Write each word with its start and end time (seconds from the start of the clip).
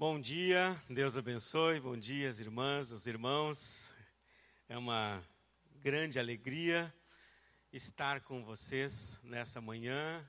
Bom 0.00 0.18
dia, 0.18 0.82
Deus 0.88 1.14
abençoe. 1.14 1.78
Bom 1.78 1.94
dia, 1.94 2.30
as 2.30 2.38
irmãs, 2.38 2.90
os 2.90 3.06
irmãos. 3.06 3.94
É 4.66 4.78
uma 4.78 5.22
grande 5.74 6.18
alegria 6.18 6.90
estar 7.70 8.22
com 8.22 8.42
vocês 8.42 9.20
nessa 9.22 9.60
manhã. 9.60 10.26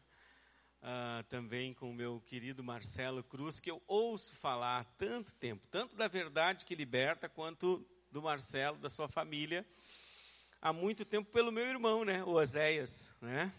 Uh, 0.82 1.24
também 1.30 1.74
com 1.74 1.90
o 1.90 1.94
meu 1.94 2.20
querido 2.20 2.62
Marcelo 2.62 3.24
Cruz, 3.24 3.62
que 3.62 3.72
eu 3.72 3.82
ouço 3.88 4.36
falar 4.36 4.82
há 4.82 4.84
tanto 4.84 5.34
tempo, 5.36 5.66
tanto 5.72 5.96
da 5.96 6.10
verdade 6.10 6.66
que 6.66 6.76
liberta, 6.76 7.30
quanto 7.30 7.88
do 8.12 8.22
Marcelo, 8.22 8.78
da 8.78 8.90
sua 8.90 9.08
família, 9.08 9.66
há 10.62 10.74
muito 10.74 11.06
tempo 11.06 11.32
pelo 11.32 11.50
meu 11.50 11.66
irmão, 11.66 12.04
né, 12.04 12.22
o 12.26 12.32
Oséias, 12.32 13.14
né? 13.22 13.54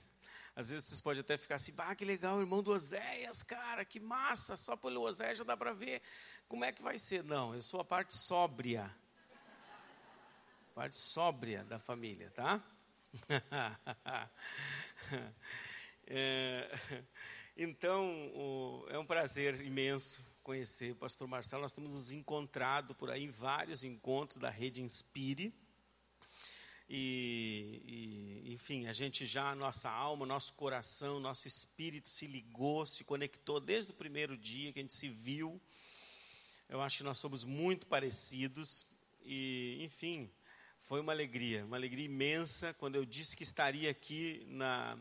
Às 0.55 0.69
vezes 0.69 0.87
vocês 0.87 1.01
podem 1.01 1.21
até 1.21 1.37
ficar 1.39 1.55
assim, 1.55 1.73
ah, 1.79 1.95
que 1.95 2.05
legal, 2.05 2.39
irmão 2.39 2.63
do 2.63 2.73
Oséias, 2.73 3.43
cara, 3.43 3.85
que 3.85 3.99
massa, 3.99 4.57
só 4.57 4.77
pelo 4.77 5.01
Oséias 5.01 5.39
já 5.39 5.45
dá 5.45 5.57
para 5.57 5.73
ver 5.73 6.03
como 6.47 6.65
é 6.65 6.73
que 6.73 6.83
vai 6.83 6.99
ser. 6.99 7.25
Não, 7.25 7.55
eu 7.55 7.63
sou 7.63 7.81
a 7.81 7.85
parte 7.85 8.15
sóbria, 8.15 8.95
parte 10.75 10.97
sóbria 10.97 11.65
da 11.65 11.79
família, 11.79 12.31
tá? 12.31 12.63
é, 16.07 16.71
então, 17.57 18.31
o, 18.35 18.87
é 18.89 18.99
um 18.99 19.07
prazer 19.07 19.61
imenso 19.63 20.23
conhecer 20.43 20.93
o 20.93 20.97
pastor 20.97 21.29
Marcelo. 21.29 21.63
Nós 21.63 21.73
temos 21.73 21.95
nos 21.95 22.13
encontrado 22.13 22.95
por 22.95 23.11
aí, 23.11 23.29
vários 23.29 23.85
encontros 23.85 24.39
da 24.39 24.51
rede 24.51 24.83
Inspire. 24.83 25.55
E, 26.89 27.83
e, 28.47 28.53
enfim, 28.53 28.87
a 28.87 28.93
gente 28.93 29.25
já, 29.25 29.55
nossa 29.55 29.91
alma, 29.91 30.27
nosso 30.27 30.53
coração, 30.55 31.21
nosso 31.21 31.49
espírito 31.49 32.09
se 32.09 32.27
ligou, 32.27 32.85
se 32.85 33.05
conectou 33.05 33.61
desde 33.61 33.93
o 33.93 33.95
primeiro 33.95 34.37
dia 34.37 34.73
que 34.73 34.79
a 34.79 34.83
gente 34.83 34.95
se 34.95 35.09
viu. 35.09 35.61
Eu 36.69 36.81
acho 36.81 36.99
que 36.99 37.05
nós 37.05 37.19
somos 37.19 37.45
muito 37.45 37.87
parecidos. 37.87 38.87
E, 39.25 39.79
enfim, 39.83 40.31
foi 40.83 41.01
uma 41.01 41.13
alegria, 41.13 41.65
uma 41.65 41.77
alegria 41.77 42.05
imensa. 42.05 42.75
Quando 42.75 42.97
eu 42.97 43.05
disse 43.05 43.37
que 43.37 43.43
estaria 43.43 43.91
aqui 43.91 44.45
na 44.49 44.99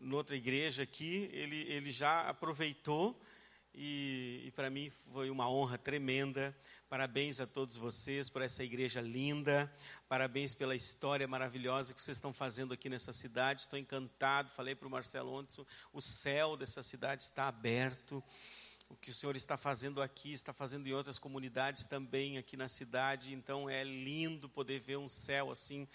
noutra 0.00 0.36
igreja 0.36 0.82
aqui, 0.82 1.30
ele, 1.32 1.62
ele 1.70 1.92
já 1.92 2.28
aproveitou 2.28 3.18
e, 3.74 4.42
e 4.46 4.50
para 4.50 4.68
mim 4.68 4.90
foi 4.90 5.30
uma 5.30 5.48
honra 5.48 5.78
tremenda. 5.78 6.56
Parabéns 6.92 7.40
a 7.40 7.46
todos 7.46 7.78
vocês 7.78 8.28
por 8.28 8.42
essa 8.42 8.62
igreja 8.62 9.00
linda. 9.00 9.74
Parabéns 10.06 10.54
pela 10.54 10.76
história 10.76 11.26
maravilhosa 11.26 11.94
que 11.94 12.02
vocês 12.02 12.18
estão 12.18 12.34
fazendo 12.34 12.74
aqui 12.74 12.90
nessa 12.90 13.14
cidade. 13.14 13.62
Estou 13.62 13.78
encantado. 13.78 14.50
Falei 14.50 14.74
para 14.74 14.86
o 14.86 14.90
Marcelo 14.90 15.32
ontem: 15.32 15.64
o 15.90 16.02
céu 16.02 16.54
dessa 16.54 16.82
cidade 16.82 17.22
está 17.22 17.48
aberto. 17.48 18.22
O 18.90 18.94
que 18.94 19.10
o 19.10 19.14
Senhor 19.14 19.34
está 19.36 19.56
fazendo 19.56 20.02
aqui, 20.02 20.34
está 20.34 20.52
fazendo 20.52 20.86
em 20.86 20.92
outras 20.92 21.18
comunidades 21.18 21.86
também 21.86 22.36
aqui 22.36 22.58
na 22.58 22.68
cidade. 22.68 23.32
Então 23.32 23.70
é 23.70 23.82
lindo 23.82 24.46
poder 24.46 24.78
ver 24.78 24.98
um 24.98 25.08
céu 25.08 25.50
assim 25.50 25.88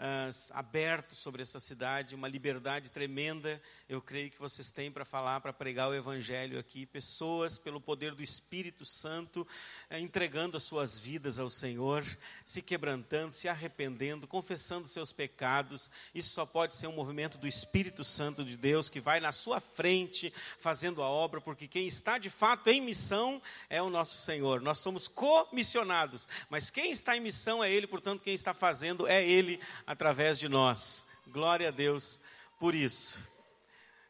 uh, 0.00 0.52
aberto 0.54 1.14
sobre 1.14 1.42
essa 1.42 1.60
cidade, 1.60 2.14
uma 2.14 2.26
liberdade 2.26 2.90
tremenda, 2.90 3.60
eu 3.88 4.00
creio 4.00 4.30
que 4.30 4.38
vocês 4.38 4.70
têm 4.70 4.90
para 4.90 5.04
falar, 5.04 5.40
para 5.40 5.52
pregar 5.52 5.90
o 5.90 5.94
Evangelho 5.94 6.58
aqui. 6.58 6.86
Pessoas, 6.86 7.58
pelo 7.58 7.80
poder 7.80 8.14
do 8.14 8.22
Espírito 8.22 8.84
Santo, 8.84 9.46
uh, 9.90 9.96
entregando 9.96 10.56
as 10.56 10.64
suas 10.64 10.98
vidas 10.98 11.38
ao 11.38 11.50
Senhor, 11.50 12.04
se 12.44 12.62
quebrantando, 12.62 13.34
se 13.34 13.48
arrependendo, 13.48 14.26
confessando 14.26 14.88
seus 14.88 15.12
pecados. 15.12 15.90
Isso 16.14 16.30
só 16.30 16.46
pode 16.46 16.74
ser 16.74 16.86
um 16.86 16.92
movimento 16.92 17.36
do 17.36 17.46
Espírito 17.46 18.02
Santo 18.02 18.44
de 18.44 18.56
Deus 18.56 18.88
que 18.88 19.00
vai 19.00 19.20
na 19.20 19.32
sua 19.32 19.60
frente 19.60 20.32
fazendo 20.58 21.02
a 21.02 21.08
obra, 21.08 21.40
porque 21.40 21.68
quem 21.68 21.86
está 21.86 22.16
de 22.16 22.30
fato 22.30 22.68
em 22.68 22.80
missão 22.80 23.42
é 23.68 23.82
o 23.82 23.90
nosso 23.90 24.18
Senhor. 24.18 24.62
Nós 24.62 24.78
somos 24.78 25.06
comissionados, 25.08 26.26
mas 26.48 26.70
quem 26.70 26.90
está 26.90 27.16
em 27.16 27.20
missão 27.20 27.62
é 27.62 27.70
Ele, 27.70 27.86
portanto, 27.86 28.22
quem 28.22 28.34
está 28.34 28.54
fazendo 28.54 29.06
é 29.06 29.22
Ele 29.22 29.60
através 29.90 30.38
de 30.38 30.48
nós. 30.48 31.04
Glória 31.26 31.66
a 31.66 31.70
Deus 31.72 32.20
por 32.60 32.76
isso. 32.76 33.28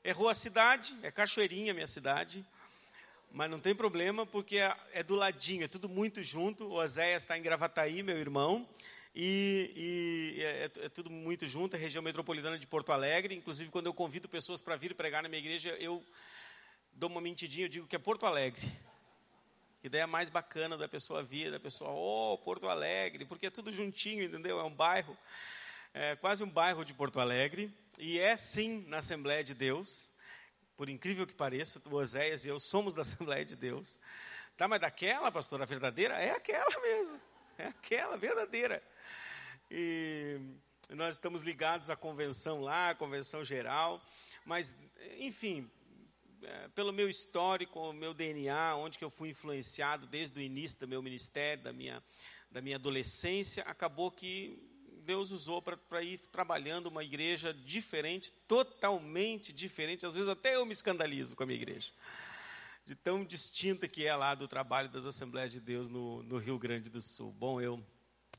Errou 0.05 0.29
a 0.29 0.35
cidade, 0.35 0.95
é 1.03 1.11
Cachoeirinha 1.11 1.73
minha 1.73 1.87
cidade, 1.87 2.45
mas 3.33 3.51
não 3.51 3.59
tem 3.59 3.75
problema 3.75 4.27
porque 4.27 4.59
é, 4.59 4.77
é 4.93 5.03
do 5.03 5.15
ladinho, 5.15 5.65
é 5.65 5.69
tudo 5.69 5.89
muito 5.89 6.23
junto. 6.23 6.67
O 6.67 6.75
Oséias 6.75 7.23
está 7.23 7.39
em 7.39 7.41
Gravataí, 7.43 8.03
meu 8.03 8.19
irmão, 8.19 8.69
e, 9.15 10.37
e 10.37 10.43
é, 10.43 10.71
é, 10.85 10.89
tudo 10.91 11.09
muito 11.09 11.49
junto, 11.49 11.77
é 11.77 11.79
região 11.79 12.03
metropolitana 12.03 12.59
de 12.59 12.67
Porto 12.67 12.93
Alegre. 12.93 13.35
Inclusive, 13.35 13.71
quando 13.71 13.87
eu 13.87 13.95
convido 13.95 14.29
pessoas 14.29 14.61
para 14.61 14.77
vir 14.77 14.95
pregar 14.95 15.23
na 15.23 15.31
minha 15.31 15.41
igreja, 15.41 15.71
eu 15.81 16.05
dou 16.93 17.09
uma 17.09 17.23
mentidinha, 17.23 17.65
eu 17.65 17.71
digo 17.71 17.87
que 17.87 17.97
é 17.97 17.99
Porto 17.99 18.27
Alegre. 18.27 18.71
Ideia 19.83 20.07
mais 20.07 20.29
bacana 20.29 20.77
da 20.77 20.87
pessoa 20.87 21.23
vir, 21.23 21.51
da 21.51 21.59
pessoa, 21.59 21.91
oh, 21.91 22.37
Porto 22.37 22.69
Alegre, 22.69 23.25
porque 23.25 23.47
é 23.47 23.51
tudo 23.51 23.73
juntinho, 23.73 24.25
entendeu? 24.25 24.61
É 24.61 24.63
um 24.63 24.75
bairro 24.75 25.17
é 25.93 26.15
quase 26.17 26.43
um 26.43 26.49
bairro 26.49 26.85
de 26.85 26.95
Porto 26.95 27.21
Alegre, 27.21 27.75
e 27.99 28.19
é 28.19 28.37
sim 28.37 28.85
na 28.87 28.99
Assembleia 28.99 29.43
de 29.43 29.55
Deus, 29.55 30.13
por 30.77 30.89
incrível 30.89 31.27
que 31.27 31.35
pareça, 31.35 31.83
o 31.85 31.95
Oséias 31.95 32.45
e 32.45 32.49
eu 32.49 32.61
somos 32.61 32.95
da 32.95 33.03
Assembleia 33.03 33.45
de 33.45 33.57
Deus. 33.57 33.99
Tá, 34.57 34.69
mas 34.69 34.81
daquela, 34.81 35.33
pastora, 35.33 35.67
verdadeira? 35.67 36.15
É 36.15 36.31
aquela 36.31 36.81
mesmo, 36.81 37.21
é 37.59 37.67
aquela 37.67 38.17
verdadeira. 38.17 38.83
E 39.71 40.41
nós 40.91 41.17
estamos 41.17 41.43
ligados 41.43 41.91
à 41.91 41.97
convenção 41.97 42.61
lá, 42.61 42.91
à 42.91 42.95
convenção 42.95 43.45
geral, 43.45 44.03
mas, 44.45 44.75
enfim, 45.19 45.71
é, 46.43 46.69
pelo 46.69 46.93
meu 46.93 47.09
histórico, 47.09 47.93
meu 47.93 48.15
DNA, 48.15 48.77
onde 48.77 48.99
que 48.99 49.05
eu 49.05 49.11
fui 49.11 49.31
influenciado 49.31 50.07
desde 50.07 50.39
o 50.39 50.43
início 50.43 50.79
do 50.79 50.89
meu 50.89 51.03
ministério, 51.03 51.63
da 51.63 51.73
minha, 51.73 52.03
da 52.51 52.63
minha 52.63 52.77
adolescência, 52.77 53.63
acabou 53.65 54.11
que 54.11 54.70
Deus 55.11 55.33
usou 55.33 55.61
para 55.61 56.05
ir 56.05 56.19
trabalhando 56.31 56.87
uma 56.87 57.03
igreja 57.03 57.53
diferente, 57.53 58.31
totalmente 58.47 59.53
diferente. 59.53 60.07
Às 60.07 60.15
vezes 60.15 60.29
até 60.29 60.55
eu 60.55 60.65
me 60.65 60.73
escandalizo 60.73 61.35
com 61.35 61.43
a 61.43 61.47
minha 61.47 61.61
igreja. 61.61 61.91
De 62.87 62.95
tão 62.95 63.25
distinta 63.25 63.89
que 63.89 64.07
é 64.07 64.15
lá 64.15 64.37
do 64.37 64.47
trabalho 64.47 64.89
das 64.89 65.05
Assembleias 65.05 65.51
de 65.51 65.59
Deus 65.59 65.89
no, 65.89 66.23
no 66.23 66.39
Rio 66.39 66.57
Grande 66.61 66.89
do 66.89 67.03
Sul. 67.03 67.33
Bom, 67.33 67.61
eu 67.61 67.85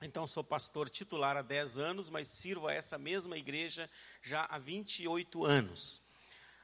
então 0.01 0.25
sou 0.25 0.45
pastor 0.45 0.89
titular 0.89 1.35
há 1.35 1.41
10 1.41 1.77
anos, 1.77 2.09
mas 2.09 2.29
sirvo 2.29 2.69
a 2.69 2.73
essa 2.73 2.97
mesma 2.97 3.37
igreja 3.37 3.89
já 4.21 4.45
há 4.45 4.57
28 4.57 5.43
anos. 5.43 5.99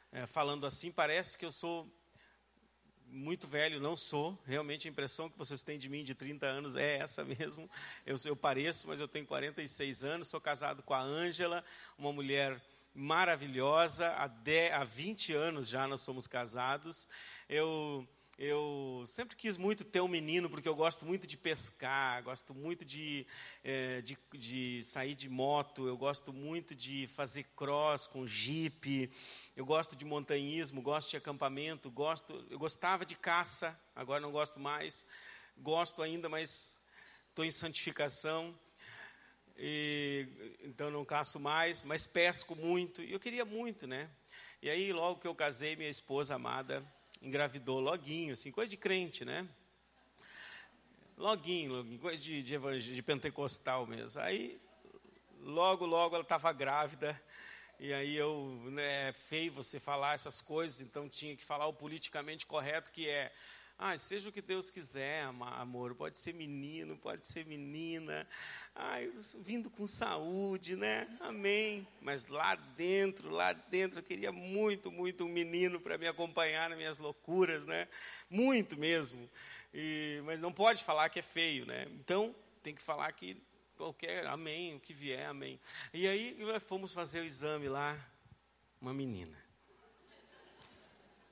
É, 0.10 0.26
falando 0.26 0.66
assim, 0.66 0.90
parece 0.90 1.38
que 1.38 1.44
eu 1.44 1.52
sou 1.52 1.86
muito 3.10 3.48
velho, 3.48 3.80
não 3.80 3.96
sou. 3.96 4.38
Realmente 4.46 4.88
a 4.88 4.92
impressão 4.92 5.30
que 5.30 5.38
vocês 5.38 5.64
têm 5.64 5.78
de 5.78 5.90
mim 5.90 6.04
de 6.04 6.14
30 6.14 6.46
anos 6.46 6.76
é 6.76 6.98
essa 6.98 7.24
mesmo. 7.26 7.70
Eu, 8.06 8.16
eu 8.26 8.36
pareço, 8.36 8.88
mas 8.88 9.00
eu 9.00 9.08
tenho 9.08 9.26
46 9.26 10.04
anos, 10.04 10.28
sou 10.28 10.40
casado 10.40 10.84
com 10.84 10.94
a 10.94 11.02
Ângela, 11.02 11.64
uma 11.98 12.12
mulher 12.12 12.62
maravilhosa. 12.94 14.10
Há, 14.10 14.28
10, 14.28 14.74
há 14.74 14.84
20 14.84 15.34
anos 15.34 15.68
já 15.68 15.88
nós 15.88 16.02
somos 16.02 16.28
casados. 16.28 17.08
Eu 17.48 18.08
eu 18.38 19.04
sempre 19.08 19.36
quis 19.36 19.58
muito 19.58 19.84
ter 19.84 20.00
um 20.00 20.08
menino, 20.08 20.48
porque 20.48 20.70
eu 20.70 20.76
gosto 20.76 21.04
muito 21.06 21.26
de 21.26 21.36
pescar, 21.36 22.22
gosto 22.22 22.54
muito 22.54 22.86
de, 22.86 23.26
é, 23.64 24.00
de, 24.02 24.16
de, 24.34 24.84
sair 24.84 25.16
de 25.16 25.28
moto, 25.28 25.88
eu 25.88 25.98
gosto 25.98 26.32
muito 26.32 26.76
de 26.76 27.08
fazer 27.08 27.46
cross 27.56 28.06
com 28.06 28.28
jipe, 28.28 29.12
eu 29.56 29.66
gosto 29.66 29.96
de 29.96 30.06
montanhismo, 30.06 30.84
gosto 30.84 31.10
de 31.10 31.18
acampamento, 31.18 31.90
gosto, 31.90 32.46
eu 32.52 32.60
gostava 32.60 33.04
de 33.04 33.16
caça, 33.16 33.80
agora 33.96 34.22
não 34.22 34.32
gosto 34.32 34.60
mais, 34.60 35.08
gosto 35.58 36.04
ainda, 36.04 36.30
mas 36.30 36.80
estou 37.30 37.44
em 37.44 37.50
santificação, 37.50 38.54
e, 39.58 40.28
então 40.62 40.92
não 40.92 41.04
caço 41.04 41.40
mais, 41.40 41.84
mas 41.84 42.06
pesco 42.06 42.56
muito, 42.56 43.02
e 43.02 43.14
eu 43.14 43.20
queria 43.20 43.46
muito, 43.46 43.88
né? 43.88 44.12
E 44.62 44.70
aí, 44.70 44.94
logo 44.94 45.20
que 45.20 45.28
eu 45.28 45.34
casei, 45.34 45.76
minha 45.76 45.90
esposa 45.90 46.36
amada, 46.36 46.84
engravidou 47.22 47.80
loguinho, 47.80 48.34
assim, 48.34 48.52
coisa 48.52 48.70
de 48.70 48.78
crente, 48.78 49.26
né? 49.26 49.48
Loguinho, 51.18 51.74
loguinho 51.74 52.00
coisa 52.00 52.22
de, 52.22 52.44
de, 52.44 52.94
de 52.94 53.02
pentecostal 53.02 53.88
mesmo. 53.88 54.22
Aí, 54.22 54.60
logo, 55.42 55.86
logo 55.86 56.16
ela 56.16 56.24
estava 56.24 56.52
grávida, 56.54 57.20
e 57.80 57.94
aí 57.94 58.16
eu, 58.16 58.62
né, 58.72 59.10
é 59.10 59.14
feio 59.14 59.52
você 59.52 59.80
falar 59.80 60.16
essas 60.16 60.42
coisas, 60.42 60.82
então 60.82 61.08
tinha 61.08 61.36
que 61.36 61.46
falar 61.46 61.68
o 61.68 61.74
politicamente 61.74 62.46
correto, 62.46 62.92
que 62.92 63.08
é 63.08 63.32
ah, 63.80 63.96
seja 63.96 64.30
o 64.30 64.32
que 64.32 64.42
Deus 64.42 64.72
quiser, 64.72 65.24
amor. 65.24 65.94
Pode 65.94 66.18
ser 66.18 66.34
menino, 66.34 66.98
pode 66.98 67.28
ser 67.28 67.46
menina. 67.46 68.28
Ai, 68.74 69.12
vindo 69.40 69.70
com 69.70 69.86
saúde, 69.86 70.76
né? 70.76 71.08
Amém. 71.20 71.88
Mas 72.02 72.26
lá 72.26 72.56
dentro, 72.56 73.30
lá 73.30 73.54
dentro, 73.54 74.00
eu 74.00 74.04
queria 74.04 74.32
muito, 74.32 74.92
muito 74.92 75.26
um 75.26 75.30
menino 75.30 75.80
para 75.80 75.96
me 75.96 76.08
acompanhar 76.08 76.70
nas 76.70 76.78
minhas 76.78 76.98
loucuras, 76.98 77.68
né? 77.68 77.88
Muito 78.28 78.76
mesmo. 78.76 79.30
E, 79.72 80.24
mas 80.26 80.40
não 80.40 80.52
pode 80.52 80.84
falar 80.84 81.10
que 81.10 81.20
é 81.20 81.24
feio, 81.24 81.64
né? 81.68 81.86
Então, 81.92 82.36
tem 82.64 82.74
que 82.74 82.82
falar 82.82 83.12
que 83.12 83.40
qualquer, 83.78 84.26
amém, 84.26 84.76
o 84.76 84.80
que 84.80 84.92
vier, 84.92 85.30
amém. 85.30 85.60
E 85.94 86.08
aí, 86.08 86.36
fomos 86.62 86.94
fazer 86.94 87.20
o 87.20 87.26
exame 87.26 87.70
lá, 87.70 87.96
uma 88.82 88.92
menina. 88.92 89.47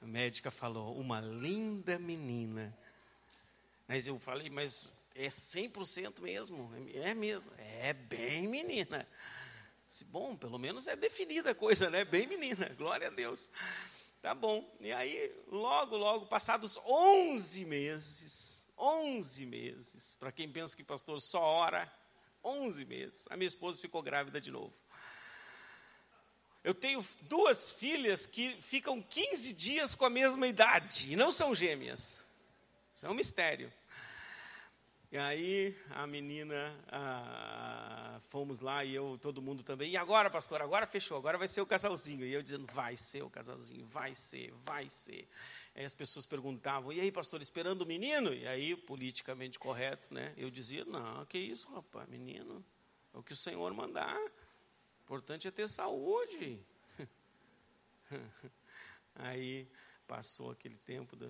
A 0.05 0.07
médica 0.07 0.51
falou: 0.51 0.95
uma 0.99 1.19
linda 1.19 1.97
menina. 1.97 2.77
Mas 3.87 4.05
eu 4.05 4.19
falei, 4.19 4.51
mas 4.51 4.95
é 5.15 5.29
100% 5.29 6.21
mesmo? 6.21 6.69
É 6.93 7.15
mesmo. 7.15 7.51
É 7.57 7.91
bem 7.91 8.47
menina. 8.47 9.07
Bom, 10.05 10.35
pelo 10.35 10.59
menos 10.59 10.85
é 10.85 10.95
definida 10.95 11.51
a 11.51 11.55
coisa, 11.55 11.89
né? 11.89 12.05
Bem 12.05 12.27
menina, 12.27 12.69
glória 12.77 13.07
a 13.07 13.09
Deus. 13.09 13.49
Tá 14.21 14.35
bom. 14.35 14.71
E 14.79 14.93
aí, 14.93 15.35
logo, 15.47 15.97
logo, 15.97 16.27
passados 16.27 16.77
11 16.85 17.65
meses, 17.65 18.67
11 18.77 19.45
meses, 19.47 20.15
para 20.17 20.31
quem 20.31 20.47
pensa 20.51 20.77
que 20.77 20.83
pastor 20.83 21.19
só 21.19 21.41
ora, 21.41 21.91
11 22.43 22.85
meses, 22.85 23.25
a 23.31 23.35
minha 23.35 23.47
esposa 23.47 23.81
ficou 23.81 24.03
grávida 24.03 24.39
de 24.39 24.51
novo. 24.51 24.73
Eu 26.65 26.73
tenho 26.73 27.05
duas 27.21 27.69
filhas 27.69 28.25
que 28.25 28.59
ficam 28.59 28.99
15 28.99 29.53
dias 29.53 29.93
com 29.93 30.03
a 30.03 30.09
mesma 30.09 30.47
idade, 30.47 31.13
e 31.13 31.15
não 31.15 31.31
são 31.31 31.53
gêmeas. 31.53 32.23
Isso 32.95 33.05
é 33.05 33.09
um 33.09 33.13
mistério. 33.13 33.71
E 35.11 35.17
aí 35.19 35.77
a 35.91 36.07
menina, 36.07 36.75
ah, 36.87 38.19
fomos 38.21 38.61
lá 38.61 38.83
e 38.83 38.95
eu, 38.95 39.15
todo 39.21 39.43
mundo 39.43 39.61
também. 39.61 39.91
E 39.91 39.95
agora, 39.95 40.27
pastor, 40.27 40.59
agora 40.59 40.87
fechou, 40.87 41.15
agora 41.15 41.37
vai 41.37 41.47
ser 41.47 41.61
o 41.61 41.67
casalzinho. 41.67 42.25
E 42.25 42.33
eu 42.33 42.41
dizendo, 42.41 42.65
vai 42.73 42.97
ser 42.97 43.21
o 43.21 43.29
casalzinho, 43.29 43.85
vai 43.85 44.15
ser, 44.15 44.51
vai 44.63 44.89
ser. 44.89 45.29
Aí 45.75 45.85
as 45.85 45.93
pessoas 45.93 46.25
perguntavam, 46.25 46.91
e 46.91 46.99
aí, 46.99 47.11
pastor, 47.11 47.43
esperando 47.43 47.83
o 47.83 47.85
menino? 47.85 48.33
E 48.33 48.47
aí, 48.47 48.75
politicamente 48.75 49.59
correto, 49.59 50.11
né? 50.11 50.33
Eu 50.35 50.49
dizia, 50.49 50.83
não, 50.83 51.27
que 51.27 51.37
isso, 51.37 51.71
rapaz, 51.71 52.09
menino, 52.09 52.65
é 53.13 53.17
o 53.19 53.21
que 53.21 53.33
o 53.33 53.37
Senhor 53.37 53.71
mandar. 53.71 54.19
Importante 55.05 55.47
é 55.47 55.51
ter 55.51 55.69
saúde. 55.69 56.59
aí 59.13 59.69
passou 60.07 60.49
aquele 60.49 60.77
tempo, 60.77 61.15
da, 61.15 61.29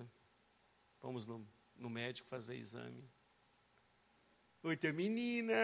fomos 0.98 1.26
no, 1.26 1.46
no 1.76 1.90
médico 1.90 2.26
fazer 2.26 2.56
exame. 2.56 3.04
Outra 4.62 4.90
menina. 4.94 5.54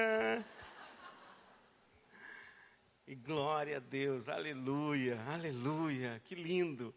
E 3.07 3.15
glória 3.15 3.79
a 3.79 3.81
Deus, 3.81 4.29
aleluia, 4.29 5.19
aleluia, 5.23 6.21
que 6.23 6.35
lindo, 6.35 6.95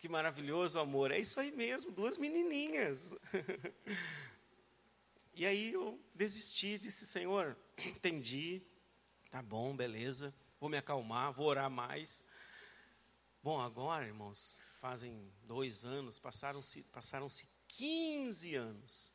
que 0.00 0.08
maravilhoso 0.08 0.80
amor. 0.80 1.12
É 1.12 1.20
isso 1.20 1.38
aí 1.38 1.52
mesmo, 1.52 1.92
duas 1.92 2.18
menininhas. 2.18 3.14
e 5.32 5.46
aí 5.46 5.72
eu 5.72 5.96
desisti, 6.12 6.76
disse: 6.76 7.06
Senhor, 7.06 7.56
entendi, 7.78 8.60
tá 9.30 9.40
bom, 9.40 9.76
beleza, 9.76 10.34
vou 10.66 10.70
me 10.70 10.78
acalmar, 10.78 11.32
vou 11.32 11.46
orar 11.46 11.70
mais. 11.70 12.24
Bom, 13.40 13.60
agora, 13.60 14.04
irmãos, 14.04 14.60
fazem 14.80 15.32
dois 15.44 15.84
anos, 15.84 16.18
passaram-se 16.18 16.82
passaram 16.82 17.28
15 17.68 18.56
anos. 18.56 19.12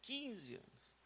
15 0.00 0.54
anos. 0.54 0.96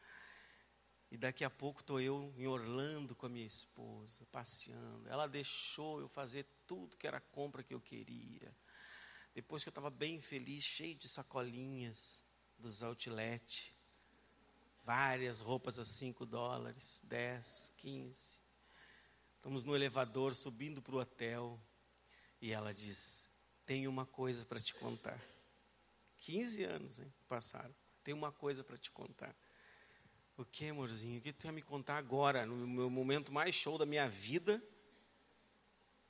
E 1.10 1.16
daqui 1.16 1.42
a 1.42 1.50
pouco 1.50 1.80
estou 1.80 2.00
eu 2.00 2.32
em 2.36 2.46
Orlando 2.46 3.16
com 3.16 3.26
a 3.26 3.28
minha 3.28 3.48
esposa, 3.48 4.24
passeando. 4.30 5.08
Ela 5.08 5.26
deixou 5.26 6.00
eu 6.00 6.08
fazer 6.08 6.46
tudo 6.68 6.96
que 6.96 7.08
era 7.08 7.20
compra 7.20 7.64
que 7.64 7.74
eu 7.74 7.80
queria. 7.80 8.56
Depois 9.34 9.64
que 9.64 9.70
eu 9.70 9.72
estava 9.72 9.90
bem 9.90 10.20
feliz, 10.20 10.62
cheio 10.62 10.94
de 10.94 11.08
sacolinhas 11.08 12.22
dos 12.56 12.84
outlet. 12.84 13.74
Várias 14.84 15.40
roupas 15.40 15.80
a 15.80 15.84
5 15.84 16.24
dólares, 16.24 17.02
10, 17.06 17.72
15. 17.76 18.49
Estamos 19.40 19.64
no 19.64 19.74
elevador 19.74 20.34
subindo 20.34 20.82
para 20.82 20.94
o 20.94 20.98
hotel. 20.98 21.58
E 22.42 22.52
ela 22.52 22.74
diz: 22.74 23.26
Tenho 23.64 23.88
uma 23.88 24.04
coisa 24.04 24.44
para 24.44 24.60
te 24.60 24.74
contar. 24.74 25.18
15 26.18 26.62
anos 26.64 26.98
hein, 26.98 27.10
passaram. 27.26 27.74
Tenho 28.04 28.18
uma 28.18 28.30
coisa 28.30 28.62
para 28.62 28.76
te 28.76 28.90
contar. 28.90 29.34
O 30.36 30.44
que, 30.44 30.68
amorzinho? 30.68 31.18
O 31.18 31.22
que 31.22 31.32
tu 31.32 31.46
ia 31.46 31.52
me 31.52 31.62
contar 31.62 31.96
agora, 31.96 32.44
no 32.44 32.54
meu 32.68 32.90
momento 32.90 33.32
mais 33.32 33.54
show 33.54 33.78
da 33.78 33.86
minha 33.86 34.06
vida? 34.10 34.62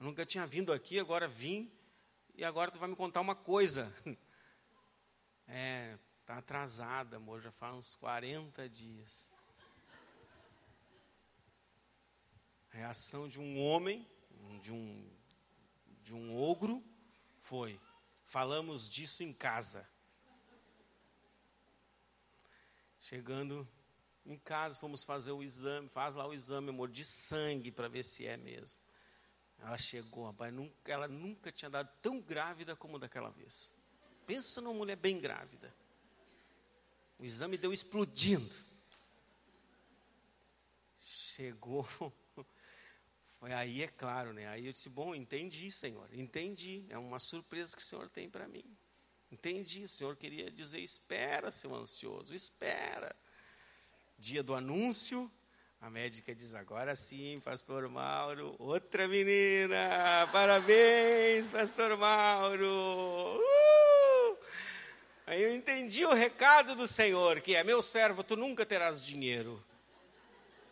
Eu 0.00 0.06
nunca 0.06 0.27
tinha 0.27 0.44
vindo 0.44 0.73
aqui, 0.73 0.99
agora 0.99 1.29
vim, 1.29 1.71
e 2.35 2.44
agora 2.44 2.73
tu 2.73 2.81
vai 2.81 2.88
me 2.88 2.97
contar 2.97 3.21
uma 3.21 3.37
coisa. 3.37 3.94
É, 5.53 5.99
tá 6.25 6.38
atrasada, 6.38 7.17
amor, 7.17 7.41
já 7.41 7.50
faz 7.50 7.75
uns 7.75 7.97
40 7.97 8.69
dias. 8.69 9.29
A 12.72 12.76
reação 12.76 13.28
de 13.28 13.40
um 13.40 13.61
homem, 13.61 14.06
de 14.62 14.72
um, 14.72 15.11
de 16.02 16.14
um 16.14 16.37
ogro, 16.37 16.84
foi: 17.38 17.81
falamos 18.25 18.88
disso 18.88 19.22
em 19.22 19.32
casa. 19.32 19.88
Chegando 23.00 23.69
em 24.25 24.38
casa, 24.38 24.78
fomos 24.78 25.02
fazer 25.02 25.32
o 25.32 25.43
exame, 25.43 25.88
faz 25.88 26.14
lá 26.14 26.26
o 26.26 26.32
exame, 26.32 26.69
amor, 26.69 26.88
de 26.88 27.05
sangue 27.05 27.72
para 27.72 27.88
ver 27.88 28.05
se 28.05 28.26
é 28.26 28.37
mesmo. 28.37 28.81
Ela 29.58 29.76
chegou, 29.76 30.26
rapaz, 30.26 30.52
nunca, 30.52 30.93
ela 30.93 31.08
nunca 31.08 31.50
tinha 31.50 31.70
dado 31.70 31.90
tão 32.00 32.20
grávida 32.20 32.76
como 32.76 32.99
daquela 32.99 33.31
vez. 33.31 33.72
Pensa 34.26 34.61
numa 34.61 34.75
mulher 34.75 34.96
bem 34.96 35.20
grávida. 35.20 35.75
O 37.19 37.25
exame 37.25 37.58
deu 37.58 37.72
explodindo. 37.72 38.55
Chegou. 41.00 41.87
Foi 43.41 43.53
aí, 43.53 43.83
é 43.83 43.89
claro, 43.89 44.33
né? 44.33 44.47
Aí 44.47 44.67
eu 44.67 44.73
disse: 44.73 44.89
Bom, 44.89 45.15
entendi, 45.15 45.73
Senhor, 45.73 46.09
entendi. 46.13 46.85
É 46.89 46.99
uma 46.99 47.19
surpresa 47.19 47.75
que 47.75 47.83
o 47.83 47.85
Senhor 47.85 48.09
tem 48.09 48.31
para 48.31 48.47
mim. 48.47 48.65
Entendi. 49.33 49.83
O 49.83 49.89
Senhor 49.89 50.15
queria 50.15 50.49
dizer: 50.51 50.79
Espera, 50.81 51.51
seu 51.51 51.75
ansioso, 51.75 52.33
espera 52.33 53.17
dia 54.21 54.43
do 54.43 54.55
anúncio, 54.55 55.33
a 55.81 55.89
médica 55.89 56.35
diz: 56.35 56.55
agora 56.55 56.95
sim, 56.95 57.41
Pastor 57.43 57.89
Mauro, 57.89 58.55
outra 58.59 59.09
menina, 59.09 60.29
parabéns, 60.31 61.51
Pastor 61.51 61.97
Mauro. 61.97 63.41
Uh! 63.41 64.37
Aí 65.27 65.43
eu 65.43 65.55
entendi 65.55 66.05
o 66.05 66.13
recado 66.13 66.75
do 66.75 66.87
Senhor, 66.87 67.41
que 67.41 67.55
é: 67.55 67.65
meu 67.65 67.81
servo, 67.81 68.23
tu 68.23 68.37
nunca 68.37 68.67
terás 68.67 69.03
dinheiro, 69.03 69.65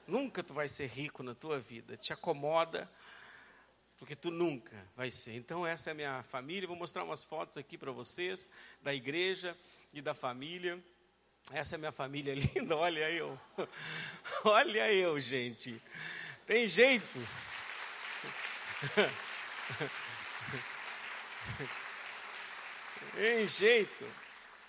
nunca 0.09 0.43
tu 0.43 0.55
vai 0.55 0.69
ser 0.69 0.87
rico 0.87 1.23
na 1.23 1.35
tua 1.35 1.61
vida, 1.61 1.97
te 1.97 2.13
acomoda, 2.13 2.91
porque 3.99 4.17
tu 4.17 4.31
nunca 4.31 4.77
vai 4.97 5.11
ser. 5.11 5.35
Então, 5.35 5.67
essa 5.67 5.91
é 5.91 5.93
a 5.93 5.95
minha 5.95 6.23
família. 6.23 6.67
Vou 6.67 6.77
mostrar 6.77 7.05
umas 7.05 7.23
fotos 7.23 7.57
aqui 7.57 7.77
para 7.77 7.93
vocês 7.93 8.49
da 8.81 8.95
igreja 8.95 9.57
e 9.93 10.01
da 10.01 10.15
família. 10.15 10.83
Essa 11.53 11.75
é 11.75 11.79
minha 11.79 11.93
família 11.93 12.35
linda, 12.55 12.77
olha 12.77 13.11
eu. 13.11 13.39
Olha 14.45 14.93
eu, 14.93 15.19
gente. 15.19 15.81
Tem 16.47 16.69
jeito. 16.69 17.19
Tem 23.15 23.47
jeito. 23.47 24.07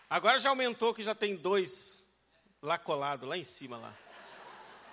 Agora 0.10 0.40
já 0.40 0.50
aumentou 0.50 0.94
que 0.94 1.04
já 1.04 1.14
tem 1.14 1.36
dois 1.36 2.06
lá 2.62 2.78
colado, 2.78 3.26
lá 3.26 3.38
em 3.38 3.44
cima 3.44 3.78
lá. 3.78 4.09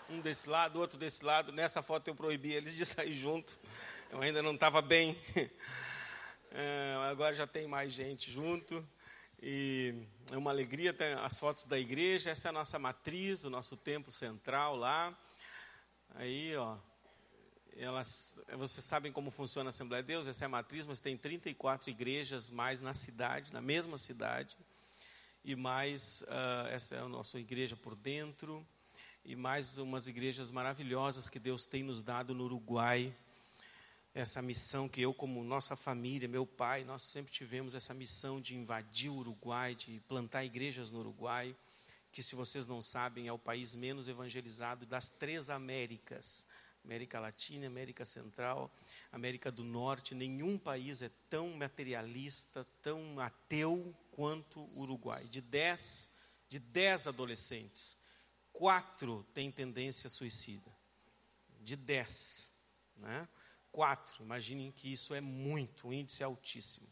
Um 0.09 0.21
desse 0.21 0.49
lado, 0.49 0.79
outro 0.79 0.97
desse 0.97 1.25
lado. 1.25 1.51
Nessa 1.51 1.83
foto 1.83 2.07
eu 2.07 2.15
proibi 2.15 2.53
eles 2.53 2.77
de 2.77 2.87
sair 2.87 3.13
junto. 3.13 3.59
Eu 4.11 4.21
ainda 4.21 4.43
não 4.43 4.55
estava 4.55 4.81
bem. 4.81 5.19
É, 6.59 6.97
agora 7.11 7.35
já 7.35 7.47
tem 7.47 7.69
mais 7.69 7.93
gente 7.93 8.33
junto. 8.33 8.83
E 9.43 9.95
é 10.33 10.39
uma 10.39 10.51
alegria 10.51 10.95
ter 10.95 11.19
as 11.19 11.39
fotos 11.39 11.67
da 11.67 11.79
igreja. 11.79 12.31
Essa 12.31 12.49
é 12.49 12.51
a 12.51 12.53
nossa 12.53 12.79
matriz, 12.79 13.45
o 13.45 13.51
nosso 13.51 13.77
templo 13.77 14.11
central 14.11 14.75
lá. 14.75 15.15
Aí, 16.15 16.57
ó, 16.57 16.79
elas, 17.77 18.41
vocês 18.57 18.87
sabem 18.87 19.13
como 19.13 19.31
funciona 19.31 19.69
a 19.69 19.71
Assembleia 19.71 20.03
de 20.03 20.07
Deus, 20.07 20.27
essa 20.27 20.45
é 20.45 20.47
a 20.47 20.49
matriz, 20.49 20.87
mas 20.87 20.99
tem 21.01 21.15
34 21.15 21.91
igrejas 21.91 22.51
mais 22.51 22.81
na 22.81 22.95
cidade, 22.95 23.53
na 23.53 23.61
mesma 23.61 23.99
cidade. 23.99 24.57
E 25.45 25.55
mais, 25.55 26.23
uh, 26.23 26.69
essa 26.69 26.95
é 26.95 27.01
a 27.01 27.09
nossa 27.09 27.39
igreja 27.39 27.77
por 27.77 27.95
dentro. 27.95 28.67
E 29.29 29.35
mais 29.35 29.77
umas 29.77 30.07
igrejas 30.07 30.53
maravilhosas 30.53 31.29
que 31.29 31.41
Deus 31.41 31.67
tem 31.67 31.83
nos 31.83 32.01
dado 32.01 32.33
no 32.33 32.45
Uruguai 32.45 33.13
essa 34.15 34.41
missão 34.41 34.89
que 34.89 35.03
eu, 35.03 35.13
como 35.13 35.43
nossa 35.43 35.75
família, 35.75 36.29
meu 36.29 36.47
pai, 36.47 36.85
nós 36.85 37.03
sempre 37.03 37.33
tivemos 37.33 37.75
essa 37.75 37.93
missão 37.93 38.41
de 38.41 38.55
invadir 38.55 39.11
o 39.11 39.17
Uruguai, 39.17 39.75
de 39.75 40.01
plantar 40.07 40.45
igrejas 40.45 40.93
no 40.93 41.01
Uruguai, 41.01 41.57
que, 42.13 42.23
se 42.23 42.37
vocês 42.37 42.69
não 42.69 42.81
sabem, 42.81 43.27
é 43.27 43.33
o 43.33 43.39
país 43.39 43.75
menos 43.75 44.07
evangelizado 44.07 44.87
das 44.87 45.11
três 45.11 45.51
Américas. 45.51 46.47
América 46.85 47.19
Latina, 47.19 47.67
América 47.67 48.05
Central, 48.05 48.71
América 49.11 49.51
do 49.51 49.65
Norte, 49.65 50.15
nenhum 50.15 50.57
país 50.57 51.03
é 51.03 51.11
tão 51.29 51.51
materialista, 51.57 52.65
tão 52.81 53.19
ateu 53.19 53.93
quanto 54.13 54.61
o 54.61 54.83
Uruguai. 54.83 55.25
De 55.25 55.41
dez, 55.41 56.13
de 56.49 56.61
dez 56.61 57.09
adolescentes, 57.09 57.99
quatro 58.59 59.25
têm 59.33 59.51
tendência 59.51 60.09
suicida. 60.09 60.71
De 61.61 61.77
dez. 61.77 62.51
Né? 62.97 63.29
quatro. 63.77 64.25
Imaginem 64.25 64.73
que 64.73 64.91
isso 64.91 65.15
é 65.15 65.21
muito, 65.21 65.89
um 65.89 65.93
índice 65.93 66.25
altíssimo. 66.25 66.87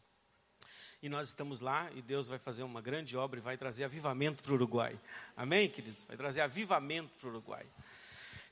E 1.01 1.09
nós 1.09 1.29
estamos 1.29 1.59
lá 1.59 1.89
e 1.95 2.01
Deus 2.01 2.27
vai 2.27 2.37
fazer 2.37 2.61
uma 2.61 2.79
grande 2.79 3.17
obra 3.17 3.39
e 3.39 3.41
vai 3.41 3.57
trazer 3.57 3.83
avivamento 3.83 4.43
para 4.43 4.51
o 4.51 4.55
Uruguai. 4.55 4.99
Amém, 5.35 5.67
queridos? 5.67 6.03
Vai 6.03 6.15
trazer 6.15 6.41
avivamento 6.41 7.09
para 7.17 7.27
o 7.27 7.31
Uruguai. 7.31 7.65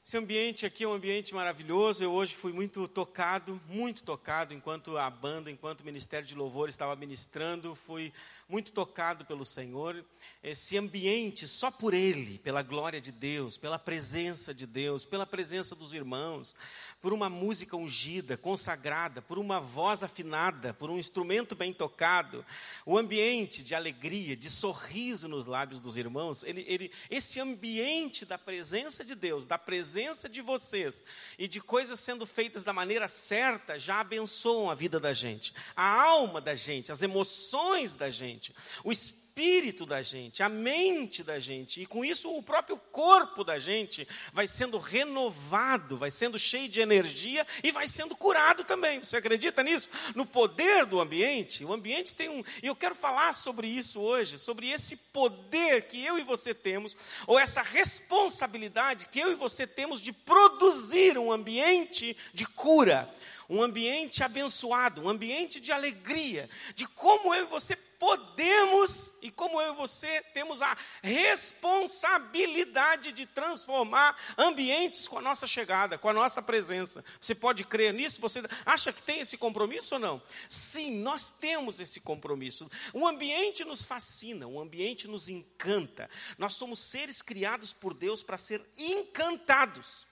Esse 0.03 0.17
ambiente 0.17 0.65
aqui 0.65 0.83
é 0.83 0.87
um 0.87 0.93
ambiente 0.93 1.33
maravilhoso. 1.33 2.03
Eu 2.03 2.11
hoje 2.11 2.35
fui 2.35 2.51
muito 2.51 2.87
tocado, 2.87 3.61
muito 3.67 4.03
tocado, 4.03 4.51
enquanto 4.51 4.97
a 4.97 5.09
banda, 5.11 5.51
enquanto 5.51 5.81
o 5.81 5.85
Ministério 5.85 6.27
de 6.27 6.33
Louvor 6.35 6.69
estava 6.69 6.95
ministrando. 6.95 7.75
Fui 7.75 8.11
muito 8.53 8.71
tocado 8.71 9.25
pelo 9.25 9.43
Senhor. 9.43 10.05
Esse 10.43 10.77
ambiente, 10.77 11.47
só 11.47 11.71
por 11.71 11.91
Ele, 11.91 12.37
pela 12.37 12.61
glória 12.61 13.01
de 13.01 13.11
Deus, 13.11 13.57
pela 13.57 13.79
presença 13.79 14.53
de 14.53 14.67
Deus, 14.67 15.03
pela 15.03 15.25
presença 15.25 15.75
dos 15.75 15.91
irmãos, 15.91 16.55
por 17.01 17.13
uma 17.13 17.29
música 17.29 17.75
ungida, 17.75 18.37
consagrada, 18.37 19.23
por 19.23 19.39
uma 19.39 19.59
voz 19.59 20.03
afinada, 20.03 20.71
por 20.71 20.91
um 20.91 20.99
instrumento 20.99 21.55
bem 21.55 21.73
tocado, 21.73 22.45
o 22.85 22.95
ambiente 22.95 23.63
de 23.63 23.73
alegria, 23.73 24.37
de 24.37 24.51
sorriso 24.51 25.27
nos 25.27 25.47
lábios 25.47 25.79
dos 25.79 25.97
irmãos, 25.97 26.43
ele, 26.43 26.63
ele, 26.67 26.91
esse 27.09 27.39
ambiente 27.39 28.23
da 28.23 28.37
presença 28.37 29.03
de 29.03 29.15
Deus, 29.15 29.47
da 29.47 29.57
presença 29.57 30.29
de 30.29 30.43
vocês 30.43 31.03
e 31.39 31.47
de 31.47 31.59
coisas 31.59 31.99
sendo 31.99 32.27
feitas 32.27 32.63
da 32.63 32.71
maneira 32.71 33.07
certa, 33.07 33.79
já 33.79 33.99
abençoam 34.01 34.69
a 34.69 34.75
vida 34.75 34.99
da 34.99 35.11
gente, 35.11 35.55
a 35.75 36.03
alma 36.03 36.39
da 36.39 36.53
gente, 36.53 36.91
as 36.91 37.01
emoções 37.01 37.95
da 37.95 38.11
gente 38.11 38.42
gente, 38.43 38.53
o 38.83 38.91
espírito 38.91 39.85
da 39.85 40.01
gente, 40.01 40.43
a 40.43 40.49
mente 40.49 41.23
da 41.23 41.39
gente, 41.39 41.81
e 41.81 41.85
com 41.85 42.03
isso 42.03 42.29
o 42.35 42.43
próprio 42.43 42.77
corpo 42.77 43.43
da 43.43 43.57
gente 43.57 44.05
vai 44.33 44.45
sendo 44.45 44.77
renovado, 44.77 45.97
vai 45.97 46.11
sendo 46.11 46.37
cheio 46.37 46.67
de 46.67 46.81
energia 46.81 47.47
e 47.63 47.71
vai 47.71 47.87
sendo 47.87 48.17
curado 48.17 48.65
também. 48.65 48.99
Você 48.99 49.15
acredita 49.17 49.63
nisso? 49.63 49.87
No 50.13 50.25
poder 50.25 50.85
do 50.85 50.99
ambiente? 50.99 51.63
O 51.63 51.71
ambiente 51.71 52.13
tem 52.13 52.29
um. 52.29 52.43
E 52.61 52.67
eu 52.67 52.75
quero 52.75 52.95
falar 52.95 53.33
sobre 53.33 53.67
isso 53.67 54.01
hoje, 54.01 54.37
sobre 54.37 54.69
esse 54.69 54.97
poder 54.97 55.83
que 55.83 56.03
eu 56.03 56.19
e 56.19 56.23
você 56.23 56.53
temos, 56.53 56.95
ou 57.25 57.39
essa 57.39 57.61
responsabilidade 57.61 59.07
que 59.07 59.19
eu 59.19 59.31
e 59.31 59.35
você 59.35 59.65
temos 59.65 60.01
de 60.01 60.11
produzir 60.11 61.17
um 61.17 61.31
ambiente 61.31 62.17
de 62.33 62.45
cura 62.45 63.09
um 63.49 63.61
ambiente 63.61 64.23
abençoado, 64.23 65.03
um 65.03 65.09
ambiente 65.09 65.59
de 65.59 65.71
alegria, 65.71 66.49
de 66.75 66.87
como 66.87 67.33
eu 67.33 67.43
e 67.43 67.47
você 67.47 67.75
podemos 68.03 69.13
e 69.21 69.31
como 69.31 69.61
eu 69.61 69.71
e 69.71 69.77
você 69.77 70.21
temos 70.33 70.61
a 70.61 70.75
responsabilidade 71.01 73.13
de 73.13 73.25
transformar 73.25 74.17
ambientes 74.37 75.07
com 75.07 75.19
a 75.19 75.21
nossa 75.21 75.47
chegada, 75.47 75.97
com 75.97 76.09
a 76.09 76.13
nossa 76.13 76.41
presença. 76.41 77.01
Você 77.21 77.33
pode 77.33 77.63
crer 77.63 77.93
nisso? 77.93 78.19
Você 78.19 78.43
acha 78.65 78.91
que 78.91 79.01
tem 79.01 79.21
esse 79.21 79.37
compromisso 79.37 79.95
ou 79.95 80.01
não? 80.01 80.21
Sim, 80.49 80.99
nós 80.99 81.29
temos 81.29 81.79
esse 81.79 82.01
compromisso. 82.01 82.69
O 82.91 83.07
ambiente 83.07 83.63
nos 83.63 83.85
fascina, 83.85 84.47
o 84.47 84.59
ambiente 84.59 85.07
nos 85.07 85.29
encanta. 85.29 86.09
Nós 86.37 86.55
somos 86.55 86.79
seres 86.79 87.21
criados 87.21 87.73
por 87.73 87.93
Deus 87.93 88.21
para 88.21 88.37
ser 88.37 88.61
encantados 88.77 90.05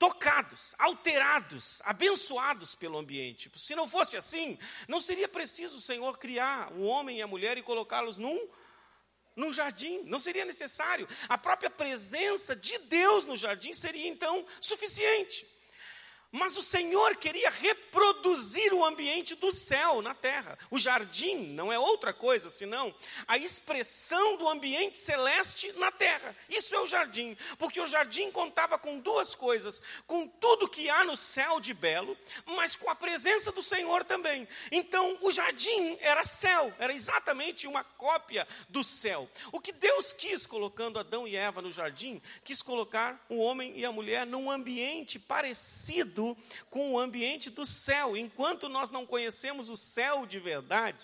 tocados, 0.00 0.74
alterados, 0.78 1.82
abençoados 1.84 2.74
pelo 2.74 2.96
ambiente. 2.96 3.52
Se 3.54 3.76
não 3.76 3.86
fosse 3.86 4.16
assim, 4.16 4.58
não 4.88 4.98
seria 4.98 5.28
preciso 5.28 5.76
o 5.76 5.80
Senhor 5.80 6.16
criar 6.16 6.72
o 6.72 6.84
homem 6.84 7.18
e 7.18 7.22
a 7.22 7.26
mulher 7.26 7.58
e 7.58 7.62
colocá-los 7.62 8.16
num 8.16 8.48
num 9.36 9.52
jardim, 9.52 10.02
não 10.04 10.18
seria 10.18 10.44
necessário. 10.44 11.08
A 11.28 11.38
própria 11.38 11.70
presença 11.70 12.56
de 12.56 12.76
Deus 12.78 13.24
no 13.24 13.36
jardim 13.36 13.72
seria 13.72 14.08
então 14.08 14.44
suficiente. 14.60 15.46
Mas 16.32 16.56
o 16.56 16.62
Senhor 16.62 17.16
queria 17.16 17.50
reproduzir 17.50 18.72
o 18.72 18.84
ambiente 18.84 19.34
do 19.34 19.50
céu 19.50 20.00
na 20.00 20.14
terra. 20.14 20.56
O 20.70 20.78
jardim 20.78 21.36
não 21.54 21.72
é 21.72 21.78
outra 21.78 22.12
coisa 22.12 22.48
senão 22.48 22.94
a 23.26 23.36
expressão 23.36 24.36
do 24.36 24.48
ambiente 24.48 24.96
celeste 24.96 25.72
na 25.72 25.90
terra. 25.90 26.36
Isso 26.48 26.72
é 26.76 26.80
o 26.80 26.86
jardim, 26.86 27.36
porque 27.58 27.80
o 27.80 27.86
jardim 27.86 28.30
contava 28.30 28.78
com 28.78 29.00
duas 29.00 29.34
coisas: 29.34 29.82
com 30.06 30.24
tudo 30.24 30.68
que 30.68 30.88
há 30.88 31.02
no 31.02 31.16
céu 31.16 31.58
de 31.58 31.74
belo, 31.74 32.16
mas 32.46 32.76
com 32.76 32.88
a 32.88 32.94
presença 32.94 33.50
do 33.50 33.62
Senhor 33.62 34.04
também. 34.04 34.46
Então, 34.70 35.18
o 35.22 35.32
jardim 35.32 35.98
era 36.00 36.24
céu, 36.24 36.72
era 36.78 36.92
exatamente 36.92 37.66
uma 37.66 37.82
cópia 37.82 38.46
do 38.68 38.84
céu. 38.84 39.28
O 39.50 39.60
que 39.60 39.72
Deus 39.72 40.12
quis 40.12 40.46
colocando 40.46 41.00
Adão 41.00 41.26
e 41.26 41.34
Eva 41.34 41.60
no 41.60 41.72
jardim, 41.72 42.22
quis 42.44 42.62
colocar 42.62 43.20
o 43.28 43.38
homem 43.38 43.72
e 43.76 43.84
a 43.84 43.90
mulher 43.90 44.24
num 44.24 44.48
ambiente 44.48 45.18
parecido 45.18 46.19
com 46.68 46.92
o 46.92 46.98
ambiente 46.98 47.50
do 47.50 47.64
céu. 47.66 48.16
Enquanto 48.16 48.68
nós 48.68 48.90
não 48.90 49.06
conhecemos 49.06 49.70
o 49.70 49.76
céu 49.76 50.26
de 50.26 50.38
verdade, 50.38 50.98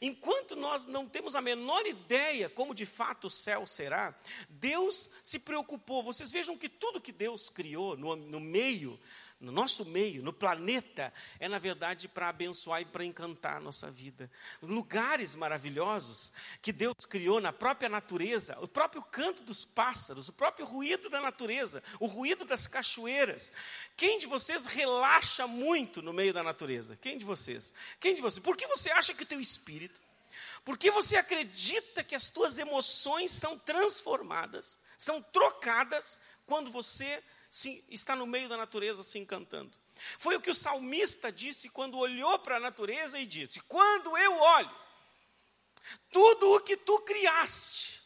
enquanto 0.00 0.56
nós 0.56 0.86
não 0.86 1.06
temos 1.06 1.34
a 1.34 1.40
menor 1.40 1.86
ideia 1.86 2.48
como 2.48 2.74
de 2.74 2.86
fato 2.86 3.26
o 3.26 3.30
céu 3.30 3.66
será, 3.66 4.14
Deus 4.48 5.10
se 5.22 5.38
preocupou. 5.38 6.02
Vocês 6.02 6.30
vejam 6.30 6.56
que 6.56 6.68
tudo 6.68 7.00
que 7.00 7.12
Deus 7.12 7.48
criou 7.48 7.96
no, 7.96 8.16
no 8.16 8.40
meio 8.40 8.98
no 9.42 9.50
nosso 9.50 9.84
meio, 9.84 10.22
no 10.22 10.32
planeta, 10.32 11.12
é 11.40 11.48
na 11.48 11.58
verdade 11.58 12.08
para 12.08 12.28
abençoar 12.28 12.80
e 12.80 12.84
para 12.84 13.04
encantar 13.04 13.56
a 13.56 13.60
nossa 13.60 13.90
vida. 13.90 14.30
Lugares 14.62 15.34
maravilhosos 15.34 16.32
que 16.62 16.72
Deus 16.72 17.04
criou 17.08 17.40
na 17.40 17.52
própria 17.52 17.88
natureza, 17.88 18.56
o 18.60 18.68
próprio 18.68 19.02
canto 19.02 19.42
dos 19.42 19.64
pássaros, 19.64 20.28
o 20.28 20.32
próprio 20.32 20.64
ruído 20.64 21.10
da 21.10 21.20
natureza, 21.20 21.82
o 21.98 22.06
ruído 22.06 22.44
das 22.44 22.66
cachoeiras. 22.66 23.52
Quem 23.96 24.18
de 24.18 24.26
vocês 24.26 24.66
relaxa 24.66 25.46
muito 25.46 26.00
no 26.00 26.12
meio 26.12 26.32
da 26.32 26.42
natureza? 26.42 26.96
Quem 26.96 27.18
de 27.18 27.24
vocês? 27.24 27.74
Quem 28.00 28.14
de 28.14 28.22
vocês? 28.22 28.42
Por 28.42 28.56
que 28.56 28.66
você 28.66 28.90
acha 28.90 29.12
que 29.12 29.24
o 29.24 29.26
teu 29.26 29.40
espírito 29.40 30.00
por 30.64 30.78
que 30.78 30.90
você 30.90 31.16
acredita 31.16 32.04
que 32.04 32.14
as 32.14 32.28
tuas 32.28 32.56
emoções 32.58 33.32
são 33.32 33.58
transformadas, 33.58 34.78
são 34.96 35.20
trocadas 35.20 36.16
quando 36.46 36.70
você 36.70 37.22
se, 37.52 37.84
está 37.90 38.16
no 38.16 38.26
meio 38.26 38.48
da 38.48 38.56
natureza 38.56 39.02
se 39.02 39.18
encantando. 39.18 39.70
Foi 40.18 40.34
o 40.34 40.40
que 40.40 40.50
o 40.50 40.54
salmista 40.54 41.30
disse 41.30 41.68
quando 41.68 41.98
olhou 41.98 42.38
para 42.38 42.56
a 42.56 42.60
natureza 42.60 43.18
e 43.18 43.26
disse: 43.26 43.60
Quando 43.60 44.16
eu 44.16 44.38
olho 44.38 44.74
tudo 46.10 46.50
o 46.54 46.60
que 46.60 46.78
tu 46.78 46.98
criaste, 47.00 48.00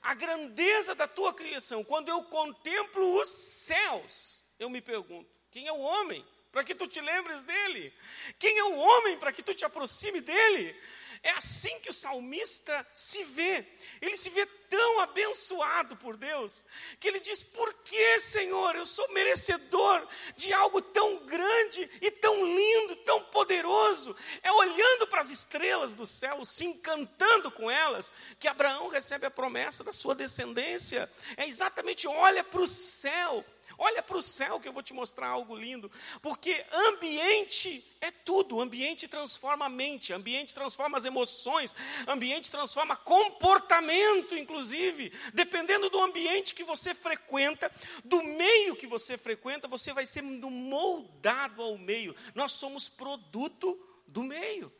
a 0.00 0.14
grandeza 0.14 0.94
da 0.94 1.06
tua 1.06 1.34
criação, 1.34 1.84
quando 1.84 2.08
eu 2.08 2.24
contemplo 2.24 3.20
os 3.20 3.28
céus, 3.28 4.42
eu 4.58 4.70
me 4.70 4.80
pergunto: 4.80 5.30
quem 5.50 5.66
é 5.66 5.72
o 5.72 5.80
homem 5.80 6.26
para 6.50 6.64
que 6.64 6.74
tu 6.74 6.86
te 6.86 7.02
lembres 7.02 7.42
dele? 7.42 7.92
Quem 8.38 8.56
é 8.56 8.64
o 8.64 8.76
homem 8.76 9.18
para 9.18 9.30
que 9.30 9.42
tu 9.42 9.52
te 9.52 9.66
aproxime 9.66 10.22
dele? 10.22 10.74
É 11.22 11.30
assim 11.30 11.78
que 11.80 11.90
o 11.90 11.94
salmista 11.94 12.86
se 12.94 13.24
vê. 13.24 13.66
Ele 14.00 14.16
se 14.16 14.30
vê 14.30 14.46
tão 14.46 15.00
abençoado 15.00 15.96
por 15.96 16.16
Deus, 16.16 16.64
que 16.98 17.08
ele 17.08 17.20
diz: 17.20 17.42
Por 17.42 17.72
que, 17.84 18.20
Senhor, 18.20 18.76
eu 18.76 18.86
sou 18.86 19.12
merecedor 19.12 20.06
de 20.36 20.52
algo 20.52 20.80
tão 20.80 21.24
grande 21.26 21.88
e 22.00 22.10
tão 22.10 22.44
lindo, 22.44 22.96
tão 22.96 23.22
poderoso? 23.24 24.14
É 24.42 24.50
olhando 24.52 25.06
para 25.06 25.20
as 25.20 25.30
estrelas 25.30 25.94
do 25.94 26.06
céu, 26.06 26.44
se 26.44 26.64
encantando 26.64 27.50
com 27.50 27.70
elas, 27.70 28.12
que 28.38 28.48
Abraão 28.48 28.88
recebe 28.88 29.26
a 29.26 29.30
promessa 29.30 29.82
da 29.82 29.92
sua 29.92 30.14
descendência. 30.14 31.10
É 31.36 31.46
exatamente 31.46 32.06
olha 32.08 32.42
para 32.42 32.60
o 32.60 32.66
céu 32.66 33.44
Olha 33.78 34.02
para 34.02 34.16
o 34.16 34.22
céu 34.22 34.58
que 34.58 34.66
eu 34.66 34.72
vou 34.72 34.82
te 34.82 34.94
mostrar 34.94 35.28
algo 35.28 35.54
lindo. 35.54 35.90
Porque 36.22 36.64
ambiente 36.72 37.84
é 38.00 38.10
tudo. 38.10 38.60
Ambiente 38.60 39.06
transforma 39.06 39.66
a 39.66 39.68
mente, 39.68 40.12
ambiente 40.12 40.54
transforma 40.54 40.96
as 40.96 41.04
emoções, 41.04 41.74
ambiente 42.06 42.50
transforma 42.50 42.96
comportamento, 42.96 44.34
inclusive. 44.34 45.12
Dependendo 45.34 45.90
do 45.90 46.00
ambiente 46.00 46.54
que 46.54 46.64
você 46.64 46.94
frequenta, 46.94 47.70
do 48.04 48.22
meio 48.22 48.74
que 48.76 48.86
você 48.86 49.18
frequenta, 49.18 49.68
você 49.68 49.92
vai 49.92 50.06
sendo 50.06 50.48
moldado 50.48 51.62
ao 51.62 51.76
meio. 51.76 52.14
Nós 52.34 52.52
somos 52.52 52.88
produto 52.88 53.78
do 54.06 54.22
meio. 54.22 54.72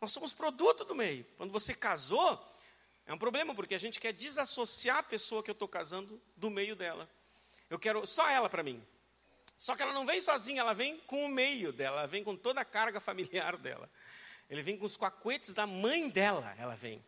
Nós 0.00 0.10
somos 0.10 0.32
produto 0.32 0.84
do 0.84 0.94
meio. 0.94 1.24
Quando 1.36 1.52
você 1.52 1.74
casou, 1.74 2.38
é 3.06 3.14
um 3.14 3.18
problema, 3.18 3.54
porque 3.54 3.74
a 3.74 3.78
gente 3.78 4.00
quer 4.00 4.12
desassociar 4.12 4.98
a 4.98 5.02
pessoa 5.02 5.42
que 5.42 5.50
eu 5.50 5.54
estou 5.54 5.68
casando 5.68 6.20
do 6.36 6.50
meio 6.50 6.76
dela. 6.76 7.08
Eu 7.72 7.78
quero 7.78 8.06
só 8.06 8.28
ela 8.28 8.50
para 8.50 8.62
mim. 8.62 8.84
Só 9.56 9.74
que 9.74 9.80
ela 9.80 9.94
não 9.94 10.04
vem 10.04 10.20
sozinha, 10.20 10.60
ela 10.60 10.74
vem 10.74 10.98
com 11.06 11.24
o 11.24 11.28
meio 11.28 11.72
dela, 11.72 12.00
ela 12.00 12.06
vem 12.06 12.22
com 12.22 12.36
toda 12.36 12.60
a 12.60 12.66
carga 12.66 13.00
familiar 13.00 13.56
dela. 13.56 13.88
Ele 14.50 14.60
vem 14.60 14.76
com 14.76 14.84
os 14.84 14.98
cacuetes 14.98 15.54
da 15.54 15.66
mãe 15.66 16.10
dela, 16.10 16.54
ela 16.58 16.76
vem. 16.76 17.02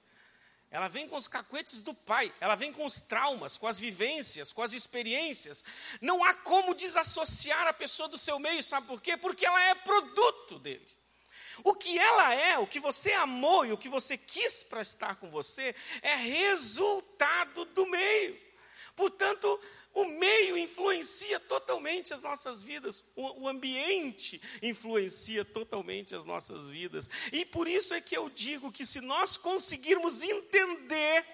Ela 0.70 0.88
vem 0.88 1.06
com 1.06 1.16
os 1.16 1.28
cacuetes 1.28 1.82
do 1.82 1.92
pai, 1.92 2.32
ela 2.40 2.54
vem 2.54 2.72
com 2.72 2.86
os 2.86 2.98
traumas, 2.98 3.58
com 3.58 3.66
as 3.66 3.78
vivências, 3.78 4.54
com 4.54 4.62
as 4.62 4.72
experiências. 4.72 5.62
Não 6.00 6.24
há 6.24 6.32
como 6.32 6.74
desassociar 6.74 7.66
a 7.68 7.74
pessoa 7.74 8.08
do 8.08 8.16
seu 8.16 8.38
meio, 8.38 8.62
sabe 8.62 8.86
por 8.86 9.02
quê? 9.02 9.18
Porque 9.18 9.44
ela 9.44 9.62
é 9.64 9.74
produto 9.74 10.58
dele. 10.60 10.86
O 11.62 11.74
que 11.74 11.98
ela 11.98 12.34
é, 12.34 12.58
o 12.58 12.66
que 12.66 12.80
você 12.80 13.12
amou 13.12 13.66
e 13.66 13.72
o 13.72 13.76
que 13.76 13.90
você 13.90 14.16
quis 14.16 14.62
para 14.62 14.80
estar 14.80 15.16
com 15.16 15.28
você, 15.28 15.76
é 16.00 16.14
resultado 16.14 17.66
do 17.66 17.84
meio. 17.84 18.40
Portanto, 18.96 19.60
o 19.94 20.06
meio 20.06 20.58
influencia 20.58 21.38
totalmente 21.38 22.12
as 22.12 22.20
nossas 22.20 22.62
vidas, 22.62 23.04
o, 23.14 23.48
ambiente 23.48 24.42
influencia 24.60 25.44
totalmente 25.44 26.16
as 26.16 26.24
nossas 26.24 26.68
vidas. 26.68 27.08
E 27.32 27.44
por 27.44 27.68
isso 27.68 27.94
é 27.94 28.00
que 28.00 28.16
eu 28.16 28.28
digo 28.28 28.72
que 28.72 28.84
se 28.84 29.00
nós 29.00 29.36
conseguirmos 29.36 30.24
entender, 30.24 31.24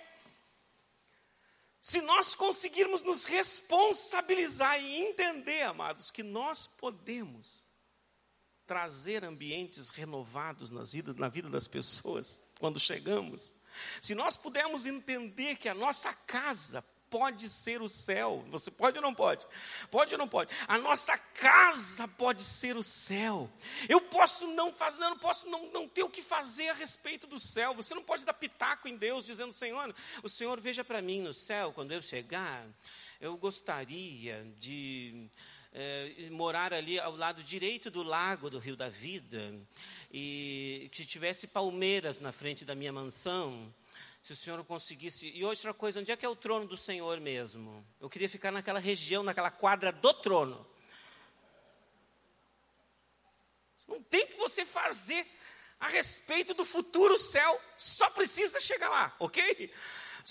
se 1.81 2.03
nós 2.03 2.35
conseguirmos 2.35 3.03
nos 3.03 3.25
responsabilizar 3.25 4.79
e 4.79 5.07
entender, 5.07 5.63
amados, 5.63 6.11
que 6.11 6.23
nós 6.23 6.67
podemos 6.67 7.65
trazer 8.67 9.25
ambientes 9.25 9.89
renovados 9.89 10.71
nas 10.71 10.93
vidas, 10.93 11.17
na 11.17 11.31
vida 11.31 11.49
das 11.49 11.67
pessoas 11.67 12.41
quando 12.59 12.79
chegamos, 12.79 13.55
se 14.03 14.15
nós 14.15 14.37
pudermos 14.37 14.85
entender 14.85 15.57
que 15.57 15.69
a 15.69 15.75
nossa 15.75 16.13
casa 16.13 16.85
pode 17.11 17.49
ser 17.49 17.83
o 17.83 17.89
céu. 17.89 18.45
Você 18.49 18.71
pode 18.71 18.97
ou 18.97 19.03
não 19.03 19.13
pode? 19.13 19.47
Pode 19.91 20.15
ou 20.15 20.19
não 20.19 20.29
pode? 20.29 20.51
A 20.69 20.79
nossa 20.79 21.19
casa 21.19 22.07
pode 22.07 22.45
ser 22.45 22.77
o 22.77 22.83
céu. 22.83 23.51
Eu 23.89 24.01
posso 24.01 24.47
não 24.55 24.73
fazer, 24.73 25.01
não 25.01 25.19
posso 25.19 25.49
não, 25.51 25.71
não 25.73 25.89
ter 25.89 26.05
o 26.05 26.09
que 26.09 26.23
fazer 26.23 26.69
a 26.69 26.75
respeito 26.75 27.27
do 27.27 27.39
céu. 27.39 27.75
Você 27.75 27.95
não 27.95 28.03
pode 28.03 28.25
dar 28.25 28.33
pitaco 28.33 28.89
em 28.89 28.97
Deus 28.97 29.25
dizendo, 29.25 29.53
Senhor, 29.53 29.95
o 30.23 30.29
Senhor 30.29 30.61
veja 30.61 30.85
para 30.85 31.03
mim 31.03 31.21
no 31.21 31.35
céu 31.35 31.73
quando 31.73 31.93
eu 31.93 32.01
chegar. 32.01 32.65
Eu 33.21 33.37
gostaria 33.37 34.47
de 34.59 35.29
é, 35.73 36.29
morar 36.31 36.73
ali 36.73 36.99
ao 36.99 37.15
lado 37.15 37.43
direito 37.43 37.91
do 37.91 38.03
lago 38.03 38.49
do 38.49 38.59
Rio 38.59 38.77
da 38.77 38.89
Vida 38.89 39.55
e 40.13 40.89
que 40.93 41.05
tivesse 41.05 41.47
palmeiras 41.47 42.21
na 42.21 42.33
frente 42.33 42.65
da 42.65 42.75
minha 42.75 42.93
mansão 42.93 43.73
se 44.23 44.33
o 44.33 44.37
Senhor 44.37 44.63
conseguisse. 44.65 45.31
E 45.31 45.45
outra 45.45 45.73
coisa, 45.73 46.01
onde 46.01 46.13
é 46.13 46.17
que 46.17 46.25
é 46.25 46.29
o 46.29 46.37
trono 46.37 46.67
do 46.67 46.77
Senhor 46.77 47.21
mesmo? 47.21 47.85
Eu 48.01 48.09
queria 48.11 48.29
ficar 48.29 48.53
naquela 48.53 48.79
região, 48.79 49.23
naquela 49.23 49.51
quadra 49.51 49.91
do 49.91 50.13
trono. 50.15 50.67
Não 53.89 54.03
tem 54.03 54.27
que 54.27 54.37
você 54.37 54.65
fazer 54.65 55.27
a 55.81 55.89
respeito 55.89 56.53
do 56.55 56.65
futuro 56.65 57.19
céu, 57.19 57.61
só 57.77 58.09
precisa 58.11 58.61
chegar 58.61 58.89
lá, 58.89 59.17
ok? 59.19 59.73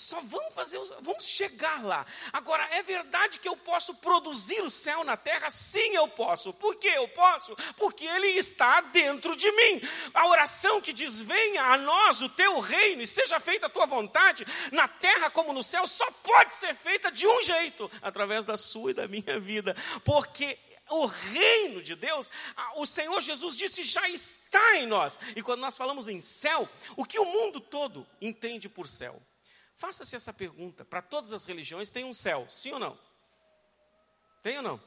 Só 0.00 0.20
vamos 0.20 0.54
fazer, 0.54 0.80
vamos 1.00 1.26
chegar 1.26 1.84
lá. 1.84 2.06
Agora, 2.32 2.66
é 2.72 2.82
verdade 2.82 3.38
que 3.38 3.48
eu 3.48 3.56
posso 3.56 3.94
produzir 3.96 4.60
o 4.62 4.70
céu 4.70 5.04
na 5.04 5.16
terra? 5.16 5.50
Sim, 5.50 5.94
eu 5.94 6.08
posso. 6.08 6.52
Por 6.54 6.76
que 6.76 6.88
eu 6.88 7.06
posso? 7.08 7.54
Porque 7.76 8.06
ele 8.06 8.28
está 8.28 8.80
dentro 8.80 9.36
de 9.36 9.50
mim. 9.52 9.80
A 10.14 10.26
oração 10.26 10.80
que 10.80 10.92
diz: 10.92 11.20
Venha 11.20 11.62
a 11.64 11.76
nós 11.76 12.22
o 12.22 12.28
teu 12.28 12.60
reino 12.60 13.02
e 13.02 13.06
seja 13.06 13.38
feita 13.38 13.66
a 13.66 13.70
tua 13.70 13.86
vontade, 13.86 14.46
na 14.72 14.88
terra 14.88 15.30
como 15.30 15.52
no 15.52 15.62
céu, 15.62 15.86
só 15.86 16.10
pode 16.22 16.54
ser 16.54 16.74
feita 16.74 17.12
de 17.12 17.26
um 17.26 17.42
jeito 17.42 17.90
através 18.00 18.44
da 18.44 18.56
sua 18.56 18.90
e 18.92 18.94
da 18.94 19.06
minha 19.06 19.38
vida. 19.38 19.76
Porque 20.04 20.58
o 20.90 21.06
reino 21.06 21.82
de 21.82 21.94
Deus, 21.94 22.30
o 22.76 22.84
Senhor 22.84 23.20
Jesus 23.20 23.56
disse, 23.56 23.82
já 23.82 24.08
está 24.08 24.76
em 24.76 24.86
nós. 24.86 25.18
E 25.36 25.42
quando 25.42 25.60
nós 25.60 25.76
falamos 25.76 26.08
em 26.08 26.20
céu, 26.20 26.68
o 26.96 27.04
que 27.04 27.18
o 27.18 27.24
mundo 27.24 27.60
todo 27.60 28.06
entende 28.20 28.68
por 28.68 28.88
céu? 28.88 29.22
Faça-se 29.80 30.14
essa 30.14 30.30
pergunta. 30.30 30.84
Para 30.84 31.00
todas 31.00 31.32
as 31.32 31.46
religiões 31.46 31.90
tem 31.90 32.04
um 32.04 32.12
céu, 32.12 32.46
sim 32.50 32.70
ou 32.70 32.78
não? 32.78 33.00
Tem 34.42 34.58
ou 34.58 34.62
não? 34.62 34.82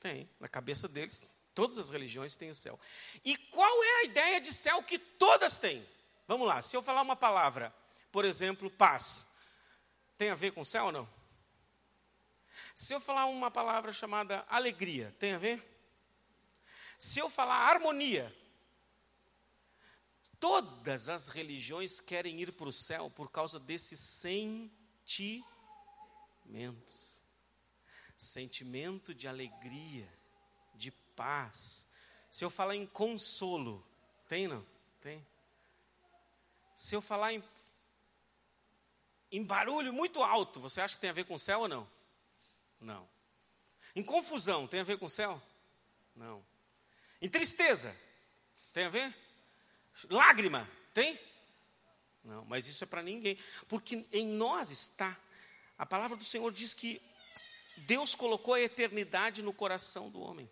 Tem. 0.00 0.28
Na 0.40 0.48
cabeça 0.48 0.88
deles, 0.88 1.22
todas 1.54 1.78
as 1.78 1.88
religiões 1.88 2.34
têm 2.34 2.50
o 2.50 2.54
céu. 2.54 2.80
E 3.24 3.36
qual 3.36 3.84
é 3.84 4.00
a 4.00 4.04
ideia 4.06 4.40
de 4.40 4.52
céu 4.52 4.82
que 4.82 4.98
todas 4.98 5.58
têm? 5.58 5.88
Vamos 6.26 6.48
lá, 6.48 6.60
se 6.62 6.76
eu 6.76 6.82
falar 6.82 7.02
uma 7.02 7.14
palavra, 7.14 7.72
por 8.10 8.24
exemplo, 8.24 8.68
paz, 8.68 9.24
tem 10.16 10.30
a 10.30 10.34
ver 10.34 10.50
com 10.50 10.64
céu 10.64 10.86
ou 10.86 10.92
não? 10.92 11.08
Se 12.74 12.92
eu 12.92 12.98
falar 12.98 13.26
uma 13.26 13.52
palavra 13.52 13.92
chamada 13.92 14.44
alegria, 14.48 15.14
tem 15.20 15.34
a 15.34 15.38
ver? 15.38 15.64
Se 16.98 17.20
eu 17.20 17.30
falar 17.30 17.68
harmonia, 17.68 18.36
Todas 20.40 21.08
as 21.08 21.28
religiões 21.28 22.00
querem 22.00 22.40
ir 22.40 22.52
para 22.52 22.68
o 22.68 22.72
céu 22.72 23.10
por 23.10 23.30
causa 23.30 23.58
desses 23.58 23.98
sentimentos. 23.98 25.44
Sentimento 28.16 29.14
de 29.14 29.26
alegria, 29.26 30.08
de 30.74 30.90
paz. 30.90 31.86
Se 32.30 32.44
eu 32.44 32.50
falar 32.50 32.76
em 32.76 32.86
consolo, 32.86 33.84
tem 34.28 34.46
não? 34.46 34.64
Tem. 35.00 35.24
Se 36.76 36.94
eu 36.94 37.00
falar 37.00 37.32
em, 37.32 37.42
em 39.32 39.42
barulho 39.42 39.92
muito 39.92 40.22
alto, 40.22 40.60
você 40.60 40.80
acha 40.80 40.94
que 40.94 41.00
tem 41.00 41.10
a 41.10 41.14
ver 41.14 41.24
com 41.24 41.34
o 41.34 41.38
céu 41.38 41.60
ou 41.60 41.68
não? 41.68 41.88
Não. 42.80 43.08
Em 43.96 44.02
confusão, 44.04 44.68
tem 44.68 44.80
a 44.80 44.84
ver 44.84 44.98
com 44.98 45.06
o 45.06 45.10
céu? 45.10 45.42
Não. 46.14 46.44
Em 47.20 47.28
tristeza, 47.28 47.94
tem 48.72 48.84
a 48.84 48.90
ver? 48.90 49.27
Lágrima, 50.10 50.68
tem? 50.94 51.18
Não, 52.24 52.44
mas 52.44 52.66
isso 52.66 52.84
é 52.84 52.86
para 52.86 53.02
ninguém, 53.02 53.38
porque 53.66 54.06
em 54.12 54.26
nós 54.26 54.70
está. 54.70 55.18
A 55.78 55.86
palavra 55.86 56.16
do 56.16 56.24
Senhor 56.24 56.52
diz 56.52 56.74
que 56.74 57.00
Deus 57.86 58.14
colocou 58.14 58.54
a 58.54 58.60
eternidade 58.60 59.42
no 59.42 59.52
coração 59.52 60.10
do 60.10 60.20
homem. 60.20 60.48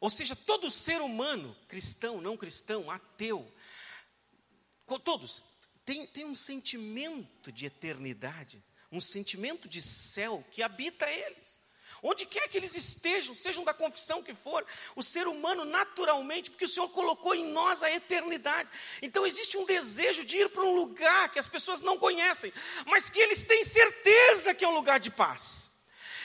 Ou 0.00 0.10
seja, 0.10 0.36
todo 0.36 0.70
ser 0.70 1.00
humano, 1.00 1.56
cristão, 1.68 2.20
não 2.20 2.36
cristão, 2.36 2.90
ateu, 2.90 3.50
todos, 5.04 5.42
tem, 5.84 6.06
tem 6.06 6.24
um 6.24 6.34
sentimento 6.34 7.50
de 7.50 7.66
eternidade, 7.66 8.62
um 8.92 9.00
sentimento 9.00 9.68
de 9.68 9.82
céu 9.82 10.44
que 10.50 10.62
habita 10.62 11.10
eles. 11.10 11.60
Onde 12.02 12.26
quer 12.26 12.48
que 12.48 12.56
eles 12.56 12.74
estejam, 12.74 13.34
sejam 13.34 13.64
da 13.64 13.72
confissão 13.72 14.22
que 14.22 14.34
for, 14.34 14.64
o 14.94 15.02
ser 15.02 15.26
humano 15.26 15.64
naturalmente, 15.64 16.50
porque 16.50 16.66
o 16.66 16.68
Senhor 16.68 16.88
colocou 16.90 17.34
em 17.34 17.46
nós 17.46 17.82
a 17.82 17.90
eternidade. 17.90 18.70
Então 19.00 19.26
existe 19.26 19.56
um 19.56 19.64
desejo 19.64 20.24
de 20.24 20.38
ir 20.38 20.48
para 20.50 20.62
um 20.62 20.74
lugar 20.74 21.32
que 21.32 21.38
as 21.38 21.48
pessoas 21.48 21.80
não 21.80 21.98
conhecem, 21.98 22.52
mas 22.86 23.08
que 23.08 23.20
eles 23.20 23.44
têm 23.44 23.64
certeza 23.64 24.54
que 24.54 24.64
é 24.64 24.68
um 24.68 24.74
lugar 24.74 25.00
de 25.00 25.10
paz. 25.10 25.70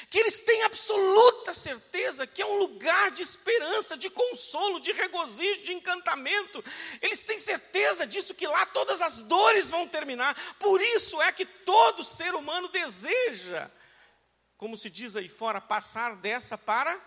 Que 0.09 0.19
eles 0.19 0.41
têm 0.41 0.63
absoluta 0.63 1.53
certeza 1.53 2.27
que 2.27 2.41
é 2.41 2.45
um 2.45 2.57
lugar 2.57 3.11
de 3.11 3.21
esperança, 3.21 3.95
de 3.95 4.09
consolo, 4.09 4.81
de 4.81 4.91
regozijo, 4.91 5.63
de 5.63 5.71
encantamento. 5.71 6.61
Eles 7.01 7.23
têm 7.23 7.39
certeza 7.39 8.05
disso, 8.05 8.35
que 8.35 8.45
lá 8.45 8.65
todas 8.65 9.01
as 9.01 9.19
dores 9.21 9.69
vão 9.69 9.87
terminar. 9.87 10.35
Por 10.59 10.81
isso 10.81 11.21
é 11.21 11.31
que 11.31 11.45
todo 11.45 12.03
ser 12.03 12.35
humano 12.35 12.67
deseja 12.67 13.71
como 14.61 14.77
se 14.77 14.91
diz 14.91 15.15
aí 15.15 15.27
fora, 15.27 15.59
passar 15.59 16.15
dessa 16.17 16.55
para 16.55 17.03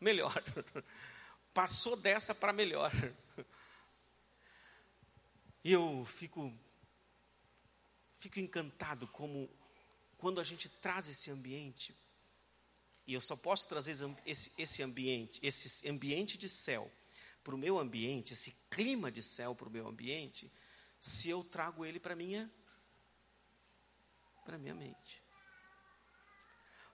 melhor. 0.00 0.32
Passou 1.52 1.96
dessa 1.96 2.32
para 2.32 2.52
melhor. 2.52 2.92
E 5.62 5.72
eu 5.72 6.06
fico 6.06 6.50
fico 8.16 8.40
encantado 8.40 9.06
como 9.08 9.46
quando 10.16 10.40
a 10.40 10.44
gente 10.44 10.70
traz 10.70 11.06
esse 11.06 11.30
ambiente, 11.30 11.94
e 13.06 13.12
eu 13.12 13.20
só 13.20 13.36
posso 13.36 13.68
trazer 13.68 13.94
esse, 14.24 14.50
esse 14.56 14.82
ambiente, 14.82 15.38
esse 15.42 15.86
ambiente 15.86 16.38
de 16.38 16.48
céu 16.48 16.90
para 17.44 17.54
o 17.54 17.58
meu 17.58 17.78
ambiente, 17.78 18.32
esse 18.32 18.56
clima 18.70 19.12
de 19.12 19.22
céu 19.22 19.54
para 19.54 19.68
o 19.68 19.70
meu 19.70 19.86
ambiente, 19.86 20.50
se 20.98 21.28
eu 21.28 21.44
trago 21.44 21.84
ele 21.84 22.00
para 22.00 22.16
minha 22.16 22.50
para 24.46 24.56
minha 24.56 24.74
mente. 24.74 25.19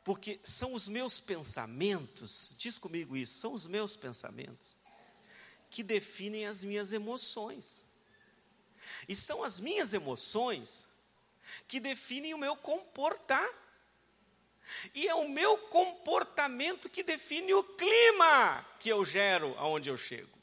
Porque 0.07 0.39
são 0.45 0.73
os 0.73 0.87
meus 0.87 1.19
pensamentos, 1.19 2.55
diz 2.57 2.79
comigo 2.79 3.17
isso, 3.17 3.41
são 3.41 3.53
os 3.53 3.67
meus 3.67 3.97
pensamentos 3.97 4.77
que 5.69 5.83
definem 5.83 6.47
as 6.47 6.63
minhas 6.63 6.93
emoções. 6.93 7.85
E 9.09 9.17
são 9.17 9.43
as 9.43 9.59
minhas 9.59 9.93
emoções 9.93 10.87
que 11.67 11.81
definem 11.81 12.35
o 12.35 12.39
meu 12.39 12.55
comportar. 12.55 13.51
E 14.95 15.09
é 15.09 15.15
o 15.17 15.29
meu 15.29 15.59
comportamento 15.59 16.89
que 16.89 17.03
define 17.03 17.53
o 17.53 17.65
clima 17.65 18.65
que 18.79 18.89
eu 18.89 19.05
gero 19.05 19.57
aonde 19.59 19.89
eu 19.89 19.97
chego. 19.97 20.36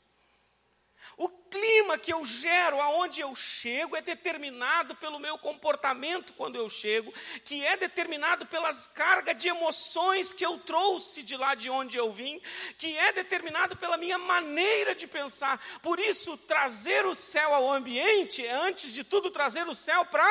O 1.15 1.29
clima 1.29 1.97
que 1.97 2.11
eu 2.11 2.25
gero 2.25 2.81
aonde 2.81 3.21
eu 3.21 3.35
chego 3.35 3.95
é 3.95 4.01
determinado 4.01 4.95
pelo 4.95 5.19
meu 5.19 5.37
comportamento 5.37 6.33
quando 6.33 6.55
eu 6.55 6.67
chego, 6.69 7.13
que 7.45 7.63
é 7.63 7.77
determinado 7.77 8.45
pelas 8.47 8.87
cargas 8.87 9.37
de 9.37 9.47
emoções 9.47 10.33
que 10.33 10.45
eu 10.45 10.57
trouxe 10.59 11.21
de 11.21 11.37
lá 11.37 11.53
de 11.53 11.69
onde 11.69 11.97
eu 11.97 12.11
vim, 12.11 12.41
que 12.77 12.97
é 12.97 13.13
determinado 13.13 13.77
pela 13.77 13.97
minha 13.97 14.17
maneira 14.17 14.95
de 14.95 15.07
pensar. 15.07 15.61
Por 15.81 15.99
isso, 15.99 16.35
trazer 16.37 17.05
o 17.05 17.13
céu 17.13 17.53
ao 17.53 17.71
ambiente 17.71 18.45
é, 18.45 18.51
antes 18.51 18.91
de 18.91 19.03
tudo, 19.03 19.29
trazer 19.29 19.67
o 19.67 19.75
céu 19.75 20.05
para 20.05 20.25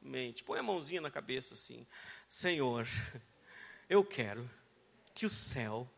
mente. 0.00 0.42
Põe 0.42 0.58
a 0.58 0.62
mãozinha 0.62 1.00
na 1.00 1.10
cabeça 1.10 1.54
assim: 1.54 1.86
Senhor, 2.28 2.88
eu 3.88 4.04
quero 4.04 4.50
que 5.14 5.24
o 5.24 5.30
céu 5.30 5.88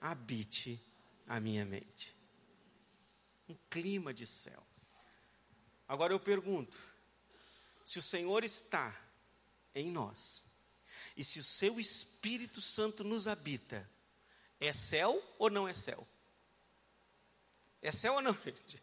habite 0.00 0.80
a 1.28 1.38
minha 1.38 1.66
mente 1.66 2.19
clima 3.70 4.12
de 4.12 4.26
céu. 4.26 4.62
Agora 5.88 6.12
eu 6.12 6.20
pergunto: 6.20 6.76
se 7.84 7.98
o 7.98 8.02
Senhor 8.02 8.44
está 8.44 8.94
em 9.74 9.90
nós. 9.90 10.44
E 11.16 11.24
se 11.24 11.38
o 11.38 11.44
seu 11.44 11.80
Espírito 11.80 12.60
Santo 12.60 13.04
nos 13.04 13.26
habita, 13.28 13.88
é 14.58 14.72
céu 14.72 15.22
ou 15.38 15.50
não 15.50 15.68
é 15.68 15.74
céu? 15.74 16.06
É 17.82 17.90
céu 17.90 18.14
ou 18.14 18.22
não, 18.22 18.32
gente? 18.44 18.82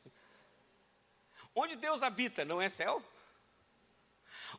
Onde 1.55 1.75
Deus 1.75 2.03
habita, 2.03 2.45
não 2.45 2.61
é 2.61 2.69
céu? 2.69 3.03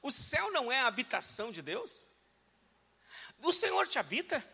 O 0.03 0.11
céu 0.11 0.51
não 0.53 0.71
é 0.71 0.81
a 0.81 0.87
habitação 0.87 1.53
de 1.53 1.63
Deus? 1.63 2.07
O 3.41 3.53
Senhor 3.53 3.87
te 3.87 3.99
habita? 3.99 4.45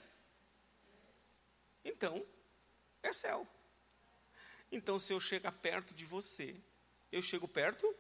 Então, 1.85 2.27
é 3.03 3.13
céu. 3.13 3.47
Então, 4.71 4.99
se 4.99 5.13
eu 5.13 5.21
chegar 5.21 5.53
perto 5.53 5.95
de 5.95 6.05
você, 6.05 6.57
eu 7.13 7.23
chego 7.23 7.47
perto 7.47 7.95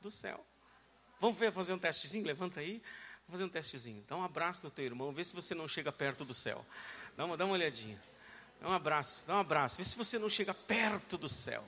do 0.00 0.10
céu. 0.10 0.44
Vamos 1.20 1.38
ver, 1.38 1.52
fazer 1.52 1.72
um 1.72 1.78
testezinho? 1.78 2.26
Levanta 2.26 2.60
aí. 2.60 2.82
Vamos 3.26 3.30
fazer 3.30 3.44
um 3.44 3.48
testezinho. 3.48 4.04
Dá 4.08 4.16
um 4.16 4.24
abraço 4.24 4.62
no 4.64 4.70
teu 4.70 4.84
irmão, 4.84 5.12
vê 5.12 5.24
se 5.24 5.34
você 5.34 5.54
não 5.54 5.68
chega 5.68 5.92
perto 5.92 6.24
do 6.24 6.34
céu. 6.34 6.66
Dá 7.16 7.24
uma, 7.24 7.36
dá 7.36 7.44
uma 7.44 7.54
olhadinha. 7.54 8.00
Dá 8.60 8.68
um 8.68 8.72
abraço, 8.72 9.26
dá 9.26 9.36
um 9.36 9.40
abraço. 9.40 9.76
Vê 9.76 9.84
se 9.84 9.96
você 9.96 10.18
não 10.18 10.28
chega 10.28 10.52
perto 10.54 11.16
do 11.16 11.28
céu. 11.28 11.64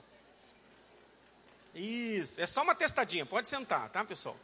Isso, 1.73 2.39
é 2.39 2.45
só 2.45 2.63
uma 2.63 2.75
testadinha. 2.75 3.25
Pode 3.25 3.49
sentar, 3.49 3.89
tá, 3.89 4.03
pessoal? 4.05 4.37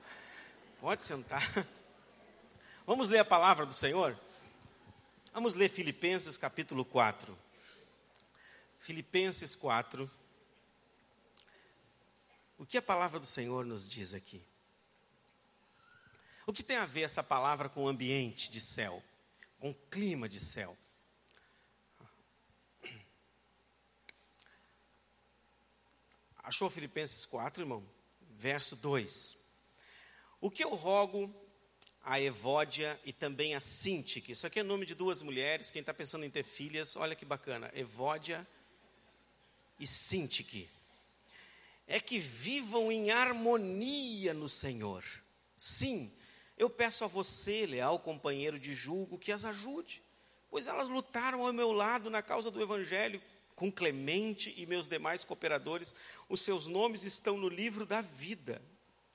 Pode 0.79 1.01
sentar. 1.03 1.41
Vamos 2.85 3.07
ler 3.07 3.19
a 3.19 3.25
palavra 3.25 3.65
do 3.65 3.73
Senhor? 3.73 4.17
Vamos 5.33 5.53
ler 5.55 5.69
Filipenses 5.69 6.37
capítulo 6.37 6.83
4. 6.83 7.37
Filipenses 8.81 9.55
4. 9.55 10.09
O 12.57 12.65
que 12.65 12.79
a 12.79 12.81
palavra 12.81 13.19
do 13.19 13.27
Senhor 13.27 13.63
nos 13.63 13.87
diz 13.87 14.13
aqui? 14.13 14.43
O 16.47 16.51
que 16.51 16.63
tem 16.63 16.77
a 16.77 16.85
ver 16.87 17.03
essa 17.03 17.23
palavra 17.23 17.69
com 17.69 17.83
o 17.83 17.87
ambiente 17.87 18.49
de 18.49 18.59
céu, 18.59 19.03
com 19.59 19.69
o 19.69 19.75
clima 19.75 20.27
de 20.27 20.39
céu? 20.39 20.75
Achou 26.39 26.67
Filipenses 26.67 27.23
4, 27.27 27.61
irmão? 27.61 27.87
Verso 28.31 28.75
2. 28.75 29.37
O 30.41 30.49
que 30.49 30.63
eu 30.63 30.73
rogo 30.73 31.31
a 32.03 32.19
Evódia 32.19 32.99
e 33.05 33.13
também 33.13 33.53
a 33.53 33.59
Sintique. 33.59 34.31
Isso 34.31 34.47
aqui 34.47 34.59
é 34.59 34.63
nome 34.63 34.87
de 34.87 34.95
duas 34.95 35.21
mulheres. 35.21 35.69
Quem 35.69 35.81
está 35.81 35.93
pensando 35.93 36.25
em 36.25 36.31
ter 36.31 36.43
filhas, 36.43 36.95
olha 36.95 37.15
que 37.15 37.23
bacana. 37.23 37.69
Evódia 37.75 38.39
e 38.39 38.60
Sintique. 39.87 40.69
É 41.87 41.99
que 41.99 42.19
vivam 42.19 42.91
em 42.91 43.11
harmonia 43.11 44.33
no 44.33 44.47
Senhor. 44.47 45.03
Sim, 45.57 46.11
eu 46.57 46.69
peço 46.69 47.03
a 47.03 47.07
você, 47.07 47.65
leal 47.65 47.99
companheiro 47.99 48.59
de 48.59 48.73
julgo, 48.75 49.17
que 49.17 49.31
as 49.31 49.43
ajude, 49.45 50.01
pois 50.49 50.67
elas 50.67 50.89
lutaram 50.89 51.45
ao 51.45 51.53
meu 51.53 51.71
lado 51.71 52.09
na 52.09 52.21
causa 52.21 52.51
do 52.51 52.61
Evangelho 52.61 53.21
com 53.55 53.71
Clemente 53.71 54.53
e 54.57 54.65
meus 54.65 54.87
demais 54.87 55.23
cooperadores. 55.23 55.93
Os 56.27 56.41
seus 56.41 56.65
nomes 56.65 57.03
estão 57.03 57.37
no 57.37 57.47
livro 57.47 57.85
da 57.85 58.01
vida. 58.01 58.61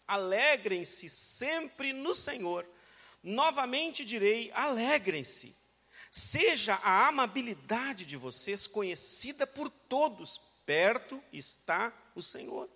Alegrem-se 0.07 1.11
sempre 1.11 1.93
no 1.93 2.15
Senhor. 2.15 2.65
Novamente 3.23 4.05
direi: 4.05 4.53
alegrem-se. 4.53 5.53
Seja 6.13 6.77
a 6.77 7.09
amabilidade 7.09 8.07
de 8.07 8.17
vocês 8.17 8.67
conhecida 8.67 9.47
por 9.47 9.69
todos, 9.69 10.41
perto 10.67 11.23
está 11.33 11.93
o 12.15 12.21
Senhor. 12.21 12.69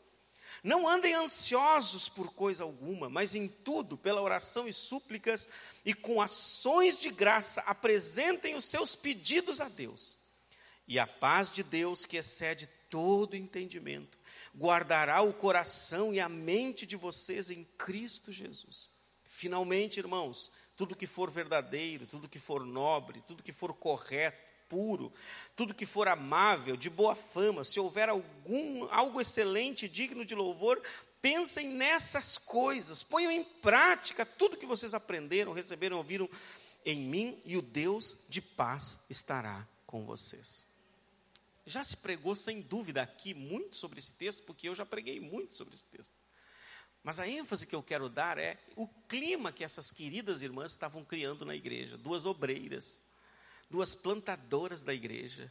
Não 0.63 0.89
andem 0.89 1.15
ansiosos 1.15 2.09
por 2.09 2.33
coisa 2.33 2.65
alguma, 2.65 3.09
mas 3.09 3.35
em 3.35 3.49
tudo, 3.49 3.97
pela 3.97 4.23
oração 4.23 4.69
e 4.69 4.73
súplicas 4.73 5.49
e 5.85 5.93
com 5.93 6.21
ações 6.21 6.99
de 6.99 7.11
graça, 7.11 7.61
apresentem 7.63 8.55
os 8.55 8.65
seus 8.65 8.95
pedidos 8.95 9.61
a 9.61 9.69
Deus. 9.69 10.19
E 10.87 10.99
a 10.99 11.07
paz 11.07 11.51
de 11.51 11.63
Deus, 11.63 12.05
que 12.05 12.17
excede 12.17 12.69
todo 12.91 13.37
entendimento, 13.37 14.19
guardará 14.57 15.23
o 15.23 15.33
coração 15.33 16.13
e 16.13 16.21
a 16.21 16.29
mente 16.29 16.85
de 16.85 16.97
vocês 16.97 17.49
em 17.49 17.65
Cristo 17.79 18.33
Jesus. 18.33 18.89
Finalmente, 19.25 20.01
irmãos, 20.01 20.51
tudo 20.77 20.97
que 20.97 21.07
for 21.07 21.31
verdadeiro, 21.31 22.07
tudo 22.07 22.29
que 22.29 22.39
for 22.39 22.67
nobre, 22.67 23.23
tudo 23.27 23.43
que 23.43 23.53
for 23.53 23.73
correto, 23.73 24.50
puro, 24.71 25.13
tudo 25.57 25.75
que 25.75 25.85
for 25.85 26.09
amável, 26.09 26.77
de 26.77 26.89
boa 26.89 27.17
fama, 27.17 27.65
se 27.65 27.79
houver 27.79 28.09
algum 28.09 28.89
algo 28.91 29.21
excelente, 29.21 29.89
digno 29.89 30.25
de 30.25 30.35
louvor, 30.35 30.81
pensem 31.21 31.69
nessas 31.69 32.39
coisas, 32.39 33.03
ponham 33.03 33.33
em 33.33 33.45
prática 33.45 34.25
tudo 34.25 34.57
que 34.57 34.65
vocês 34.65 34.95
aprenderam, 34.95 35.53
receberam, 35.53 35.97
ouviram 35.97 36.31
em 36.87 37.01
mim, 37.03 37.43
e 37.45 37.57
o 37.57 37.63
Deus 37.63 38.17
de 38.29 38.41
paz 38.41 38.99
estará 39.11 39.69
com 39.87 40.07
vocês. 40.07 40.65
Já 41.67 41.85
se 41.85 41.97
pregou 41.97 42.35
sem 42.35 42.63
dúvida 42.63 43.03
aqui 43.03 43.35
muito 43.35 43.77
sobre 43.77 43.99
esse 43.99 44.15
texto, 44.15 44.45
porque 44.45 44.69
eu 44.69 44.75
já 44.75 44.87
preguei 44.87 45.21
muito 45.21 45.55
sobre 45.55 45.75
esse 45.75 45.85
texto. 45.85 46.15
Mas 47.03 47.19
a 47.19 47.29
ênfase 47.29 47.67
que 47.67 47.75
eu 47.75 47.83
quero 47.83 48.09
dar 48.09 48.39
é 48.39 48.59
o 48.77 48.87
clima 49.09 49.53
que 49.53 49.65
essas 49.65 49.91
queridas 49.91 50.43
irmãs 50.43 50.73
estavam 50.73 51.05
criando 51.05 51.45
na 51.45 51.55
igreja. 51.55 51.97
Duas 51.97 52.27
obreiras, 52.27 53.03
duas 53.71 53.95
plantadoras 53.95 54.83
da 54.83 54.93
igreja. 54.93 55.51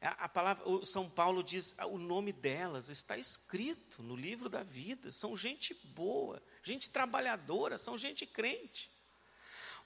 A, 0.00 0.28
palavra, 0.28 0.68
o 0.68 0.84
São 0.84 1.08
Paulo 1.08 1.42
diz, 1.42 1.74
o 1.88 1.96
nome 1.96 2.30
delas 2.30 2.90
está 2.90 3.16
escrito 3.16 4.02
no 4.02 4.14
livro 4.14 4.50
da 4.50 4.62
vida. 4.62 5.10
São 5.10 5.34
gente 5.34 5.72
boa, 5.94 6.42
gente 6.62 6.90
trabalhadora, 6.90 7.78
são 7.78 7.96
gente 7.96 8.26
crente. 8.26 8.90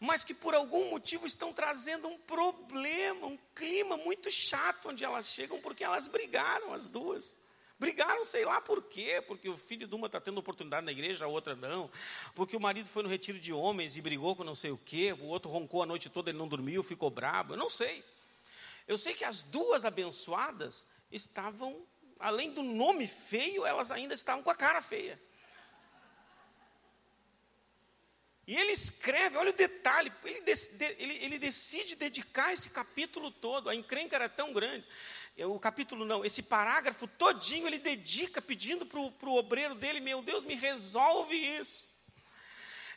Mas 0.00 0.24
que 0.24 0.34
por 0.34 0.54
algum 0.54 0.90
motivo 0.90 1.26
estão 1.26 1.52
trazendo 1.52 2.08
um 2.08 2.18
problema, 2.18 3.26
um 3.26 3.38
clima 3.54 3.96
muito 3.96 4.30
chato 4.30 4.88
onde 4.88 5.04
elas 5.04 5.26
chegam, 5.26 5.60
porque 5.60 5.84
elas 5.84 6.08
brigaram, 6.08 6.72
as 6.72 6.88
duas. 6.88 7.36
Brigaram, 7.78 8.24
sei 8.24 8.44
lá 8.44 8.60
por 8.60 8.82
quê, 8.82 9.22
porque 9.26 9.48
o 9.48 9.56
filho 9.56 9.86
de 9.86 9.94
uma 9.94 10.06
está 10.06 10.20
tendo 10.20 10.38
oportunidade 10.38 10.84
na 10.84 10.90
igreja, 10.90 11.24
a 11.24 11.28
outra 11.28 11.54
não. 11.54 11.88
Porque 12.34 12.56
o 12.56 12.60
marido 12.60 12.88
foi 12.88 13.04
no 13.04 13.08
retiro 13.08 13.38
de 13.38 13.52
homens 13.52 13.96
e 13.96 14.00
brigou 14.00 14.34
com 14.34 14.42
não 14.42 14.54
sei 14.54 14.72
o 14.72 14.78
quê, 14.78 15.12
o 15.12 15.26
outro 15.26 15.48
roncou 15.48 15.82
a 15.82 15.86
noite 15.86 16.08
toda, 16.08 16.30
ele 16.30 16.38
não 16.38 16.48
dormiu, 16.48 16.82
ficou 16.82 17.08
brabo. 17.08 17.54
Eu 17.54 17.56
não 17.58 17.70
sei. 17.70 18.04
Eu 18.86 18.98
sei 18.98 19.14
que 19.14 19.24
as 19.24 19.42
duas 19.42 19.84
abençoadas 19.84 20.86
estavam, 21.12 21.86
além 22.18 22.50
do 22.50 22.62
nome 22.62 23.06
feio, 23.06 23.64
elas 23.64 23.92
ainda 23.92 24.14
estavam 24.14 24.42
com 24.42 24.50
a 24.50 24.56
cara 24.56 24.82
feia. 24.82 25.20
E 28.48 28.56
ele 28.56 28.72
escreve, 28.72 29.36
olha 29.36 29.50
o 29.50 29.52
detalhe, 29.52 30.10
ele, 30.24 30.42
ele, 30.98 31.14
ele, 31.22 31.38
decide 31.38 31.94
dedicar 31.94 32.50
esse 32.50 32.70
capítulo 32.70 33.30
todo, 33.30 33.68
a 33.68 33.74
encrenca 33.74 34.16
era 34.16 34.26
tão 34.26 34.54
grande. 34.54 34.86
O 35.36 35.60
capítulo 35.60 36.06
não, 36.06 36.24
esse 36.24 36.42
parágrafo 36.42 37.06
todinho 37.06 37.66
ele 37.66 37.78
dedica 37.78 38.40
pedindo 38.40 38.86
para 38.86 38.98
o 39.28 39.36
obreiro 39.36 39.74
dele, 39.74 40.00
meu 40.00 40.22
Deus, 40.22 40.44
me 40.44 40.54
resolve 40.54 41.36
isso. 41.36 41.86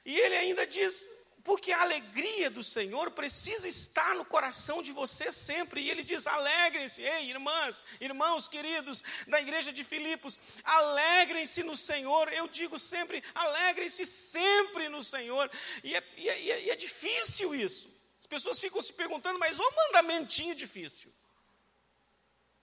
E 0.05 0.17
ele 0.17 0.37
ainda 0.37 0.65
diz, 0.65 1.05
porque 1.43 1.71
a 1.71 1.81
alegria 1.81 2.49
do 2.49 2.63
Senhor 2.63 3.11
precisa 3.11 3.67
estar 3.67 4.15
no 4.15 4.23
coração 4.23 4.81
de 4.83 4.91
você 4.91 5.31
sempre. 5.31 5.81
E 5.81 5.89
ele 5.89 6.03
diz: 6.03 6.27
alegrem-se, 6.27 7.01
ei, 7.01 7.29
irmãs, 7.29 7.83
irmãos 7.99 8.47
queridos 8.47 9.03
da 9.27 9.39
igreja 9.39 9.73
de 9.73 9.83
Filipos, 9.83 10.39
alegrem-se 10.63 11.63
no 11.63 11.75
Senhor. 11.75 12.31
Eu 12.31 12.47
digo 12.47 12.77
sempre: 12.77 13.23
alegrem-se 13.33 14.05
sempre 14.05 14.87
no 14.89 15.03
Senhor. 15.03 15.49
E 15.83 15.95
é, 15.95 16.03
e, 16.17 16.29
é, 16.29 16.63
e 16.63 16.69
é 16.69 16.75
difícil 16.75 17.55
isso. 17.55 17.89
As 18.19 18.27
pessoas 18.27 18.59
ficam 18.59 18.81
se 18.81 18.93
perguntando, 18.93 19.39
mas 19.39 19.59
o 19.59 19.75
mandamentinho 19.75 20.53
difícil. 20.53 21.11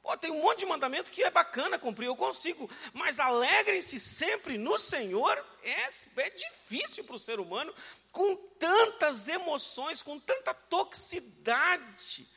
Pô, 0.08 0.16
tem 0.16 0.30
um 0.30 0.40
monte 0.40 0.60
de 0.60 0.66
mandamento 0.66 1.10
que 1.10 1.22
é 1.22 1.30
bacana 1.30 1.78
cumprir, 1.78 2.06
eu 2.06 2.16
consigo. 2.16 2.70
Mas 2.94 3.20
alegrem-se 3.20 4.00
sempre 4.00 4.56
no 4.56 4.78
Senhor. 4.78 5.44
É, 5.62 6.22
é 6.22 6.30
difícil 6.30 7.04
para 7.04 7.16
o 7.16 7.18
ser 7.18 7.38
humano, 7.38 7.74
com 8.18 8.34
tantas 8.34 9.28
emoções, 9.28 10.02
com 10.02 10.18
tanta 10.18 10.52
toxicidade, 10.52 12.28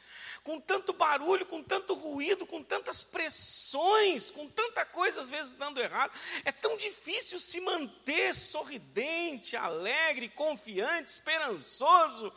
com 0.43 0.59
tanto 0.59 0.93
barulho, 0.93 1.43
com 1.43 1.63
tanto 1.63 1.95
ruído, 1.95 2.45
com 2.45 2.61
tantas 2.61 3.03
pressões, 3.03 4.29
com 4.29 4.47
tanta 4.47 4.85
coisa 4.85 5.21
às 5.21 5.31
vezes 5.31 5.55
dando 5.55 5.81
errado. 5.81 6.13
É 6.45 6.51
tão 6.51 6.77
difícil 6.77 7.39
se 7.39 7.59
manter 7.61 8.35
sorridente, 8.35 9.57
alegre, 9.57 10.29
confiante, 10.29 11.13
esperançoso 11.13 12.31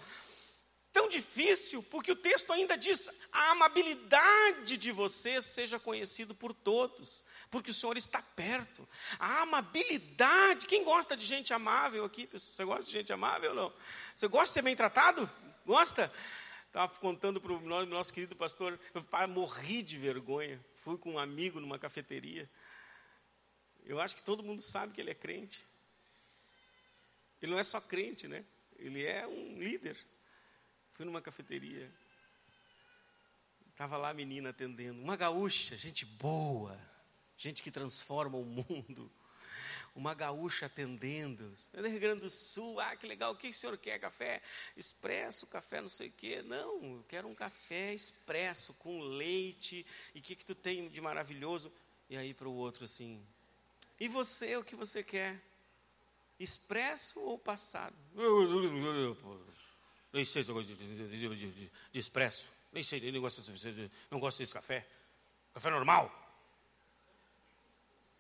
tão 0.95 1.09
difícil, 1.09 1.83
porque 1.83 2.13
o 2.13 2.17
texto 2.17 2.53
ainda 2.53 2.79
diz: 2.79 3.11
a 3.33 3.51
amabilidade 3.51 4.77
de 4.77 4.93
vocês 4.93 5.45
seja 5.45 5.79
conhecido 5.79 6.35
por 6.35 6.55
todos, 6.55 7.25
porque 7.51 7.73
o 7.73 7.75
Senhor 7.75 7.97
está 7.97 8.23
perto. 8.23 8.89
A 9.19 9.43
amabilidade, 9.43 10.67
quem 10.67 10.85
gosta 10.85 11.17
de 11.17 11.27
gente 11.27 11.53
amável 11.53 12.05
aqui, 12.05 12.29
pessoal? 12.29 12.55
Você 12.55 12.65
gosta 12.65 12.85
de 12.85 12.93
gente 12.93 13.13
amável 13.13 13.51
ou 13.51 13.57
não? 13.57 13.73
Você 14.15 14.29
gosta 14.29 14.47
de 14.47 14.55
ser 14.55 14.63
bem 14.63 14.77
tratado? 14.77 15.29
Gosta? 15.67 16.11
Estava 16.69 16.95
contando 17.01 17.41
para 17.41 17.53
o 17.53 17.87
nosso 17.87 18.13
querido 18.13 18.37
pastor, 18.37 18.79
eu 18.95 19.29
morri 19.29 19.83
de 19.83 19.99
vergonha. 19.99 20.65
Fui 20.77 20.97
com 20.97 21.15
um 21.15 21.19
amigo 21.19 21.61
numa 21.61 21.79
cafeteria. 21.79 22.49
Eu 23.85 24.01
acho 24.01 24.15
que 24.15 24.23
todo 24.23 24.43
mundo 24.43 24.63
sabe 24.63 24.93
que 24.93 25.01
ele 25.01 25.11
é 25.11 25.15
crente. 25.15 25.65
Ele 27.43 27.53
não 27.53 27.59
é 27.59 27.65
só 27.65 27.81
crente, 27.81 28.27
né? 28.27 28.45
Ele 28.77 29.05
é 29.05 29.27
um 29.27 29.59
líder. 29.59 29.97
Fui 30.95 31.05
numa 31.05 31.21
cafeteria. 31.21 31.91
Estava 33.71 33.97
lá 33.97 34.11
a 34.11 34.15
menina 34.15 34.51
atendendo. 34.51 35.03
Uma 35.03 35.17
gaúcha, 35.17 35.77
gente 35.77 36.07
boa. 36.07 36.79
Gente 37.37 37.63
que 37.63 37.71
transforma 37.71 38.39
o 38.39 38.45
mundo. 38.45 39.11
Uma 39.97 40.15
gaúcha 40.15 40.67
atendendo. 40.67 41.53
Eu 41.73 41.83
do 41.83 41.89
Rio 41.89 42.01
Grande 42.01 42.21
do 42.21 42.31
Sul. 42.31 42.79
Ah, 42.79 42.95
que 42.95 43.07
legal. 43.07 43.33
O 43.33 43.37
que 43.37 43.49
o 43.49 43.55
senhor 43.55 43.77
quer? 43.77 43.99
Café 43.99 44.41
expresso, 44.77 45.47
café 45.49 45.81
não 45.81 45.89
sei 45.89 46.09
o 46.09 46.13
quê. 46.13 46.43
Não, 46.43 46.99
eu 46.99 47.05
quero 47.09 47.27
um 47.27 47.35
café 47.35 47.93
expresso 47.93 48.73
com 48.75 49.01
leite. 49.01 49.85
E 50.15 50.21
o 50.21 50.23
que, 50.23 50.37
que 50.37 50.45
tu 50.45 50.55
tem 50.55 50.89
de 50.89 51.01
maravilhoso? 51.01 51.73
E 52.09 52.17
aí 52.17 52.33
para 52.33 52.49
o 52.49 52.55
outro 52.55 52.85
assim. 52.85 53.21
E 53.99 54.07
você, 54.07 54.57
o 54.57 54.65
que 54.65 54.77
você 54.77 55.03
quer? 55.03 55.41
Expresso 56.39 57.19
ou 57.21 57.37
passado? 57.37 57.97
Nem 60.15 60.25
sei 60.25 60.45
se 60.45 60.49
eu 60.49 60.55
gosto 60.55 60.73
de, 60.73 61.73
expresso. 61.93 62.49
Nem 62.73 62.85
sei, 62.85 63.01
nem 63.01 63.21
gosto 63.21 63.43
não 64.09 64.21
gosto 64.21 64.39
desse 64.39 64.55
café. 64.55 64.87
Café 65.53 65.71
normal. 65.71 66.09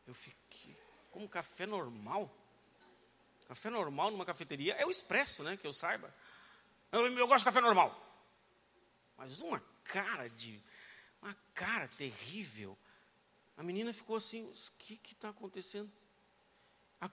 Eu 0.05 0.13
fiquei, 0.13 0.77
como 1.13 1.29
café 1.29 1.67
normal? 1.67 2.37
Café 3.47 3.71
normal 3.71 4.11
numa 4.11 4.27
cafeteria 4.27 4.75
é 4.75 4.85
o 4.85 4.91
expresso, 4.91 5.45
né? 5.45 5.57
Que 5.57 5.69
eu 5.69 5.73
saiba. 5.73 6.13
Eu, 6.91 7.07
eu 7.17 7.29
gosto 7.29 7.39
de 7.39 7.45
café 7.45 7.61
normal. 7.61 7.97
Mas 9.17 9.41
uma 9.41 9.61
cara 9.85 10.29
de. 10.29 10.61
Uma 11.23 11.37
cara 11.55 11.87
terrível. 11.87 12.77
A 13.57 13.63
menina 13.63 13.93
ficou 13.93 14.17
assim: 14.17 14.43
o 14.43 14.53
que 14.79 14.99
está 15.13 15.29
acontecendo? 15.29 15.93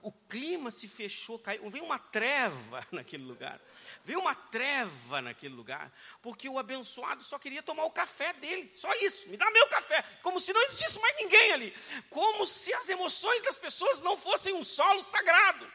O 0.01 0.11
clima 0.11 0.71
se 0.71 0.87
fechou, 0.87 1.37
caiu, 1.37 1.69
veio 1.69 1.83
uma 1.83 1.99
treva 1.99 2.85
naquele 2.91 3.23
lugar. 3.23 3.59
Veio 4.05 4.19
uma 4.19 4.33
treva 4.33 5.21
naquele 5.21 5.53
lugar, 5.53 5.91
porque 6.21 6.47
o 6.47 6.57
abençoado 6.57 7.23
só 7.23 7.37
queria 7.37 7.61
tomar 7.61 7.85
o 7.85 7.91
café 7.91 8.33
dele, 8.33 8.71
só 8.73 8.93
isso, 8.95 9.27
me 9.29 9.37
dá 9.37 9.49
meu 9.51 9.67
café, 9.67 10.01
como 10.21 10.39
se 10.39 10.53
não 10.53 10.61
existisse 10.63 10.99
mais 10.99 11.17
ninguém 11.17 11.51
ali, 11.51 11.75
como 12.09 12.45
se 12.45 12.73
as 12.73 12.87
emoções 12.89 13.41
das 13.41 13.57
pessoas 13.57 14.01
não 14.01 14.17
fossem 14.17 14.53
um 14.53 14.63
solo 14.63 15.03
sagrado. 15.03 15.71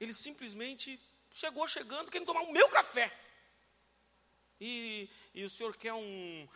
Ele 0.00 0.12
simplesmente 0.12 1.00
chegou 1.30 1.66
chegando, 1.66 2.10
querendo 2.10 2.26
tomar 2.26 2.42
o 2.42 2.52
meu 2.52 2.68
café. 2.68 3.12
E, 4.60 5.08
e 5.34 5.44
o 5.44 5.50
senhor 5.50 5.76
quer 5.76 5.92
um, 5.92 6.48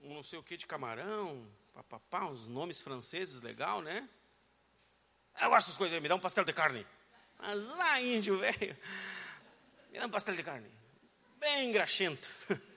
um 0.00 0.14
não 0.14 0.22
sei 0.22 0.38
o 0.38 0.42
que 0.42 0.56
de 0.56 0.66
camarão, 0.66 1.46
papapá, 1.74 2.24
uns 2.24 2.46
nomes 2.46 2.80
franceses 2.80 3.40
legal, 3.40 3.82
né? 3.82 4.08
Eu 5.40 5.50
gosto 5.50 5.66
dessas 5.66 5.78
coisas 5.78 5.94
aí, 5.94 6.00
me 6.00 6.08
dá 6.08 6.14
um 6.14 6.20
pastel 6.20 6.44
de 6.44 6.52
carne. 6.52 6.86
Mas 7.38 7.64
lá, 7.76 8.00
índio, 8.00 8.38
velho, 8.38 8.76
me 9.90 9.98
dá 9.98 10.06
um 10.06 10.10
pastel 10.10 10.34
de 10.34 10.42
carne. 10.42 10.70
Bem 11.38 11.72
graxento. 11.72 12.28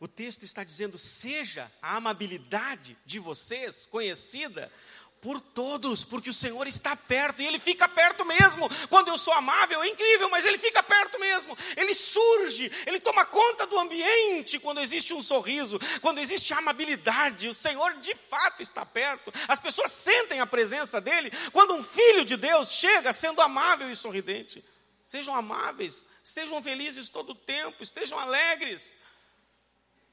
O 0.00 0.08
texto 0.08 0.44
está 0.44 0.64
dizendo: 0.64 0.96
seja 0.96 1.70
a 1.82 1.96
amabilidade 1.96 2.96
de 3.04 3.18
vocês 3.18 3.84
conhecida 3.84 4.72
por 5.20 5.40
todos, 5.40 6.02
porque 6.02 6.30
o 6.30 6.34
Senhor 6.34 6.66
está 6.66 6.96
perto 6.96 7.42
e 7.42 7.46
Ele 7.46 7.58
fica 7.58 7.88
perto 7.88 8.24
mesmo. 8.24 8.70
Quando 8.88 9.08
eu 9.08 9.18
sou 9.18 9.34
amável, 9.34 9.82
é 9.82 9.88
incrível, 9.88 10.30
mas 10.30 10.46
Ele 10.46 10.56
fica 10.56 10.82
perto 10.82 11.18
mesmo. 11.18 11.56
Ele 11.76 11.94
surge, 11.94 12.72
Ele 12.86 12.98
toma 12.98 13.24
conta 13.26 13.66
do 13.66 13.78
ambiente 13.78 14.58
quando 14.58 14.80
existe 14.80 15.12
um 15.12 15.22
sorriso, 15.22 15.78
quando 16.00 16.18
existe 16.18 16.54
amabilidade. 16.54 17.48
O 17.48 17.54
Senhor 17.54 17.94
de 17.98 18.14
fato 18.14 18.62
está 18.62 18.86
perto. 18.86 19.30
As 19.46 19.60
pessoas 19.60 19.92
sentem 19.92 20.40
a 20.40 20.46
presença 20.46 21.00
dEle 21.00 21.30
quando 21.52 21.74
um 21.74 21.82
filho 21.82 22.24
de 22.24 22.36
Deus 22.36 22.72
chega 22.72 23.12
sendo 23.12 23.42
amável 23.42 23.90
e 23.90 23.96
sorridente. 23.96 24.64
Sejam 25.04 25.34
amáveis, 25.34 26.06
estejam 26.24 26.62
felizes 26.62 27.08
todo 27.08 27.30
o 27.30 27.34
tempo, 27.34 27.82
estejam 27.82 28.18
alegres. 28.18 28.94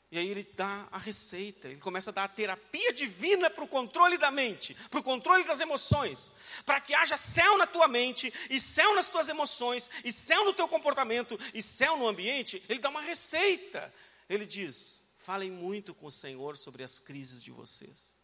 E 0.09 0.17
aí 0.17 0.29
ele 0.29 0.43
dá 0.55 0.87
a 0.89 0.97
receita, 0.97 1.67
ele 1.67 1.81
começa 1.81 2.11
a 2.11 2.13
dar 2.13 2.23
a 2.23 2.29
terapia 2.29 2.93
divina 2.93 3.49
para 3.49 3.63
o 3.63 3.67
controle 3.67 4.17
da 4.17 4.31
mente, 4.31 4.73
para 4.89 5.01
o 5.01 5.03
controle 5.03 5.43
das 5.43 5.59
emoções, 5.59 6.31
para 6.65 6.79
que 6.79 6.93
haja 6.93 7.17
céu 7.17 7.57
na 7.57 7.67
tua 7.67 7.89
mente, 7.89 8.33
e 8.49 8.57
céu 8.57 8.95
nas 8.95 9.09
tuas 9.09 9.27
emoções, 9.27 9.89
e 10.05 10.13
céu 10.13 10.45
no 10.45 10.53
teu 10.53 10.67
comportamento, 10.67 11.37
e 11.53 11.61
céu 11.61 11.97
no 11.97 12.07
ambiente. 12.07 12.63
Ele 12.69 12.79
dá 12.79 12.87
uma 12.87 13.01
receita. 13.01 13.93
Ele 14.29 14.45
diz: 14.45 15.01
falem 15.17 15.51
muito 15.51 15.93
com 15.93 16.05
o 16.07 16.11
Senhor 16.11 16.55
sobre 16.55 16.83
as 16.83 16.99
crises 16.99 17.43
de 17.43 17.51
vocês. 17.51 18.15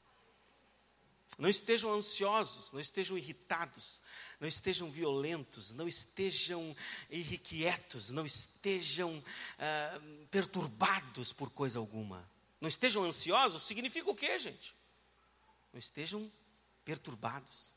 Não 1.37 1.49
estejam 1.49 1.91
ansiosos, 1.91 2.71
não 2.71 2.79
estejam 2.79 3.17
irritados, 3.17 3.99
não 4.43 4.47
estejam 4.49 4.91
violentos, 4.91 5.71
não 5.71 5.87
estejam 5.87 6.75
irrequietos, 7.09 8.09
não 8.09 8.25
estejam 8.25 9.23
ah, 9.57 10.01
perturbados 10.29 11.31
por 11.31 11.49
coisa 11.49 11.79
alguma. 11.79 12.29
Não 12.59 12.67
estejam 12.67 13.05
ansiosos 13.05 13.63
significa 13.63 14.11
o 14.11 14.13
quê, 14.13 14.37
gente? 14.37 14.75
Não 15.71 15.79
estejam 15.79 16.29
perturbados 16.83 17.71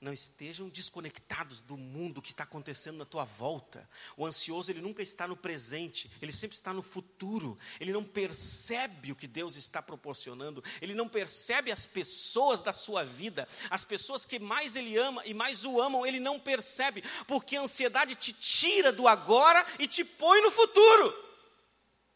não 0.00 0.12
estejam 0.12 0.68
desconectados 0.68 1.60
do 1.60 1.76
mundo 1.76 2.22
que 2.22 2.30
está 2.30 2.44
acontecendo 2.44 2.98
na 2.98 3.04
tua 3.04 3.24
volta. 3.24 3.88
O 4.16 4.24
ansioso, 4.24 4.70
ele 4.70 4.80
nunca 4.80 5.02
está 5.02 5.26
no 5.26 5.36
presente, 5.36 6.10
ele 6.22 6.32
sempre 6.32 6.54
está 6.54 6.72
no 6.72 6.82
futuro. 6.82 7.58
Ele 7.80 7.92
não 7.92 8.04
percebe 8.04 9.10
o 9.10 9.16
que 9.16 9.26
Deus 9.26 9.56
está 9.56 9.82
proporcionando, 9.82 10.62
ele 10.80 10.94
não 10.94 11.08
percebe 11.08 11.72
as 11.72 11.86
pessoas 11.86 12.60
da 12.60 12.72
sua 12.72 13.04
vida, 13.04 13.48
as 13.70 13.84
pessoas 13.84 14.24
que 14.24 14.38
mais 14.38 14.76
ele 14.76 14.96
ama 14.96 15.24
e 15.26 15.34
mais 15.34 15.64
o 15.64 15.80
amam, 15.80 16.06
ele 16.06 16.20
não 16.20 16.38
percebe, 16.38 17.02
porque 17.26 17.56
a 17.56 17.62
ansiedade 17.62 18.14
te 18.14 18.32
tira 18.32 18.92
do 18.92 19.08
agora 19.08 19.66
e 19.78 19.86
te 19.86 20.04
põe 20.04 20.40
no 20.42 20.50
futuro. 20.50 21.27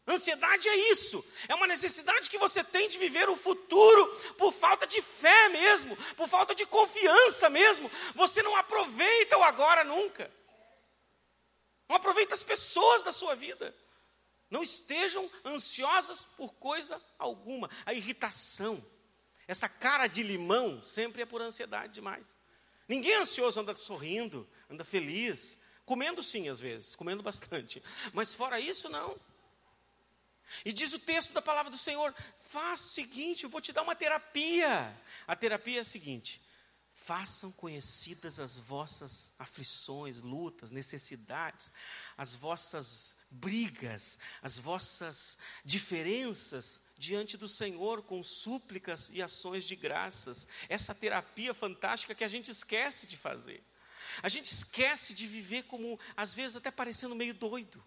Ansiedade 0.05 0.67
é 0.67 0.91
isso, 0.91 1.23
é 1.47 1.55
uma 1.55 1.65
necessidade 1.65 2.29
que 2.29 2.37
você 2.37 2.61
tem 2.61 2.89
de 2.89 2.97
viver 2.97 3.29
o 3.29 3.37
futuro 3.37 4.05
por 4.37 4.51
falta 4.51 4.85
de 4.85 5.01
fé 5.01 5.47
mesmo, 5.49 5.95
por 6.17 6.27
falta 6.27 6.53
de 6.53 6.65
confiança 6.65 7.49
mesmo. 7.49 7.89
Você 8.13 8.43
não 8.43 8.53
aproveita 8.57 9.37
o 9.37 9.43
agora 9.43 9.85
nunca, 9.85 10.29
não 11.87 11.95
aproveita 11.95 12.33
as 12.33 12.43
pessoas 12.43 13.03
da 13.03 13.13
sua 13.13 13.33
vida. 13.33 13.73
Não 14.49 14.61
estejam 14.61 15.31
ansiosas 15.43 16.25
por 16.25 16.53
coisa 16.53 17.01
alguma. 17.17 17.69
A 17.87 17.93
irritação, 17.93 18.83
essa 19.47 19.67
cara 19.67 20.05
de 20.05 20.21
limão, 20.21 20.83
sempre 20.83 21.23
é 21.23 21.25
por 21.25 21.41
ansiedade 21.41 21.93
demais. 21.93 22.37
Ninguém 22.87 23.13
é 23.13 23.17
ansioso 23.17 23.59
anda 23.59 23.75
sorrindo, 23.75 24.47
anda 24.69 24.83
feliz, 24.83 25.59
comendo 25.85 26.21
sim 26.21 26.49
às 26.49 26.59
vezes, 26.59 26.95
comendo 26.95 27.23
bastante, 27.23 27.81
mas 28.13 28.33
fora 28.33 28.59
isso, 28.59 28.89
não. 28.89 29.19
E 30.65 30.71
diz 30.71 30.93
o 30.93 30.99
texto 30.99 31.33
da 31.33 31.41
palavra 31.41 31.71
do 31.71 31.77
Senhor: 31.77 32.13
faça 32.41 32.87
o 32.87 32.91
seguinte, 32.91 33.43
eu 33.43 33.49
vou 33.49 33.61
te 33.61 33.71
dar 33.71 33.81
uma 33.81 33.95
terapia. 33.95 34.95
A 35.27 35.35
terapia 35.35 35.79
é 35.79 35.81
a 35.81 35.85
seguinte: 35.85 36.41
façam 36.93 37.51
conhecidas 37.51 38.39
as 38.39 38.57
vossas 38.57 39.33
aflições, 39.37 40.21
lutas, 40.21 40.71
necessidades, 40.71 41.71
as 42.17 42.35
vossas 42.35 43.15
brigas, 43.29 44.19
as 44.41 44.57
vossas 44.57 45.37
diferenças 45.65 46.79
diante 46.97 47.35
do 47.35 47.49
Senhor 47.49 48.03
com 48.03 48.23
súplicas 48.23 49.09
e 49.11 49.21
ações 49.21 49.65
de 49.65 49.75
graças. 49.75 50.47
Essa 50.69 50.93
terapia 50.93 51.53
fantástica 51.53 52.15
que 52.15 52.23
a 52.23 52.27
gente 52.27 52.51
esquece 52.51 53.07
de 53.07 53.17
fazer. 53.17 53.63
A 54.21 54.29
gente 54.29 54.51
esquece 54.53 55.13
de 55.13 55.25
viver 55.25 55.63
como, 55.63 55.99
às 56.15 56.33
vezes, 56.33 56.55
até 56.55 56.69
parecendo 56.69 57.15
meio 57.15 57.33
doido. 57.33 57.83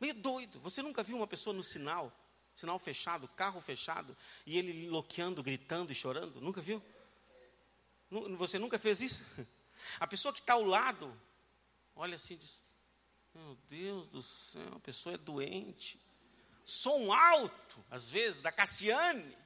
Meio 0.00 0.14
doido. 0.14 0.58
Você 0.60 0.82
nunca 0.82 1.02
viu 1.02 1.16
uma 1.16 1.26
pessoa 1.26 1.54
no 1.54 1.62
sinal, 1.62 2.10
sinal 2.56 2.78
fechado, 2.78 3.28
carro 3.28 3.60
fechado, 3.60 4.16
e 4.46 4.56
ele 4.56 4.88
loqueando, 4.88 5.42
gritando 5.42 5.92
e 5.92 5.94
chorando? 5.94 6.40
Nunca 6.40 6.60
viu? 6.60 6.82
Você 8.38 8.58
nunca 8.58 8.78
fez 8.78 9.00
isso? 9.00 9.24
A 10.00 10.06
pessoa 10.06 10.32
que 10.32 10.40
está 10.40 10.54
ao 10.54 10.64
lado, 10.64 11.14
olha 11.94 12.16
assim 12.16 12.34
e 12.34 12.38
diz: 12.38 12.62
Meu 13.34 13.56
Deus 13.68 14.08
do 14.08 14.22
céu, 14.22 14.74
a 14.76 14.80
pessoa 14.80 15.14
é 15.14 15.18
doente. 15.18 15.98
Som 16.62 17.12
alto, 17.12 17.82
às 17.90 18.10
vezes, 18.10 18.42
da 18.42 18.52
Cassiane. 18.52 19.36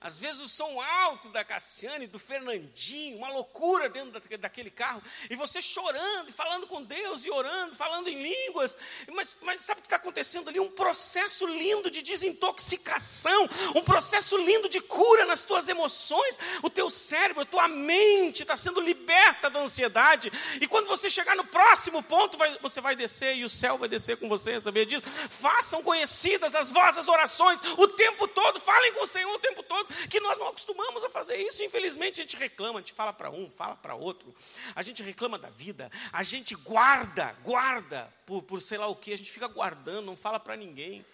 Às 0.00 0.16
vezes 0.16 0.40
o 0.40 0.48
som 0.48 0.80
alto 0.80 1.28
da 1.30 1.42
Cassiane, 1.42 2.06
do 2.06 2.20
Fernandinho, 2.20 3.18
uma 3.18 3.32
loucura 3.32 3.88
dentro 3.88 4.12
da, 4.12 4.36
daquele 4.36 4.70
carro, 4.70 5.02
e 5.28 5.34
você 5.34 5.60
chorando, 5.60 6.28
e 6.28 6.32
falando 6.32 6.68
com 6.68 6.84
Deus, 6.84 7.24
e 7.24 7.30
orando, 7.32 7.74
falando 7.74 8.06
em 8.06 8.22
línguas. 8.22 8.78
Mas, 9.12 9.36
mas 9.40 9.64
sabe 9.64 9.80
o 9.80 9.82
que 9.82 9.86
está 9.86 9.96
acontecendo 9.96 10.50
ali? 10.50 10.60
Um 10.60 10.70
processo 10.70 11.44
lindo 11.48 11.90
de 11.90 12.00
desintoxicação, 12.00 13.48
um 13.74 13.82
processo 13.82 14.36
lindo 14.36 14.68
de 14.68 14.80
cura 14.80 15.26
nas 15.26 15.42
tuas 15.42 15.68
emoções. 15.68 16.38
O 16.62 16.70
teu 16.70 16.88
cérebro, 16.90 17.42
a 17.42 17.46
tua 17.46 17.66
mente 17.66 18.42
está 18.42 18.56
sendo 18.56 18.80
liberta 18.80 19.50
da 19.50 19.58
ansiedade. 19.58 20.30
E 20.60 20.68
quando 20.68 20.86
você 20.86 21.10
chegar 21.10 21.34
no 21.34 21.44
próximo 21.44 22.04
ponto, 22.04 22.38
vai, 22.38 22.56
você 22.60 22.80
vai 22.80 22.94
descer 22.94 23.36
e 23.36 23.44
o 23.44 23.50
céu 23.50 23.76
vai 23.76 23.88
descer 23.88 24.16
com 24.16 24.28
você, 24.28 24.60
sabia 24.60 24.86
disso? 24.86 25.04
Façam 25.28 25.82
conhecidas 25.82 26.54
as 26.54 26.70
vossas 26.70 27.08
orações 27.08 27.60
o 27.76 27.88
tempo 27.88 28.28
todo, 28.28 28.60
falem 28.60 28.92
com 28.92 29.02
o 29.02 29.06
Senhor 29.08 29.34
o 29.34 29.38
tempo 29.40 29.60
todo 29.64 29.87
que 30.08 30.20
nós 30.20 30.38
não 30.38 30.48
acostumamos 30.48 31.02
a 31.04 31.10
fazer 31.10 31.36
isso. 31.36 31.62
Infelizmente, 31.62 32.20
a 32.20 32.24
gente 32.24 32.36
reclama, 32.36 32.78
a 32.78 32.82
gente 32.82 32.92
fala 32.92 33.12
para 33.12 33.30
um, 33.30 33.50
fala 33.50 33.76
para 33.76 33.94
outro, 33.94 34.34
a 34.74 34.82
gente 34.82 35.02
reclama 35.02 35.38
da 35.38 35.50
vida, 35.50 35.90
a 36.12 36.22
gente 36.22 36.54
guarda, 36.54 37.32
guarda 37.44 38.12
por, 38.26 38.42
por 38.42 38.60
sei 38.60 38.78
lá 38.78 38.86
o 38.86 38.96
que, 38.96 39.12
a 39.12 39.18
gente 39.18 39.30
fica 39.30 39.48
guardando, 39.48 40.06
não 40.06 40.16
fala 40.16 40.38
para 40.38 40.56
ninguém. 40.56 41.04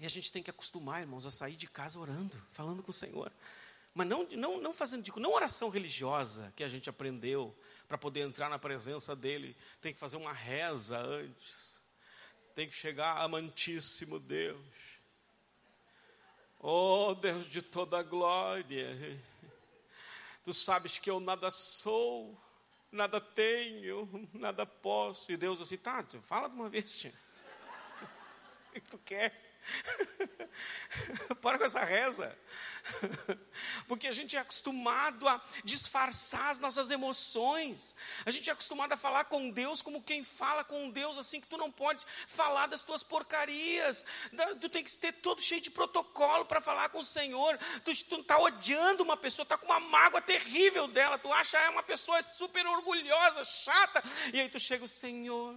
E 0.00 0.06
a 0.06 0.08
gente 0.08 0.30
tem 0.30 0.42
que 0.42 0.50
acostumar, 0.50 1.00
irmãos, 1.00 1.26
a 1.26 1.30
sair 1.30 1.56
de 1.56 1.66
casa 1.66 1.98
orando, 1.98 2.34
falando 2.52 2.82
com 2.82 2.90
o 2.90 2.94
Senhor. 2.94 3.32
Mas 3.92 4.06
não, 4.06 4.28
não, 4.30 4.60
não 4.60 4.72
fazendo 4.72 5.02
de 5.02 5.10
não 5.18 5.32
oração 5.32 5.70
religiosa 5.70 6.52
que 6.54 6.62
a 6.62 6.68
gente 6.68 6.88
aprendeu 6.88 7.52
para 7.88 7.98
poder 7.98 8.20
entrar 8.20 8.48
na 8.48 8.58
presença 8.58 9.16
dele. 9.16 9.56
Tem 9.80 9.92
que 9.92 9.98
fazer 9.98 10.16
uma 10.16 10.32
reza 10.32 10.98
antes. 10.98 11.80
Tem 12.54 12.68
que 12.68 12.76
chegar 12.76 13.20
amantíssimo 13.20 14.20
Deus. 14.20 14.60
Oh 16.60 17.14
Deus 17.14 17.46
de 17.46 17.62
toda 17.62 18.02
glória, 18.02 19.22
tu 20.42 20.52
sabes 20.52 20.98
que 20.98 21.08
eu 21.08 21.20
nada 21.20 21.52
sou, 21.52 22.36
nada 22.90 23.20
tenho, 23.20 24.28
nada 24.34 24.66
posso. 24.66 25.30
E 25.30 25.36
Deus 25.36 25.60
assim, 25.60 25.76
tá, 25.76 26.04
fala 26.22 26.48
de 26.48 26.56
uma 26.56 26.68
vez, 26.68 26.96
tia. 26.96 27.14
O 28.70 28.72
que 28.74 28.80
tu 28.80 28.98
quer? 28.98 29.47
Para 31.40 31.58
com 31.58 31.64
essa 31.64 31.84
reza. 31.84 32.36
Porque 33.86 34.06
a 34.06 34.12
gente 34.12 34.36
é 34.36 34.40
acostumado 34.40 35.28
a 35.28 35.40
disfarçar 35.64 36.50
as 36.50 36.58
nossas 36.58 36.90
emoções. 36.90 37.94
A 38.24 38.30
gente 38.30 38.48
é 38.48 38.52
acostumado 38.52 38.92
a 38.92 38.96
falar 38.96 39.24
com 39.24 39.50
Deus 39.50 39.82
como 39.82 40.02
quem 40.02 40.24
fala 40.24 40.64
com 40.64 40.90
Deus, 40.90 41.18
assim 41.18 41.40
que 41.40 41.46
tu 41.46 41.56
não 41.56 41.70
pode 41.70 42.04
falar 42.26 42.66
das 42.66 42.82
tuas 42.82 43.02
porcarias. 43.02 44.04
Tu 44.60 44.68
tem 44.68 44.82
que 44.82 44.92
ter 44.92 45.12
todo 45.12 45.42
cheio 45.42 45.60
de 45.60 45.70
protocolo 45.70 46.44
para 46.44 46.60
falar 46.60 46.88
com 46.88 47.00
o 47.00 47.04
Senhor. 47.04 47.58
Tu 47.84 47.90
está 47.90 48.38
odiando 48.38 49.02
uma 49.02 49.16
pessoa, 49.16 49.44
está 49.44 49.56
com 49.56 49.66
uma 49.66 49.80
mágoa 49.80 50.20
terrível 50.20 50.88
dela. 50.88 51.18
Tu 51.18 51.32
acha 51.32 51.58
é 51.58 51.68
uma 51.68 51.82
pessoa 51.82 52.22
super 52.22 52.66
orgulhosa, 52.66 53.44
chata. 53.44 54.02
E 54.32 54.40
aí 54.40 54.48
tu 54.48 54.58
chega, 54.58 54.84
o 54.84 54.88
Senhor. 54.88 55.56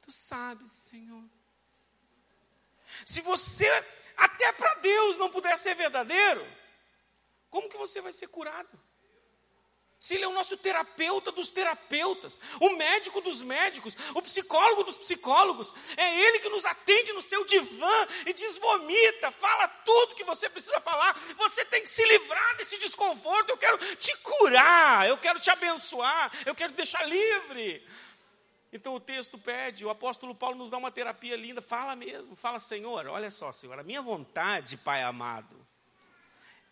Tu 0.00 0.12
sabes, 0.12 0.70
Senhor 0.70 1.24
se 3.04 3.20
você, 3.20 3.68
até 4.16 4.52
para 4.52 4.74
Deus, 4.76 5.18
não 5.18 5.30
puder 5.30 5.56
ser 5.58 5.74
verdadeiro, 5.74 6.46
como 7.50 7.68
que 7.68 7.76
você 7.76 8.00
vai 8.00 8.12
ser 8.12 8.28
curado? 8.28 8.80
Se 10.04 10.16
ele 10.16 10.24
é 10.24 10.28
o 10.28 10.34
nosso 10.34 10.54
terapeuta 10.58 11.32
dos 11.32 11.50
terapeutas, 11.50 12.38
o 12.60 12.76
médico 12.76 13.22
dos 13.22 13.40
médicos, 13.40 13.96
o 14.14 14.20
psicólogo 14.20 14.84
dos 14.84 14.98
psicólogos, 14.98 15.74
é 15.96 16.20
ele 16.20 16.40
que 16.40 16.48
nos 16.50 16.66
atende 16.66 17.14
no 17.14 17.22
seu 17.22 17.42
divã 17.46 18.06
e 18.26 18.34
diz: 18.34 18.58
vomita, 18.58 19.30
fala 19.30 19.66
tudo 19.66 20.14
que 20.14 20.24
você 20.24 20.46
precisa 20.50 20.78
falar. 20.82 21.14
Você 21.38 21.64
tem 21.64 21.80
que 21.80 21.88
se 21.88 22.04
livrar 22.04 22.54
desse 22.56 22.76
desconforto. 22.76 23.48
Eu 23.48 23.56
quero 23.56 23.78
te 23.96 24.14
curar, 24.18 25.08
eu 25.08 25.16
quero 25.16 25.40
te 25.40 25.48
abençoar, 25.48 26.30
eu 26.44 26.54
quero 26.54 26.74
te 26.74 26.76
deixar 26.76 27.02
livre. 27.08 27.82
Então 28.74 28.92
o 28.96 28.98
texto 28.98 29.38
pede, 29.38 29.84
o 29.84 29.88
apóstolo 29.88 30.34
Paulo 30.34 30.58
nos 30.58 30.68
dá 30.68 30.76
uma 30.76 30.90
terapia 30.90 31.36
linda, 31.36 31.62
fala 31.62 31.94
mesmo, 31.94 32.34
fala, 32.34 32.58
Senhor, 32.58 33.06
olha 33.06 33.30
só, 33.30 33.52
Senhor, 33.52 33.78
a 33.78 33.84
minha 33.84 34.02
vontade, 34.02 34.76
Pai 34.76 35.00
amado, 35.04 35.64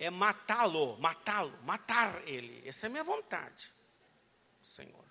é 0.01 0.11
matá-lo, 0.11 0.99
matá-lo, 0.99 1.57
matar 1.63 2.27
ele. 2.27 2.61
Essa 2.67 2.87
é 2.87 2.89
a 2.89 2.91
minha 2.91 3.05
vontade, 3.05 3.73
Senhor. 4.65 5.05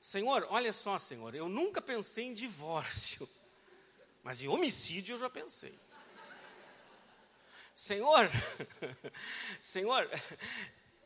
Senhor, 0.00 0.44
olha 0.50 0.72
só, 0.72 0.98
Senhor, 0.98 1.32
eu 1.36 1.48
nunca 1.48 1.80
pensei 1.80 2.24
em 2.24 2.34
divórcio, 2.34 3.30
mas 4.24 4.42
em 4.42 4.48
homicídio 4.48 5.14
eu 5.14 5.18
já 5.20 5.30
pensei. 5.30 5.78
Senhor, 7.76 8.28
Senhor, 9.62 10.10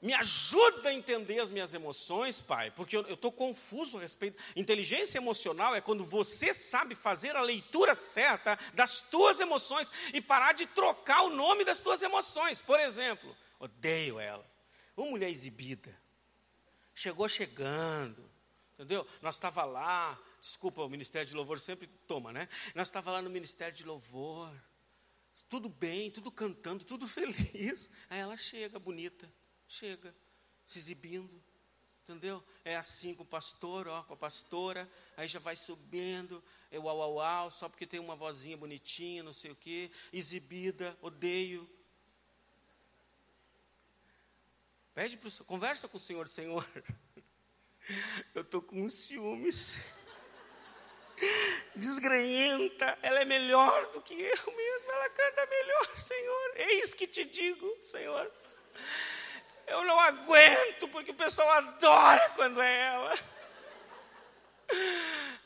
me 0.02 0.12
ajuda 0.12 0.90
a 0.90 0.92
entender 0.92 1.40
as 1.40 1.50
minhas 1.50 1.72
emoções, 1.72 2.40
pai, 2.40 2.70
porque 2.70 2.96
eu 2.96 3.14
estou 3.14 3.32
confuso 3.32 3.96
a 3.96 4.00
respeito. 4.00 4.42
Inteligência 4.54 5.18
emocional 5.18 5.74
é 5.74 5.80
quando 5.80 6.04
você 6.04 6.52
sabe 6.52 6.94
fazer 6.94 7.34
a 7.34 7.42
leitura 7.42 7.94
certa 7.94 8.58
das 8.74 9.00
tuas 9.00 9.40
emoções 9.40 9.90
e 10.12 10.20
parar 10.20 10.52
de 10.52 10.66
trocar 10.66 11.22
o 11.22 11.30
nome 11.30 11.64
das 11.64 11.80
tuas 11.80 12.02
emoções. 12.02 12.60
Por 12.60 12.78
exemplo, 12.78 13.34
odeio 13.58 14.20
ela. 14.20 14.46
Uma 14.96 15.10
mulher 15.10 15.30
exibida. 15.30 15.96
Chegou 16.94 17.28
chegando, 17.28 18.30
entendeu? 18.74 19.06
Nós 19.22 19.34
estava 19.34 19.64
lá, 19.64 20.18
desculpa, 20.40 20.82
o 20.82 20.88
Ministério 20.88 21.28
de 21.28 21.34
Louvor 21.34 21.58
sempre 21.58 21.86
toma, 22.06 22.32
né? 22.32 22.48
Nós 22.74 22.88
estava 22.88 23.12
lá 23.12 23.20
no 23.20 23.28
Ministério 23.28 23.74
de 23.74 23.84
Louvor, 23.84 24.50
tudo 25.48 25.68
bem, 25.68 26.10
tudo 26.10 26.30
cantando, 26.30 26.84
tudo 26.84 27.08
feliz. 27.08 27.90
Aí 28.08 28.20
ela 28.20 28.36
chega, 28.36 28.78
bonita 28.78 29.30
chega, 29.68 30.14
se 30.66 30.78
exibindo. 30.78 31.42
Entendeu? 32.02 32.40
É 32.64 32.76
assim 32.76 33.16
com 33.16 33.24
o 33.24 33.26
pastor, 33.26 33.88
ó, 33.88 34.04
com 34.04 34.14
a 34.14 34.16
pastora, 34.16 34.88
aí 35.16 35.26
já 35.26 35.40
vai 35.40 35.56
subindo, 35.56 36.40
é 36.70 36.78
uau, 36.78 36.98
uau, 36.98 37.14
uau, 37.14 37.50
só 37.50 37.68
porque 37.68 37.84
tem 37.84 37.98
uma 37.98 38.14
vozinha 38.14 38.56
bonitinha, 38.56 39.24
não 39.24 39.32
sei 39.32 39.50
o 39.50 39.56
quê, 39.56 39.90
exibida, 40.12 40.96
odeio. 41.02 41.68
Pede 44.94 45.16
pro, 45.16 45.28
conversa 45.44 45.88
com 45.88 45.96
o 45.96 46.00
Senhor, 46.00 46.28
Senhor. 46.28 46.64
Eu 48.32 48.42
estou 48.42 48.62
com 48.62 48.88
ciúmes. 48.88 49.76
Desgranhenta, 51.74 52.96
ela 53.02 53.20
é 53.20 53.24
melhor 53.24 53.90
do 53.90 54.00
que 54.00 54.14
eu 54.14 54.56
mesmo, 54.56 54.90
ela 54.90 55.10
canta 55.10 55.46
melhor, 55.46 55.98
Senhor. 55.98 56.52
Eis 56.56 56.94
que 56.94 57.06
te 57.06 57.24
digo, 57.24 57.76
Senhor. 57.82 58.32
Eu 59.66 59.84
não 59.84 59.98
aguento, 60.00 60.88
porque 60.88 61.10
o 61.10 61.14
pessoal 61.14 61.48
adora 61.50 62.30
quando 62.36 62.60
é 62.62 62.86
ela. 62.86 63.14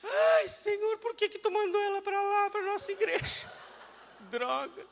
Ai, 0.02 0.48
Senhor, 0.48 0.98
por 0.98 1.14
que, 1.14 1.28
que 1.28 1.38
tu 1.38 1.50
mandou 1.50 1.80
ela 1.80 2.02
para 2.02 2.20
lá, 2.20 2.50
para 2.50 2.62
nossa 2.62 2.92
igreja? 2.92 3.50
Droga. 4.20 4.86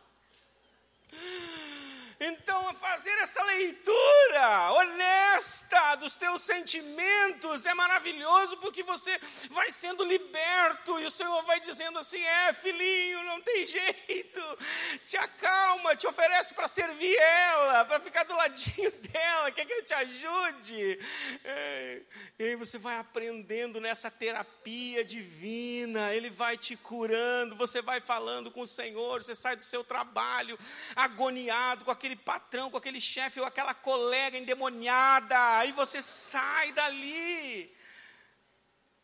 Então, 2.21 2.59
fazer 2.75 3.17
essa 3.19 3.43
leitura 3.45 4.73
honesta 4.73 5.97
dos 5.97 6.17
teus 6.17 6.43
sentimentos 6.43 7.67
é 7.67 7.75
maravilhoso 7.75 8.57
porque 8.57 8.83
você 8.83 9.19
vai 9.51 9.71
sendo 9.71 10.05
liberto 10.05 10.99
e 11.01 11.07
o 11.07 11.11
Senhor 11.11 11.43
vai 11.45 11.61
dizendo 11.61 11.99
assim: 11.99 12.21
é, 12.21 12.53
filhinho, 12.53 13.23
não 13.25 13.41
tem 13.41 13.67
jeito, 13.67 14.59
te 15.05 15.17
acalma, 15.17 15.95
te 15.97 16.07
oferece 16.07 16.55
para 16.55 16.67
servir 16.67 17.17
ela, 17.17 17.85
para 17.85 18.01
ficar 18.01 18.25
do 18.25 18.35
ladinho 18.35 18.91
dela, 19.13 19.51
quer 19.51 19.65
que 19.65 19.73
eu 19.73 19.85
te 19.85 19.95
ajude? 19.95 20.99
É, 21.45 22.03
e 22.39 22.45
aí 22.45 22.57
você 22.57 22.79
vai 22.79 22.99
aprendendo 22.99 23.81
nessa 23.81 24.11
terapia 24.11 25.05
divina, 25.05 26.15
Ele 26.15 26.31
vai 26.31 26.57
te 26.57 26.77
curando, 26.77 27.57
você 27.57 27.83
vai 27.83 28.01
falando 28.01 28.51
com 28.51 28.63
o 28.63 28.67
Senhor, 28.67 29.23
você 29.23 29.35
sai 29.35 29.57
do 29.57 29.65
seu 29.65 29.85
trabalho 29.85 30.59
agoniado 30.95 31.85
com 31.85 31.91
aquele 31.91 32.08
aquele 32.09 32.17
patrão, 32.17 32.71
com 32.71 32.79
aquele 32.79 33.01
chefe 33.01 33.39
ou 33.39 33.45
aquela 33.45 33.75
colega 33.75 34.39
endemoniada, 34.39 35.59
aí 35.59 35.73
você 35.73 36.03
sai 36.03 36.73
dali 36.73 37.77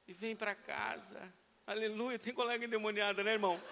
e 0.06 0.12
vem 0.12 0.34
para 0.34 0.54
casa. 0.54 1.20
Aleluia, 1.66 2.18
tem 2.18 2.32
colega 2.32 2.64
endemoniada, 2.64 3.22
né, 3.22 3.32
irmão? 3.32 3.62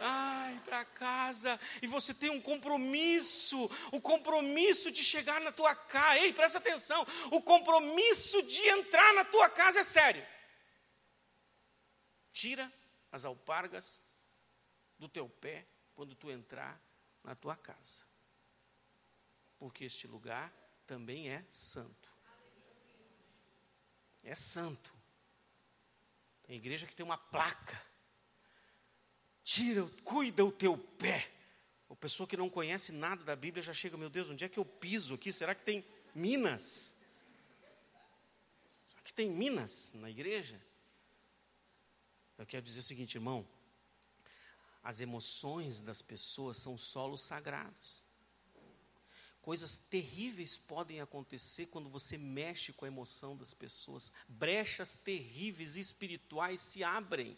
Ai, 0.00 0.60
para 0.64 0.84
casa, 0.84 1.58
e 1.80 1.86
você 1.86 2.12
tem 2.12 2.28
um 2.28 2.40
compromisso, 2.40 3.70
o 3.90 4.00
compromisso 4.00 4.90
de 4.90 5.02
chegar 5.02 5.40
na 5.40 5.52
tua 5.52 5.74
casa. 5.74 6.18
Ei, 6.18 6.32
presta 6.32 6.58
atenção, 6.58 7.06
o 7.30 7.40
compromisso 7.40 8.42
de 8.42 8.62
entrar 8.68 9.14
na 9.14 9.24
tua 9.24 9.48
casa 9.48 9.80
é 9.80 9.84
sério. 9.84 10.26
Tira 12.32 12.70
as 13.10 13.24
alpargas 13.24 14.02
do 14.98 15.08
teu 15.08 15.28
pé 15.28 15.66
quando 15.94 16.14
tu 16.14 16.30
entrar 16.30 16.78
na 17.22 17.34
tua 17.34 17.56
casa 17.56 18.04
porque 19.64 19.86
este 19.86 20.06
lugar 20.06 20.52
também 20.86 21.30
é 21.30 21.42
santo. 21.50 22.12
É 24.22 24.34
santo. 24.34 24.92
Tem 26.42 26.56
igreja 26.56 26.86
que 26.86 26.94
tem 26.94 27.02
uma 27.02 27.16
placa. 27.16 27.82
Tira, 29.42 29.88
cuida 30.04 30.44
o 30.44 30.52
teu 30.52 30.76
pé, 30.76 31.32
A 31.88 31.96
pessoa 31.96 32.26
que 32.26 32.36
não 32.36 32.50
conhece 32.50 32.92
nada 32.92 33.24
da 33.24 33.34
Bíblia 33.34 33.62
já 33.62 33.72
chega, 33.72 33.96
meu 33.96 34.10
Deus, 34.10 34.28
onde 34.28 34.44
é 34.44 34.50
que 34.50 34.58
eu 34.58 34.66
piso 34.66 35.14
aqui? 35.14 35.32
Será 35.32 35.54
que 35.54 35.64
tem 35.64 35.82
Minas? 36.14 36.94
Será 38.90 39.02
que 39.02 39.14
tem 39.14 39.30
Minas 39.30 39.94
na 39.94 40.10
igreja? 40.10 40.60
Eu 42.36 42.44
quero 42.44 42.66
dizer 42.66 42.80
o 42.80 42.82
seguinte, 42.82 43.14
irmão: 43.14 43.48
as 44.82 45.00
emoções 45.00 45.80
das 45.80 46.02
pessoas 46.02 46.58
são 46.58 46.76
solos 46.76 47.22
sagrados. 47.22 48.03
Coisas 49.44 49.76
terríveis 49.76 50.56
podem 50.56 51.02
acontecer 51.02 51.66
quando 51.66 51.90
você 51.90 52.16
mexe 52.16 52.72
com 52.72 52.86
a 52.86 52.88
emoção 52.88 53.36
das 53.36 53.52
pessoas. 53.52 54.10
Brechas 54.26 54.94
terríveis 54.94 55.76
espirituais 55.76 56.62
se 56.62 56.82
abrem. 56.82 57.36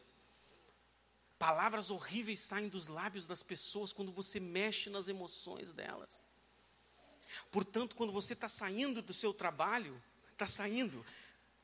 Palavras 1.36 1.90
horríveis 1.90 2.38
saem 2.38 2.68
dos 2.68 2.86
lábios 2.86 3.26
das 3.26 3.42
pessoas 3.42 3.92
quando 3.92 4.12
você 4.12 4.38
mexe 4.38 4.88
nas 4.88 5.09
emoções 5.09 5.72
delas. 5.72 6.22
Portanto, 7.50 7.96
quando 7.96 8.12
você 8.12 8.34
está 8.34 8.48
saindo 8.48 9.02
do 9.02 9.12
seu 9.12 9.34
trabalho, 9.34 10.00
está 10.30 10.46
saindo, 10.46 11.04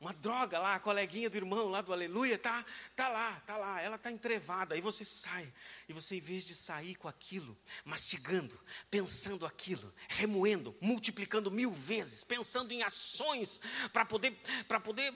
uma 0.03 0.13
droga 0.13 0.59
lá, 0.59 0.75
a 0.75 0.79
coleguinha 0.79 1.29
do 1.29 1.37
irmão 1.37 1.69
lá 1.69 1.81
do 1.81 1.93
aleluia, 1.93 2.37
tá, 2.37 2.65
tá 2.93 3.07
lá, 3.07 3.39
tá 3.47 3.55
lá, 3.55 3.81
ela 3.81 3.97
tá 3.97 4.11
entrevada. 4.11 4.75
Aí 4.75 4.81
você 4.81 5.05
sai, 5.05 5.51
e 5.87 5.93
você 5.93 6.17
em 6.17 6.19
vez 6.19 6.43
de 6.43 6.53
sair 6.53 6.95
com 6.95 7.07
aquilo, 7.07 7.57
mastigando, 7.85 8.59
pensando 8.91 9.45
aquilo, 9.45 9.93
remoendo, 10.09 10.75
multiplicando 10.81 11.49
mil 11.49 11.71
vezes, 11.71 12.23
pensando 12.23 12.73
em 12.73 12.83
ações 12.83 13.61
para 13.93 14.03
poder, 14.03 14.37
poder 14.83 15.13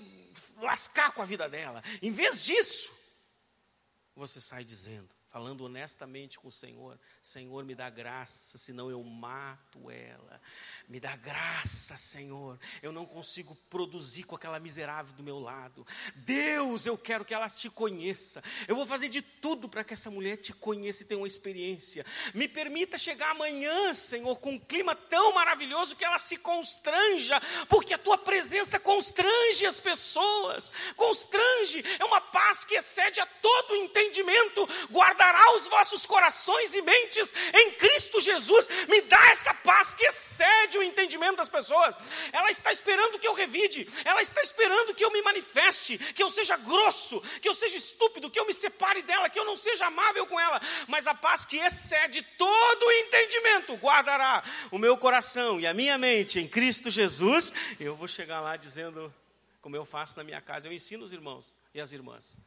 lascar 0.57 1.11
com 1.11 1.21
a 1.21 1.25
vida 1.25 1.49
dela. 1.49 1.83
Em 2.01 2.11
vez 2.11 2.43
disso, 2.43 2.89
você 4.15 4.39
sai 4.39 4.63
dizendo: 4.63 5.16
falando 5.29 5.65
honestamente 5.65 6.39
com 6.39 6.47
o 6.47 6.51
Senhor: 6.51 6.99
Senhor, 7.21 7.63
me 7.63 7.75
dá 7.75 7.89
graça, 7.89 8.57
senão 8.57 8.89
eu 8.89 9.03
mato 9.03 9.89
ela. 9.89 10.41
Me 10.87 10.99
dá 10.99 11.15
graça, 11.15 11.97
Senhor. 11.97 12.57
Eu 12.81 12.91
não 12.91 13.05
consigo 13.05 13.55
produzir 13.69 14.23
com 14.23 14.35
aquela 14.35 14.59
miserável 14.59 15.13
do 15.15 15.23
meu 15.23 15.39
lado. 15.39 15.85
Deus, 16.15 16.85
eu 16.85 16.97
quero 16.97 17.25
que 17.25 17.33
ela 17.33 17.49
te 17.49 17.69
conheça. 17.69 18.43
Eu 18.67 18.75
vou 18.75 18.85
fazer 18.85 19.09
de 19.09 19.21
tudo 19.21 19.67
para 19.67 19.83
que 19.83 19.93
essa 19.93 20.09
mulher 20.09 20.37
te 20.37 20.53
conheça 20.53 21.03
e 21.03 21.05
tenha 21.05 21.19
uma 21.19 21.27
experiência. 21.27 22.05
Me 22.33 22.47
permita 22.47 22.97
chegar 22.97 23.31
amanhã, 23.31 23.93
Senhor, 23.93 24.39
com 24.39 24.51
um 24.51 24.59
clima 24.59 24.95
tão 24.95 25.33
maravilhoso 25.33 25.95
que 25.95 26.05
ela 26.05 26.19
se 26.19 26.37
constranja, 26.37 27.39
porque 27.67 27.93
a 27.93 27.97
tua 27.97 28.17
presença 28.17 28.79
constrange 28.79 29.65
as 29.65 29.79
pessoas. 29.79 30.71
Constrange. 30.95 31.83
É 31.99 32.05
uma 32.05 32.21
paz 32.21 32.63
que 32.63 32.75
excede 32.75 33.19
a 33.19 33.25
todo 33.25 33.75
entendimento. 33.75 34.67
Guardará 35.17 35.55
os 35.55 35.67
vossos 35.67 36.05
corações 36.05 36.75
e 36.75 36.81
mentes 36.81 37.33
em 37.51 37.71
Cristo 37.71 38.21
Jesus. 38.21 38.69
Me 38.87 39.01
dá 39.01 39.19
essa 39.31 39.51
paz 39.51 39.95
que 39.95 40.05
excede 40.05 40.77
o 40.77 40.83
entendimento 40.83 41.37
das 41.37 41.49
pessoas. 41.49 41.97
Ela 42.31 42.51
está 42.51 42.71
esperando 42.71 43.17
que 43.17 43.27
eu 43.27 43.33
revide, 43.33 43.89
ela 44.05 44.21
está 44.21 44.41
esperando 44.41 44.93
que 44.93 45.03
eu 45.03 45.11
me 45.11 45.21
manifeste, 45.23 45.97
que 45.97 46.21
eu 46.21 46.29
seja 46.29 46.55
grosso, 46.57 47.19
que 47.41 47.49
eu 47.49 47.53
seja 47.55 47.75
estúpido, 47.75 48.29
que 48.29 48.39
eu 48.39 48.45
me 48.45 48.53
separe 48.53 49.01
dela, 49.01 49.29
que 49.29 49.39
eu 49.39 49.45
não 49.45 49.57
seja 49.57 49.87
amável 49.87 50.27
com 50.27 50.39
ela. 50.39 50.61
Mas 50.87 51.07
a 51.07 51.15
paz 51.15 51.43
que 51.45 51.57
excede 51.57 52.21
todo 52.37 52.85
o 52.85 52.91
entendimento 52.91 53.73
guardará 53.75 54.43
o 54.69 54.77
meu 54.77 54.97
coração 54.97 55.59
e 55.59 55.65
a 55.65 55.73
minha 55.73 55.97
mente 55.97 56.39
em 56.39 56.47
Cristo 56.47 56.91
Jesus. 56.91 57.51
Eu 57.79 57.95
vou 57.95 58.07
chegar 58.07 58.39
lá 58.39 58.55
dizendo, 58.55 59.11
como 59.61 59.75
eu 59.75 59.83
faço 59.83 60.15
na 60.15 60.23
minha 60.23 60.41
casa, 60.41 60.67
eu 60.67 60.71
ensino 60.71 61.03
os 61.03 61.11
irmãos 61.11 61.55
e 61.73 61.81
as 61.81 61.91
irmãs. 61.91 62.37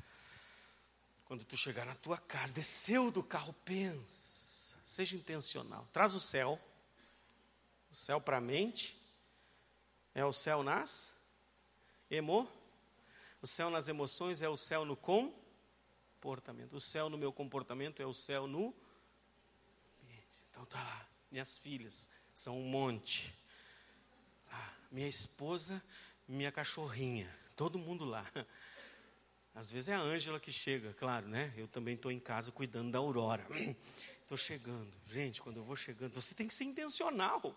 Quando 1.31 1.45
tu 1.45 1.57
chegar 1.57 1.87
na 1.87 1.95
tua 1.95 2.19
casa, 2.19 2.53
desceu 2.53 3.09
do 3.09 3.23
carro, 3.23 3.55
pensa, 3.65 4.77
seja 4.85 5.15
intencional, 5.15 5.87
traz 5.93 6.13
o 6.13 6.19
céu 6.19 6.61
o 7.91 7.95
céu 7.95 8.21
para 8.21 8.37
a 8.37 8.41
mente 8.41 8.97
é 10.15 10.25
o 10.25 10.33
céu 10.33 10.63
nas 10.63 11.13
emo. 12.11 12.49
O 13.43 13.47
céu 13.47 13.69
nas 13.69 13.89
emoções 13.89 14.43
é 14.43 14.49
o 14.49 14.57
céu 14.57 14.85
no 14.85 14.97
comportamento. 14.97 16.75
O 16.77 16.81
céu 16.81 17.09
no 17.09 17.19
meu 17.19 17.33
comportamento 17.33 18.01
é 18.01 18.07
o 18.07 18.15
céu 18.15 18.47
no. 18.47 18.73
Então 20.51 20.65
tá 20.67 20.81
lá. 20.81 21.09
Minhas 21.31 21.59
filhas 21.59 22.09
são 22.33 22.61
um 22.61 22.65
monte. 22.65 23.35
Ah, 24.51 24.73
minha 24.91 25.09
esposa, 25.09 25.83
minha 26.29 26.53
cachorrinha. 26.53 27.29
Todo 27.57 27.79
mundo 27.79 28.05
lá. 28.05 28.25
Às 29.55 29.71
vezes 29.71 29.89
é 29.89 29.95
a 29.95 30.01
Ângela 30.01 30.39
que 30.39 30.53
chega, 30.53 30.95
claro, 30.95 31.29
né? 31.29 31.53
Eu 31.57 31.67
também 31.67 31.95
estou 31.95 32.11
em 32.13 32.21
casa 32.21 32.53
cuidando 32.53 32.93
da 32.93 32.99
Aurora. 32.99 33.47
Estou 34.23 34.39
chegando. 34.39 34.89
Gente, 35.09 35.43
quando 35.43 35.57
eu 35.57 35.65
vou 35.65 35.75
chegando, 35.75 36.15
você 36.15 36.37
tem 36.37 36.47
que 36.47 36.55
ser 36.55 36.63
intencional. 36.63 37.53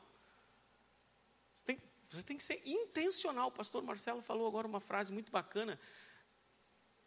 Você 1.54 1.66
tem, 1.66 1.82
você 2.10 2.24
tem 2.24 2.36
que 2.36 2.44
ser 2.44 2.60
intencional. 2.66 3.50
O 3.50 3.52
pastor 3.52 3.84
Marcelo 3.84 4.24
falou 4.24 4.48
agora 4.48 4.68
uma 4.68 4.80
frase 4.80 5.14
muito 5.14 5.32
bacana. 5.32 5.80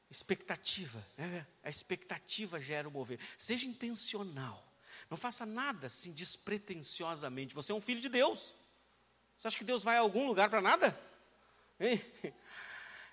Expectativa. 0.09 1.05
Né? 1.17 1.45
A 1.65 1.69
expectativa 1.69 2.61
gera 2.61 2.89
o 2.89 2.93
mover. 2.93 3.19
Seja 3.37 3.67
intencional. 3.67 4.65
Não 5.11 5.17
faça 5.17 5.45
nada 5.45 5.89
assim 5.89 6.13
despretensiosamente. 6.13 7.53
Você 7.53 7.73
é 7.73 7.75
um 7.75 7.81
filho 7.81 8.01
de 8.01 8.09
Deus. 8.09 8.55
Você 9.37 9.49
acha 9.49 9.59
que 9.59 9.65
Deus 9.65 9.83
vai 9.83 9.97
a 9.97 10.01
algum 10.01 10.29
lugar 10.29 10.49
para 10.49 10.63
nada? 10.63 10.97
Hein? 11.81 12.01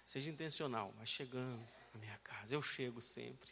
Seja 0.04 0.30
intencional, 0.30 0.94
mas 0.98 1.10
chegando 1.10 1.66
na 1.94 2.00
minha 2.00 2.18
casa, 2.18 2.54
eu 2.54 2.62
chego 2.62 3.02
sempre. 3.02 3.50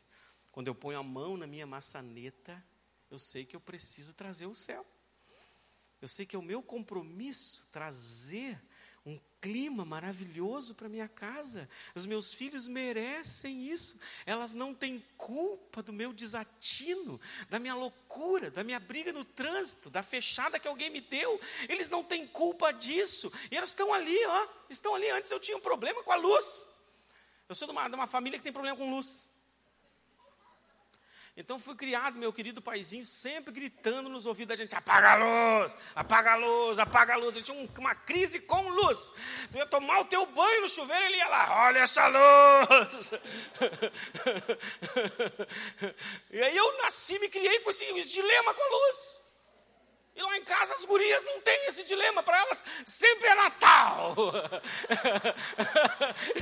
Quando 0.52 0.68
eu 0.68 0.76
ponho 0.76 1.00
a 1.00 1.04
mão 1.04 1.38
na 1.38 1.48
minha 1.48 1.66
maçaneta, 1.66 2.64
eu 3.10 3.18
sei 3.18 3.46
que 3.46 3.56
eu 3.56 3.62
preciso 3.62 4.14
trazer 4.14 4.46
o 4.46 4.56
céu. 4.56 4.86
Eu 6.02 6.08
sei 6.08 6.26
que 6.26 6.36
é 6.36 6.40
o 6.40 6.42
meu 6.42 6.62
compromisso 6.62 7.68
trazer 7.72 8.62
um 9.06 9.20
clima 9.40 9.84
maravilhoso 9.84 10.76
para 10.76 10.88
minha 10.88 11.08
casa. 11.08 11.68
Os 11.96 12.06
meus 12.06 12.34
filhos 12.34 12.68
merecem 12.68 13.72
isso. 13.72 14.00
Elas 14.26 14.54
não 14.54 14.74
têm 14.74 15.04
culpa 15.18 15.82
do 15.82 15.92
meu 15.92 16.14
desatino, 16.14 17.20
da 17.50 17.60
minha 17.60 17.74
loucura, 17.74 18.52
da 18.52 18.64
minha 18.64 18.80
briga 18.80 19.12
no 19.12 19.26
trânsito, 19.26 19.90
da 19.90 20.04
fechada 20.04 20.60
que 20.60 20.68
alguém 20.68 20.90
me 20.90 21.02
deu. 21.02 21.40
Eles 21.68 21.90
não 21.90 22.04
têm 22.04 22.28
culpa 22.28 22.72
disso. 22.72 23.32
E 23.50 23.58
elas 23.58 23.70
estão 23.70 23.94
ali, 23.94 24.26
ó, 24.26 24.48
estão 24.70 24.94
ali. 24.94 25.10
Antes 25.10 25.32
eu 25.32 25.40
tinha 25.40 25.58
um 25.58 25.62
problema 25.62 26.04
com 26.04 26.12
a 26.12 26.18
luz. 26.18 26.68
Eu 27.50 27.56
sou 27.56 27.68
de 27.68 27.72
uma, 27.74 27.88
de 27.88 27.96
uma 27.96 28.08
família 28.08 28.38
que 28.38 28.44
tem 28.44 28.54
problema 28.54 28.78
com 28.78 28.90
luz. 28.90 29.28
Então 31.36 31.60
fui 31.60 31.76
criado, 31.76 32.20
meu 32.20 32.34
querido 32.34 32.62
paizinho, 32.62 33.06
sempre 33.06 33.54
gritando 33.54 34.10
nos 34.10 34.26
ouvidos 34.26 34.50
da 34.50 34.56
gente: 34.62 34.76
apaga 34.76 35.14
a 35.14 35.16
luz, 35.16 35.78
apaga 35.96 36.34
a 36.34 36.36
luz, 36.36 36.78
apaga 36.78 37.14
a 37.14 37.18
luz. 37.18 37.36
Ele 37.36 37.46
tinha 37.46 37.70
uma 37.78 37.96
crise 37.96 38.40
com 38.42 38.68
luz. 38.68 39.14
Tu 39.50 39.58
ia 39.58 39.66
tomar 39.66 40.00
o 40.00 40.06
teu 40.06 40.26
banho 40.26 40.62
no 40.62 40.70
chuveiro, 40.70 41.06
ele 41.06 41.16
ia 41.16 41.28
lá: 41.30 41.68
olha 41.68 41.80
essa 41.80 42.06
luz. 42.08 43.14
e 46.32 46.42
aí 46.42 46.58
eu 46.58 46.78
nasci, 46.84 47.18
me 47.20 47.30
criei 47.30 47.60
com 47.60 47.70
esse, 47.70 47.86
dilema 48.10 48.54
com 48.54 48.62
a 48.62 48.70
luz. 48.70 49.22
E 50.22 50.24
lá 50.24 50.38
em 50.38 50.44
casa 50.44 50.76
as 50.76 50.86
gurias 50.86 51.24
não 51.24 51.42
têm 51.42 51.66
esse 51.66 51.84
dilema, 51.84 52.22
para 52.22 52.38
elas 52.38 52.64
sempre 52.86 53.28
é 53.28 53.34
Natal. 53.34 54.14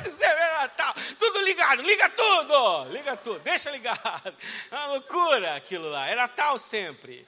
sempre 0.03 0.25
é 0.25 0.53
Natal. 0.57 0.93
Tudo 1.17 1.39
ligado, 1.39 1.81
liga 1.81 2.09
tudo, 2.09 2.83
liga 2.91 3.15
tudo, 3.15 3.39
deixa 3.39 3.71
ligado. 3.71 4.35
É 4.69 4.75
uma 4.75 4.87
loucura 4.87 5.55
aquilo 5.55 5.89
lá, 5.89 6.09
é 6.09 6.15
Natal 6.15 6.59
sempre. 6.59 7.25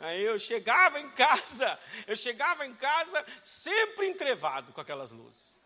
Aí 0.00 0.22
eu 0.22 0.38
chegava 0.38 0.98
em 0.98 1.10
casa, 1.10 1.78
eu 2.06 2.16
chegava 2.16 2.64
em 2.64 2.72
casa 2.72 3.22
sempre 3.42 4.08
entrevado 4.08 4.72
com 4.72 4.80
aquelas 4.80 5.12
luzes. 5.12 5.60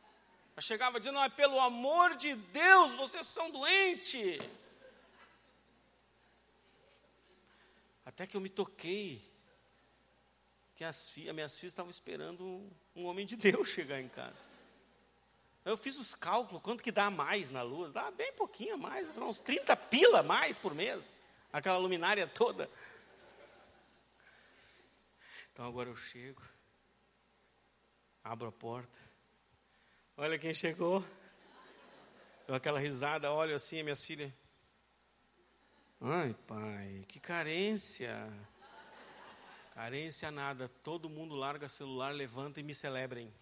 Eu 0.56 0.62
chegava 0.62 0.98
dizendo, 0.98 1.20
não, 1.20 1.30
pelo 1.30 1.60
amor 1.60 2.16
de 2.16 2.34
Deus, 2.34 2.96
vocês 2.96 3.28
são 3.28 3.48
doentes. 3.52 4.40
Até 8.04 8.26
que 8.26 8.36
eu 8.36 8.40
me 8.40 8.48
toquei 8.48 9.22
que 10.74 10.84
as, 10.84 11.12
minhas 11.16 11.56
filhas 11.56 11.72
estavam 11.72 11.90
esperando 11.90 12.68
um, 12.94 13.06
homem 13.06 13.24
de 13.24 13.36
Deus 13.36 13.68
chegar 13.70 14.00
em 14.00 14.08
casa. 14.08 14.52
Eu 15.64 15.76
fiz 15.76 15.96
os 15.98 16.14
cálculos, 16.14 16.62
quanto 16.62 16.82
que 16.82 16.92
dá 16.92 17.10
mais 17.10 17.48
na 17.48 17.62
luz? 17.62 17.92
Dá 17.92 18.10
bem 18.10 18.32
pouquinho 18.34 18.76
mais, 18.76 19.16
uns 19.16 19.40
30 19.40 19.74
pila 19.76 20.22
mais 20.22 20.58
por 20.58 20.74
mês. 20.74 21.14
Aquela 21.52 21.78
luminária 21.78 22.26
toda. 22.26 22.68
Então 25.52 25.64
agora 25.66 25.88
eu 25.88 25.96
chego, 25.96 26.42
abro 28.22 28.48
a 28.48 28.52
porta. 28.52 28.98
Olha 30.16 30.38
quem 30.38 30.52
chegou. 30.52 31.02
Deu 32.46 32.56
aquela 32.56 32.78
risada, 32.78 33.32
olho 33.32 33.54
assim, 33.54 33.82
minhas 33.82 34.04
filhas. 34.04 34.30
Ai, 36.00 36.34
pai, 36.46 37.04
que 37.08 37.18
carência. 37.18 38.30
Carência 39.74 40.30
nada. 40.30 40.68
Todo 40.82 41.08
mundo 41.08 41.34
larga 41.34 41.68
celular, 41.68 42.14
levanta 42.14 42.60
e 42.60 42.62
me 42.62 42.74
celebrem. 42.74 43.32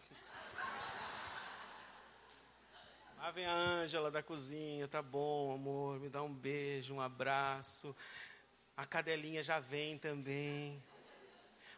Lá 3.18 3.30
vem 3.30 3.46
a 3.46 3.52
Ângela 3.52 4.10
da 4.10 4.22
cozinha, 4.22 4.88
tá 4.88 5.00
bom, 5.00 5.54
amor, 5.54 6.00
me 6.00 6.08
dá 6.08 6.22
um 6.22 6.34
beijo, 6.34 6.94
um 6.94 7.00
abraço. 7.00 7.94
A 8.76 8.84
cadelinha 8.84 9.42
já 9.42 9.60
vem 9.60 9.98
também. 9.98 10.82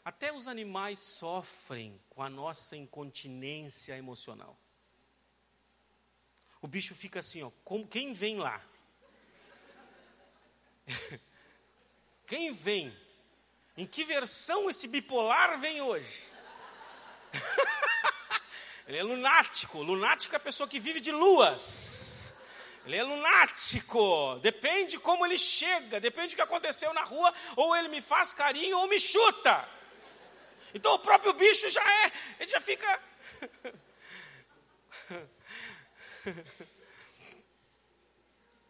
Até 0.04 0.32
os 0.32 0.48
animais 0.48 1.00
sofrem 1.00 2.00
com 2.08 2.22
a 2.22 2.30
nossa 2.30 2.76
incontinência 2.76 3.96
emocional. 3.96 4.58
O 6.62 6.66
bicho 6.66 6.94
fica 6.94 7.20
assim, 7.20 7.42
ó, 7.42 7.50
como, 7.62 7.86
quem 7.86 8.14
vem 8.14 8.38
lá? 8.38 8.62
quem 12.26 12.52
vem? 12.52 12.96
Em 13.76 13.86
que 13.86 14.04
versão 14.04 14.70
esse 14.70 14.86
bipolar 14.86 15.58
vem 15.58 15.80
hoje? 15.80 16.22
Ele 18.86 18.98
é 18.98 19.02
lunático. 19.02 19.82
Lunático 19.82 20.34
é 20.34 20.36
a 20.36 20.40
pessoa 20.40 20.68
que 20.68 20.78
vive 20.78 21.00
de 21.00 21.10
luas. 21.10 22.34
Ele 22.84 22.96
é 22.96 23.02
lunático. 23.02 24.38
Depende 24.42 24.98
como 24.98 25.24
ele 25.24 25.38
chega, 25.38 25.98
depende 25.98 26.34
do 26.34 26.36
que 26.36 26.42
aconteceu 26.42 26.92
na 26.92 27.02
rua, 27.02 27.32
ou 27.56 27.74
ele 27.74 27.88
me 27.88 28.02
faz 28.02 28.34
carinho 28.34 28.78
ou 28.78 28.86
me 28.86 29.00
chuta. 29.00 29.66
Então 30.74 30.92
o 30.94 30.98
próprio 30.98 31.32
bicho 31.32 31.70
já 31.70 31.82
é, 32.04 32.12
ele 32.40 32.50
já 32.50 32.60
fica. 32.60 33.00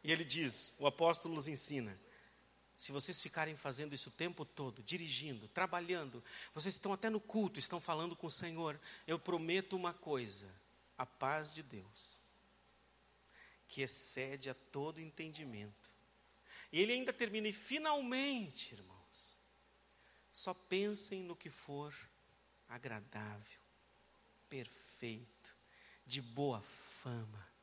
e 0.05 0.13
ele 0.13 0.25
diz: 0.25 0.73
o 0.79 0.87
apóstolo 0.87 1.35
nos 1.35 1.49
ensina. 1.49 1.99
Se 2.85 2.93
vocês 2.93 3.19
ficarem 3.19 3.57
fazendo 3.57 3.95
isso 3.95 4.11
o 4.11 4.13
tempo 4.13 4.45
todo, 4.45 4.83
dirigindo, 4.83 5.49
trabalhando, 5.49 6.23
vocês 6.53 6.75
estão 6.75 6.93
até 6.93 7.09
no 7.09 7.19
culto, 7.19 7.59
estão 7.59 7.81
falando 7.81 8.15
com 8.15 8.27
o 8.27 8.31
Senhor, 8.31 8.79
eu 9.07 9.19
prometo 9.19 9.75
uma 9.75 9.95
coisa: 9.95 10.55
a 10.99 11.07
paz 11.07 11.51
de 11.51 11.63
Deus, 11.63 12.21
que 13.69 13.81
excede 13.81 14.51
a 14.51 14.55
todo 14.55 15.01
entendimento. 15.01 15.91
E 16.71 16.79
ele 16.79 16.93
ainda 16.93 17.11
termina, 17.11 17.49
e 17.49 17.55
finalmente, 17.55 18.75
irmãos, 18.75 19.39
só 20.31 20.53
pensem 20.53 21.23
no 21.23 21.35
que 21.35 21.49
for 21.49 21.97
agradável, 22.69 23.63
perfeito, 24.51 25.57
de 26.05 26.21
boa 26.21 26.61
fama. 26.61 27.54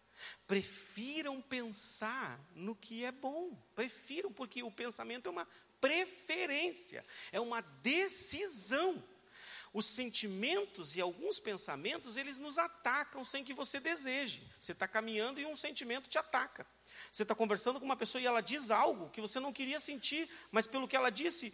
Prefiram 0.47 1.41
pensar 1.41 2.39
no 2.55 2.76
que 2.76 3.03
é 3.05 3.11
bom. 3.11 3.55
Prefiram, 3.76 4.32
porque 4.32 4.63
o 4.63 4.72
pensamento 4.72 5.28
é 5.28 5.32
uma 5.32 5.47
preferência, 5.80 7.03
é 7.32 7.39
uma 7.39 7.61
decisão. 7.61 9.03
Os 9.74 9.86
sentimentos 9.86 10.95
e 10.95 11.01
alguns 11.01 11.39
pensamentos, 11.39 12.17
eles 12.17 12.38
nos 12.38 12.57
atacam 12.57 13.24
sem 13.24 13.43
que 13.43 13.53
você 13.53 13.80
deseje. 13.80 14.45
Você 14.59 14.74
está 14.74 14.88
caminhando 14.88 15.39
e 15.39 15.45
um 15.45 15.55
sentimento 15.55 16.09
te 16.09 16.17
ataca. 16.17 16.67
Você 17.11 17.24
está 17.24 17.34
conversando 17.34 17.80
com 17.80 17.86
uma 17.86 17.95
pessoa 17.95 18.22
e 18.22 18.26
ela 18.26 18.41
diz 18.41 18.69
algo 18.69 19.09
que 19.09 19.22
você 19.22 19.39
não 19.39 19.53
queria 19.53 19.80
sentir, 19.80 20.30
mas 20.51 20.67
pelo 20.67 20.88
que 20.88 20.95
ela 20.95 21.09
disse, 21.09 21.53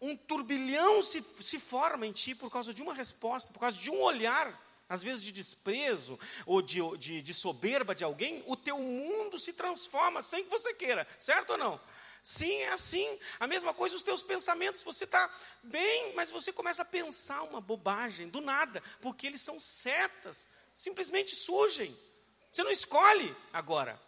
um 0.00 0.16
turbilhão 0.16 1.02
se, 1.02 1.22
se 1.42 1.58
forma 1.58 2.06
em 2.06 2.12
ti 2.12 2.34
por 2.34 2.50
causa 2.50 2.72
de 2.72 2.80
uma 2.80 2.94
resposta, 2.94 3.52
por 3.52 3.58
causa 3.58 3.76
de 3.76 3.90
um 3.90 4.00
olhar, 4.00 4.67
às 4.88 5.02
vezes 5.02 5.22
de 5.22 5.30
desprezo 5.30 6.18
ou 6.46 6.62
de, 6.62 6.80
de, 6.96 7.22
de 7.22 7.34
soberba 7.34 7.94
de 7.94 8.04
alguém, 8.04 8.42
o 8.46 8.56
teu 8.56 8.78
mundo 8.78 9.38
se 9.38 9.52
transforma 9.52 10.22
sem 10.22 10.44
que 10.44 10.50
você 10.50 10.72
queira, 10.72 11.06
certo 11.18 11.50
ou 11.50 11.58
não? 11.58 11.80
Sim, 12.22 12.52
é 12.62 12.72
assim. 12.72 13.18
A 13.38 13.46
mesma 13.46 13.72
coisa 13.72 13.96
os 13.96 14.02
teus 14.02 14.22
pensamentos. 14.22 14.82
Você 14.82 15.04
está 15.04 15.30
bem, 15.62 16.14
mas 16.14 16.30
você 16.30 16.52
começa 16.52 16.82
a 16.82 16.84
pensar 16.84 17.42
uma 17.42 17.60
bobagem 17.60 18.28
do 18.28 18.40
nada, 18.40 18.82
porque 19.00 19.26
eles 19.26 19.40
são 19.40 19.58
setas, 19.60 20.48
simplesmente 20.74 21.34
surgem. 21.34 21.96
Você 22.52 22.62
não 22.62 22.70
escolhe. 22.70 23.34
Agora, 23.52 24.00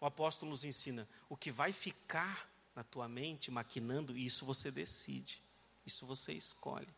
o 0.00 0.06
apóstolo 0.06 0.50
nos 0.50 0.64
ensina: 0.64 1.08
o 1.28 1.36
que 1.36 1.50
vai 1.50 1.72
ficar 1.72 2.50
na 2.74 2.82
tua 2.82 3.08
mente 3.08 3.50
maquinando, 3.50 4.16
isso 4.16 4.44
você 4.44 4.70
decide, 4.70 5.42
isso 5.86 6.04
você 6.04 6.32
escolhe. 6.32 6.88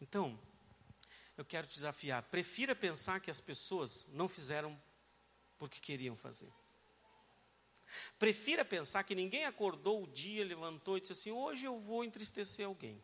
Então, 0.00 0.38
eu 1.36 1.44
quero 1.44 1.66
te 1.66 1.74
desafiar, 1.74 2.22
prefira 2.24 2.74
pensar 2.74 3.20
que 3.20 3.30
as 3.30 3.40
pessoas 3.40 4.08
não 4.12 4.28
fizeram 4.28 4.80
porque 5.58 5.80
queriam 5.80 6.16
fazer. 6.16 6.52
Prefira 8.18 8.64
pensar 8.64 9.02
que 9.04 9.14
ninguém 9.14 9.44
acordou 9.44 10.02
o 10.02 10.06
dia, 10.06 10.44
levantou 10.44 10.96
e 10.96 11.00
disse 11.00 11.12
assim: 11.12 11.30
hoje 11.30 11.64
eu 11.64 11.78
vou 11.78 12.04
entristecer 12.04 12.66
alguém. 12.66 13.02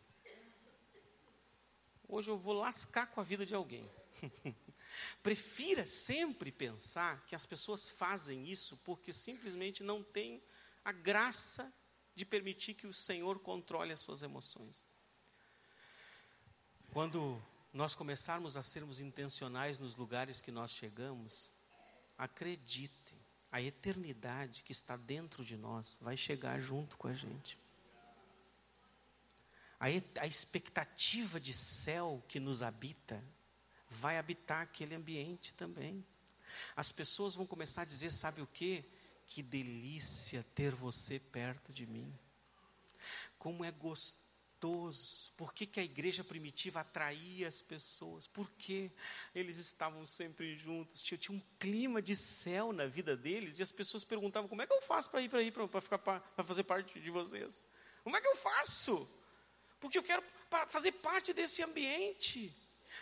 Hoje 2.07 2.29
eu 2.29 2.37
vou 2.37 2.53
lascar 2.53 3.07
com 3.07 3.21
a 3.21 3.23
vida 3.23 3.45
de 3.45 3.55
alguém. 3.55 3.89
Prefira 5.23 5.85
sempre 5.85 6.51
pensar 6.51 7.25
que 7.25 7.35
as 7.35 7.45
pessoas 7.45 7.87
fazem 7.87 8.49
isso 8.49 8.75
porque 8.77 9.13
simplesmente 9.13 9.81
não 9.83 10.03
têm 10.03 10.43
a 10.83 10.91
graça 10.91 11.73
de 12.13 12.25
permitir 12.25 12.73
que 12.73 12.85
o 12.85 12.93
Senhor 12.93 13.39
controle 13.39 13.93
as 13.93 14.01
suas 14.01 14.21
emoções. 14.21 14.85
Quando 16.91 17.41
nós 17.73 17.95
começarmos 17.95 18.57
a 18.57 18.63
sermos 18.63 18.99
intencionais 18.99 19.79
nos 19.79 19.95
lugares 19.95 20.41
que 20.41 20.51
nós 20.51 20.71
chegamos, 20.71 21.51
acreditem, 22.17 23.19
a 23.51 23.61
eternidade 23.61 24.63
que 24.63 24.71
está 24.71 24.95
dentro 24.95 25.43
de 25.43 25.57
nós 25.57 25.97
vai 25.99 26.15
chegar 26.15 26.59
junto 26.61 26.97
com 26.97 27.07
a 27.07 27.13
gente. 27.13 27.59
A, 29.79 29.87
a 30.21 30.27
expectativa 30.27 31.39
de 31.39 31.53
céu 31.53 32.23
que 32.27 32.39
nos 32.39 32.63
habita 32.63 33.21
vai 33.89 34.17
habitar 34.17 34.61
aquele 34.61 34.95
ambiente 34.95 35.53
também. 35.53 36.05
As 36.75 36.91
pessoas 36.91 37.35
vão 37.35 37.45
começar 37.45 37.81
a 37.81 37.85
dizer: 37.85 38.11
sabe 38.11 38.41
o 38.41 38.47
que? 38.47 38.85
Que 39.27 39.43
delícia 39.43 40.45
ter 40.55 40.73
você 40.73 41.19
perto 41.19 41.73
de 41.73 41.85
mim. 41.85 42.13
Como 43.37 43.65
é 43.65 43.71
gostoso. 43.71 44.30
Por 45.35 45.53
que, 45.53 45.65
que 45.65 45.79
a 45.79 45.83
igreja 45.83 46.23
primitiva 46.23 46.81
atraía 46.81 47.47
as 47.47 47.61
pessoas? 47.61 48.27
Porque 48.27 48.91
eles 49.33 49.57
estavam 49.57 50.05
sempre 50.05 50.55
juntos. 50.55 51.01
Tinha, 51.01 51.17
tinha 51.17 51.35
um 51.37 51.41
clima 51.59 52.01
de 52.01 52.15
céu 52.15 52.71
na 52.71 52.85
vida 52.85 53.17
deles. 53.17 53.59
E 53.59 53.63
as 53.63 53.71
pessoas 53.71 54.03
perguntavam: 54.03 54.47
como 54.47 54.61
é 54.61 54.67
que 54.67 54.73
eu 54.73 54.81
faço 54.81 55.09
para 55.09 55.21
ir 55.21 55.29
para 55.29 55.41
ir 55.41 55.51
para 55.51 55.81
ficar 55.81 55.97
para 55.97 56.43
fazer 56.43 56.63
parte 56.63 56.99
de 56.99 57.09
vocês? 57.09 57.63
Como 58.03 58.15
é 58.15 58.21
que 58.21 58.27
eu 58.27 58.35
faço? 58.35 59.09
Porque 59.79 59.97
eu 59.97 60.03
quero 60.03 60.23
fazer 60.67 60.91
parte 60.91 61.33
desse 61.33 61.63
ambiente. 61.63 62.55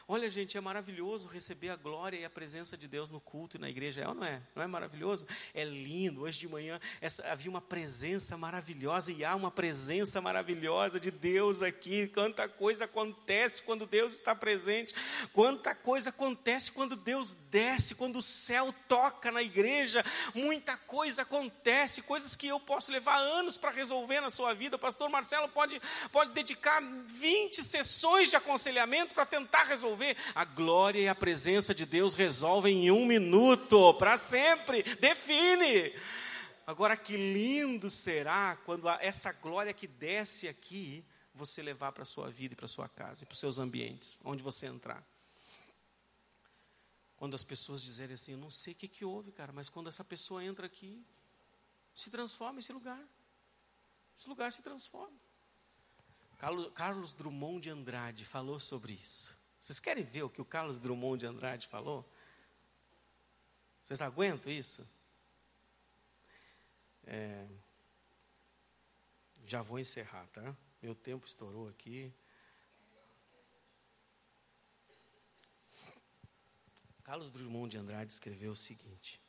Olha, 0.07 0.29
gente, 0.29 0.57
é 0.57 0.61
maravilhoso 0.61 1.27
receber 1.27 1.69
a 1.69 1.75
glória 1.75 2.17
e 2.17 2.25
a 2.25 2.29
presença 2.29 2.77
de 2.77 2.87
Deus 2.87 3.09
no 3.09 3.19
culto 3.19 3.57
e 3.57 3.59
na 3.59 3.69
igreja, 3.69 4.01
é 4.01 4.07
ou 4.07 4.13
não 4.13 4.23
é? 4.23 4.41
Não 4.55 4.63
é 4.63 4.67
maravilhoso? 4.67 5.25
É 5.53 5.63
lindo. 5.63 6.21
Hoje 6.21 6.39
de 6.39 6.47
manhã 6.47 6.79
essa, 7.01 7.25
havia 7.27 7.49
uma 7.49 7.61
presença 7.61 8.37
maravilhosa 8.37 9.11
e 9.11 9.25
há 9.25 9.35
uma 9.35 9.51
presença 9.51 10.21
maravilhosa 10.21 10.99
de 10.99 11.11
Deus 11.11 11.61
aqui. 11.61 12.07
Quanta 12.07 12.47
coisa 12.47 12.85
acontece 12.85 13.61
quando 13.63 13.85
Deus 13.85 14.13
está 14.13 14.35
presente, 14.35 14.93
quanta 15.33 15.75
coisa 15.75 16.09
acontece 16.09 16.71
quando 16.71 16.95
Deus 16.95 17.33
desce, 17.49 17.95
quando 17.95 18.17
o 18.17 18.21
céu 18.21 18.73
toca 18.87 19.31
na 19.31 19.41
igreja. 19.41 20.03
Muita 20.33 20.77
coisa 20.77 21.23
acontece, 21.23 22.01
coisas 22.01 22.35
que 22.35 22.47
eu 22.47 22.59
posso 22.59 22.91
levar 22.91 23.17
anos 23.17 23.57
para 23.57 23.71
resolver 23.71 24.21
na 24.21 24.29
sua 24.29 24.53
vida. 24.53 24.75
O 24.75 24.79
pastor 24.79 25.09
Marcelo 25.09 25.49
pode, 25.49 25.81
pode 26.11 26.31
dedicar 26.31 26.81
20 26.81 27.63
sessões 27.63 28.29
de 28.29 28.35
aconselhamento 28.35 29.13
para 29.13 29.25
tentar 29.25 29.63
resolver 29.63 29.78
resolver. 29.79 30.17
A 30.35 30.43
glória 30.43 30.99
e 30.99 31.07
a 31.07 31.15
presença 31.15 31.73
de 31.73 31.85
Deus 31.85 32.13
resolvem 32.13 32.87
em 32.87 32.91
um 32.91 33.05
minuto, 33.05 33.93
para 33.95 34.17
sempre. 34.17 34.83
Define. 34.95 35.93
Agora, 36.67 36.95
que 36.95 37.15
lindo 37.15 37.89
será 37.89 38.57
quando 38.65 38.87
essa 38.89 39.31
glória 39.31 39.73
que 39.73 39.87
desce 39.87 40.47
aqui, 40.47 41.03
você 41.33 41.61
levar 41.61 41.91
para 41.93 42.03
a 42.03 42.05
sua 42.05 42.29
vida 42.29 42.53
e 42.53 42.55
para 42.55 42.65
a 42.65 42.69
sua 42.69 42.87
casa, 42.89 43.23
e 43.23 43.25
para 43.25 43.33
os 43.33 43.39
seus 43.39 43.57
ambientes, 43.57 44.17
onde 44.23 44.43
você 44.43 44.67
entrar. 44.67 45.03
Quando 47.17 47.33
as 47.33 47.43
pessoas 47.43 47.81
dizerem 47.81 48.13
assim, 48.13 48.33
eu 48.33 48.37
não 48.37 48.51
sei 48.51 48.73
o 48.73 48.75
que, 48.75 48.87
que 48.87 49.05
houve, 49.05 49.31
cara, 49.31 49.51
mas 49.51 49.67
quando 49.67 49.87
essa 49.87 50.03
pessoa 50.03 50.43
entra 50.43 50.65
aqui, 50.65 51.03
se 51.95 52.09
transforma 52.09 52.59
esse 52.59 52.71
lugar. 52.71 53.01
Esse 54.17 54.29
lugar 54.29 54.51
se 54.51 54.61
transforma. 54.61 55.17
Carlos 56.73 57.13
Drummond 57.13 57.61
de 57.61 57.69
Andrade 57.69 58.23
falou 58.23 58.59
sobre 58.59 58.93
isso. 58.93 59.38
Vocês 59.61 59.79
querem 59.79 60.03
ver 60.03 60.23
o 60.23 60.29
que 60.29 60.41
o 60.41 60.45
Carlos 60.45 60.79
Drummond 60.79 61.19
de 61.19 61.25
Andrade 61.25 61.67
falou? 61.67 62.09
Vocês 63.83 64.01
aguentam 64.01 64.51
isso? 64.51 64.87
É, 67.05 67.47
já 69.45 69.61
vou 69.61 69.79
encerrar, 69.79 70.27
tá? 70.27 70.55
Meu 70.81 70.93
tempo 70.93 71.25
estourou 71.25 71.67
aqui. 71.67 72.13
Carlos 77.03 77.31
Drummond 77.31 77.71
de 77.71 77.77
Andrade 77.77 78.11
escreveu 78.11 78.51
o 78.51 78.55
seguinte: 78.55 79.19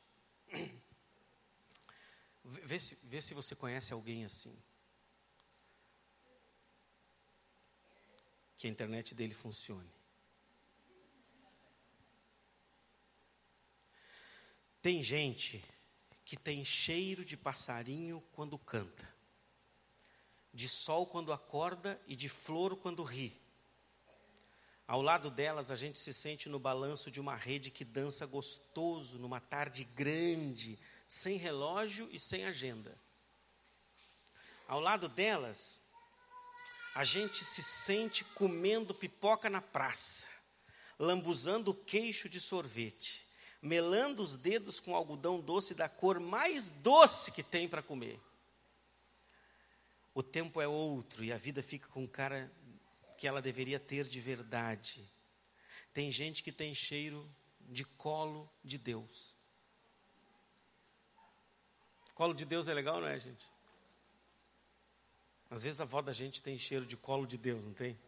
vê 2.44 2.78
se, 2.78 2.98
vê 3.02 3.22
se 3.22 3.32
você 3.32 3.56
conhece 3.56 3.92
alguém 3.92 4.24
assim. 4.24 4.56
Que 8.58 8.66
a 8.66 8.70
internet 8.70 9.14
dele 9.14 9.32
funcione. 9.32 9.99
Tem 14.82 15.02
gente 15.02 15.62
que 16.24 16.36
tem 16.36 16.64
cheiro 16.64 17.24
de 17.24 17.36
passarinho 17.36 18.22
quando 18.32 18.58
canta, 18.58 19.08
de 20.54 20.68
sol 20.68 21.06
quando 21.06 21.32
acorda 21.32 22.00
e 22.06 22.16
de 22.16 22.28
flor 22.28 22.76
quando 22.76 23.02
ri. 23.02 23.38
Ao 24.86 25.02
lado 25.02 25.30
delas, 25.30 25.70
a 25.70 25.76
gente 25.76 26.00
se 26.00 26.12
sente 26.12 26.48
no 26.48 26.58
balanço 26.58 27.10
de 27.10 27.20
uma 27.20 27.36
rede 27.36 27.70
que 27.70 27.84
dança 27.84 28.26
gostoso 28.26 29.18
numa 29.18 29.40
tarde 29.40 29.84
grande, 29.84 30.78
sem 31.08 31.36
relógio 31.36 32.08
e 32.10 32.18
sem 32.18 32.44
agenda. 32.44 32.98
Ao 34.66 34.80
lado 34.80 35.08
delas, 35.08 35.80
a 36.94 37.04
gente 37.04 37.44
se 37.44 37.62
sente 37.62 38.24
comendo 38.24 38.94
pipoca 38.94 39.50
na 39.50 39.60
praça, 39.60 40.26
lambuzando 40.98 41.70
o 41.70 41.74
queixo 41.74 42.28
de 42.28 42.40
sorvete, 42.40 43.29
melando 43.62 44.22
os 44.22 44.36
dedos 44.36 44.80
com 44.80 44.94
algodão 44.94 45.40
doce 45.40 45.74
da 45.74 45.88
cor 45.88 46.18
mais 46.18 46.70
doce 46.70 47.30
que 47.30 47.42
tem 47.42 47.68
para 47.68 47.82
comer. 47.82 48.20
O 50.14 50.22
tempo 50.22 50.60
é 50.60 50.66
outro 50.66 51.24
e 51.24 51.32
a 51.32 51.38
vida 51.38 51.62
fica 51.62 51.88
com 51.88 52.06
cara 52.06 52.50
que 53.16 53.26
ela 53.26 53.42
deveria 53.42 53.78
ter 53.78 54.06
de 54.06 54.20
verdade. 54.20 55.08
Tem 55.92 56.10
gente 56.10 56.42
que 56.42 56.50
tem 56.50 56.74
cheiro 56.74 57.28
de 57.60 57.84
colo 57.84 58.50
de 58.64 58.78
Deus. 58.78 59.34
Colo 62.14 62.34
de 62.34 62.44
Deus 62.44 62.68
é 62.68 62.74
legal, 62.74 63.00
não 63.00 63.08
é, 63.08 63.18
gente? 63.18 63.44
Às 65.48 65.62
vezes 65.62 65.80
a 65.80 65.84
avó 65.84 66.00
da 66.00 66.12
gente 66.12 66.42
tem 66.42 66.58
cheiro 66.58 66.86
de 66.86 66.96
colo 66.96 67.26
de 67.26 67.36
Deus, 67.38 67.64
não 67.64 67.72
tem? 67.72 67.98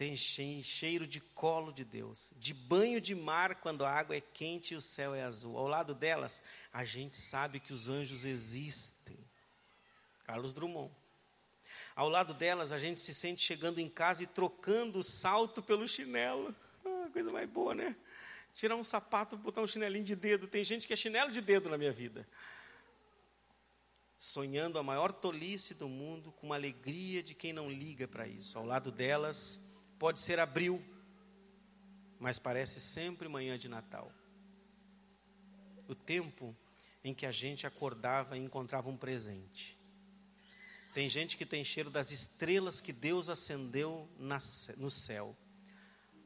Tem 0.00 0.16
cheiro 0.16 1.06
de 1.06 1.20
colo 1.20 1.70
de 1.70 1.84
Deus, 1.84 2.32
de 2.38 2.54
banho 2.54 3.02
de 3.02 3.14
mar 3.14 3.56
quando 3.56 3.84
a 3.84 3.90
água 3.92 4.16
é 4.16 4.20
quente 4.22 4.72
e 4.72 4.76
o 4.78 4.80
céu 4.80 5.14
é 5.14 5.22
azul. 5.22 5.58
Ao 5.58 5.68
lado 5.68 5.94
delas, 5.94 6.42
a 6.72 6.86
gente 6.86 7.18
sabe 7.18 7.60
que 7.60 7.70
os 7.70 7.86
anjos 7.86 8.24
existem. 8.24 9.18
Carlos 10.24 10.54
Drummond. 10.54 10.90
Ao 11.94 12.08
lado 12.08 12.32
delas, 12.32 12.72
a 12.72 12.78
gente 12.78 12.98
se 12.98 13.12
sente 13.12 13.42
chegando 13.42 13.78
em 13.78 13.90
casa 13.90 14.22
e 14.22 14.26
trocando 14.26 15.00
o 15.00 15.02
salto 15.02 15.62
pelo 15.62 15.86
chinelo. 15.86 16.56
Ah, 16.82 17.10
coisa 17.12 17.30
mais 17.30 17.50
boa, 17.50 17.74
né? 17.74 17.94
Tirar 18.54 18.76
um 18.76 18.84
sapato, 18.84 19.36
botar 19.36 19.60
um 19.60 19.66
chinelinho 19.66 20.06
de 20.06 20.16
dedo. 20.16 20.48
Tem 20.48 20.64
gente 20.64 20.86
que 20.86 20.94
é 20.94 20.96
chinelo 20.96 21.30
de 21.30 21.42
dedo 21.42 21.68
na 21.68 21.76
minha 21.76 21.92
vida. 21.92 22.26
Sonhando 24.18 24.78
a 24.78 24.82
maior 24.82 25.12
tolice 25.12 25.74
do 25.74 25.90
mundo, 25.90 26.32
com 26.32 26.46
uma 26.46 26.54
alegria 26.54 27.22
de 27.22 27.34
quem 27.34 27.52
não 27.52 27.70
liga 27.70 28.08
para 28.08 28.26
isso. 28.26 28.56
Ao 28.56 28.64
lado 28.64 28.90
delas, 28.90 29.68
pode 30.00 30.18
ser 30.18 30.40
abril, 30.40 30.82
mas 32.18 32.38
parece 32.38 32.80
sempre 32.80 33.28
manhã 33.28 33.58
de 33.58 33.68
Natal. 33.68 34.10
O 35.86 35.94
tempo 35.94 36.56
em 37.04 37.12
que 37.12 37.26
a 37.26 37.32
gente 37.32 37.66
acordava 37.66 38.38
e 38.38 38.40
encontrava 38.40 38.88
um 38.88 38.96
presente. 38.96 39.78
Tem 40.94 41.06
gente 41.06 41.36
que 41.36 41.44
tem 41.44 41.62
cheiro 41.62 41.90
das 41.90 42.10
estrelas 42.10 42.80
que 42.80 42.94
Deus 42.94 43.28
acendeu 43.28 44.08
no 44.78 44.88
céu. 44.88 45.36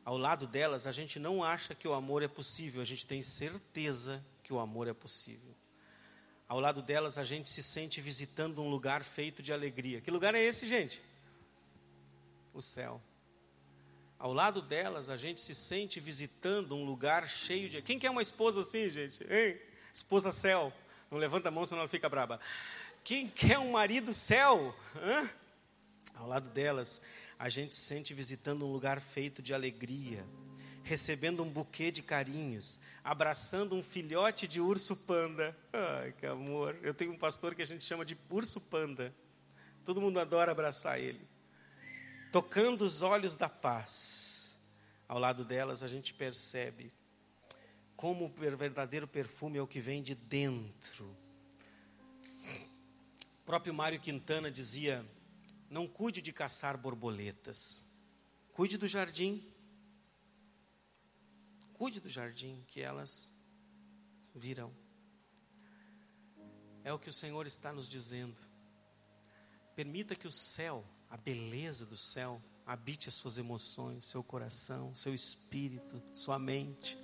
Ao 0.05 0.17
lado 0.17 0.47
delas, 0.47 0.87
a 0.87 0.93
gente 0.93 1.19
não 1.19 1.43
acha 1.43 1.75
que 1.75 1.89
o 1.89 1.95
amor 1.95 2.23
é 2.23 2.29
possível, 2.29 2.81
a 2.81 2.85
gente 2.85 3.05
tem 3.05 3.23
certeza 3.23 4.25
que 4.45 4.53
o 4.53 4.61
amor 4.61 4.87
é 4.87 4.95
possível. 4.95 5.53
Ao 6.47 6.61
lado 6.61 6.81
delas, 6.81 7.19
a 7.19 7.25
gente 7.25 7.51
se 7.51 7.63
sente 7.63 8.01
visitando 8.01 8.63
um 8.63 8.71
lugar 8.71 9.03
feito 9.03 9.43
de 9.43 9.53
alegria. 9.53 10.01
Que 10.01 10.13
lugar 10.13 10.33
é 10.33 10.43
esse, 10.43 10.65
gente? 10.65 11.03
O 12.53 12.63
céu. 12.63 13.03
Ao 14.25 14.33
lado 14.33 14.63
delas, 14.63 15.11
a 15.11 15.19
gente 15.19 15.43
se 15.43 15.55
sente 15.55 16.01
visitando 16.01 16.75
um 16.75 16.83
lugar 16.83 17.29
cheio 17.29 17.69
de. 17.69 17.83
Quem 17.83 17.99
quer 17.99 18.09
uma 18.09 18.23
esposa 18.23 18.61
assim, 18.61 18.89
gente? 18.89 19.23
Hein? 19.25 19.61
Esposa 19.93 20.33
céu. 20.33 20.73
Não 21.11 21.19
levanta 21.19 21.49
a 21.49 21.51
mão, 21.51 21.67
senão 21.67 21.81
ela 21.81 21.89
fica 21.89 22.09
braba. 22.09 22.41
Quem 23.05 23.29
quer 23.29 23.59
um 23.59 23.73
marido 23.73 24.15
céu? 24.15 24.75
Hã? 24.97 25.29
Ao 26.15 26.27
lado 26.27 26.49
delas, 26.49 27.03
a 27.39 27.51
gente 27.51 27.77
se 27.77 27.83
sente 27.83 28.15
visitando 28.15 28.65
um 28.67 28.73
lugar 28.73 28.99
feito 28.99 29.43
de 29.43 29.53
alegria, 29.53 30.25
recebendo 30.83 31.43
um 31.43 31.51
buquê 31.51 31.91
de 31.91 32.01
carinhos, 32.01 32.81
abraçando 33.05 33.75
um 33.75 33.83
filhote 33.83 34.49
de 34.49 34.59
urso 34.59 34.97
panda. 34.97 35.55
Ai, 35.71 36.15
que 36.19 36.25
amor. 36.25 36.79
Eu 36.81 36.95
tenho 36.95 37.13
um 37.13 37.19
pastor 37.19 37.55
que 37.55 37.61
a 37.61 37.67
gente 37.67 37.85
chama 37.85 38.07
de 38.07 38.17
urso 38.31 38.59
panda. 38.59 39.15
Todo 39.85 40.01
mundo 40.01 40.19
adora 40.19 40.51
abraçar 40.51 40.99
ele. 40.99 41.34
Tocando 42.35 42.83
os 42.83 43.01
olhos 43.01 43.37
da 43.37 43.49
paz. 43.49 44.59
Ao 45.07 45.19
lado 45.19 45.45
delas, 45.45 45.85
a 45.85 45.89
gente 45.89 46.13
percebe 46.13 46.93
como 47.97 48.25
o 48.25 48.57
verdadeiro 48.57 49.07
perfume 49.07 49.59
é 49.59 49.63
o 49.63 49.67
que 49.69 49.81
vem 49.81 50.03
de 50.03 50.15
dentro 50.17 51.17
o 53.45 53.45
próprio 53.45 53.75
Mário 53.75 54.01
Quintana 54.01 54.51
dizia: 54.51 55.07
não 55.69 55.87
cuide 55.87 56.23
de 56.23 56.33
caçar 56.33 56.79
borboletas, 56.79 57.83
cuide 58.55 58.79
do 58.79 58.89
jardim. 58.89 59.47
Cuide 61.75 62.01
do 62.01 62.09
jardim, 62.09 62.65
que 62.69 62.81
elas 62.81 63.31
virão. 64.35 64.75
É 66.83 66.91
o 66.91 66.99
que 66.99 67.11
o 67.11 67.13
Senhor 67.13 67.47
está 67.47 67.71
nos 67.71 67.87
dizendo. 67.87 68.41
Permita 69.77 70.17
que 70.17 70.27
o 70.27 70.33
céu, 70.33 70.83
a 71.11 71.17
beleza 71.17 71.87
do 71.87 71.97
céu, 71.97 72.43
habite 72.67 73.09
as 73.09 73.15
suas 73.15 73.39
emoções, 73.39 74.05
seu 74.05 74.23
coração, 74.23 74.95
seu 74.95 75.15
espírito, 75.15 76.03
sua 76.13 76.39
mente 76.39 76.99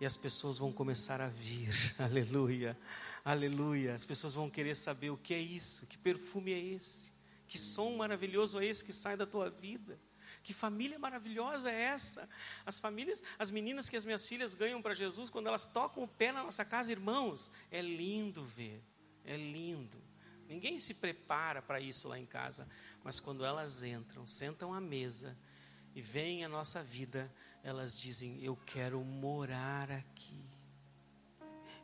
e 0.00 0.06
as 0.06 0.16
pessoas 0.16 0.58
vão 0.58 0.72
começar 0.72 1.20
a 1.20 1.28
vir. 1.28 1.72
Aleluia, 1.98 2.78
aleluia. 3.24 3.94
As 3.94 4.04
pessoas 4.04 4.34
vão 4.34 4.50
querer 4.50 4.74
saber 4.74 5.10
o 5.10 5.16
que 5.16 5.32
é 5.32 5.38
isso, 5.38 5.86
que 5.86 5.96
perfume 5.96 6.52
é 6.52 6.58
esse, 6.58 7.12
que 7.46 7.58
som 7.58 7.96
maravilhoso 7.96 8.58
é 8.58 8.66
esse 8.66 8.84
que 8.84 8.92
sai 8.92 9.16
da 9.16 9.26
tua 9.26 9.50
vida. 9.50 9.98
Que 10.42 10.52
família 10.52 10.98
maravilhosa 10.98 11.70
é 11.70 11.80
essa? 11.80 12.28
As 12.66 12.78
famílias, 12.78 13.22
as 13.38 13.50
meninas 13.50 13.88
que 13.88 13.96
as 13.96 14.04
minhas 14.04 14.26
filhas 14.26 14.54
ganham 14.54 14.82
para 14.82 14.92
Jesus, 14.92 15.30
quando 15.30 15.46
elas 15.46 15.64
tocam 15.66 16.02
o 16.02 16.08
pé 16.08 16.32
na 16.32 16.42
nossa 16.42 16.64
casa, 16.66 16.92
irmãos, 16.92 17.50
é 17.70 17.80
lindo 17.80 18.44
ver, 18.44 18.82
é 19.24 19.38
lindo. 19.38 20.03
Ninguém 20.54 20.78
se 20.78 20.94
prepara 20.94 21.60
para 21.60 21.80
isso 21.80 22.06
lá 22.06 22.16
em 22.16 22.24
casa, 22.24 22.68
mas 23.02 23.18
quando 23.18 23.44
elas 23.44 23.82
entram, 23.82 24.24
sentam 24.24 24.72
à 24.72 24.80
mesa 24.80 25.36
e 25.96 26.00
veem 26.00 26.44
a 26.44 26.48
nossa 26.48 26.80
vida, 26.80 27.28
elas 27.64 27.98
dizem: 27.98 28.40
Eu 28.40 28.54
quero 28.64 29.00
morar 29.00 29.90
aqui. 29.90 30.44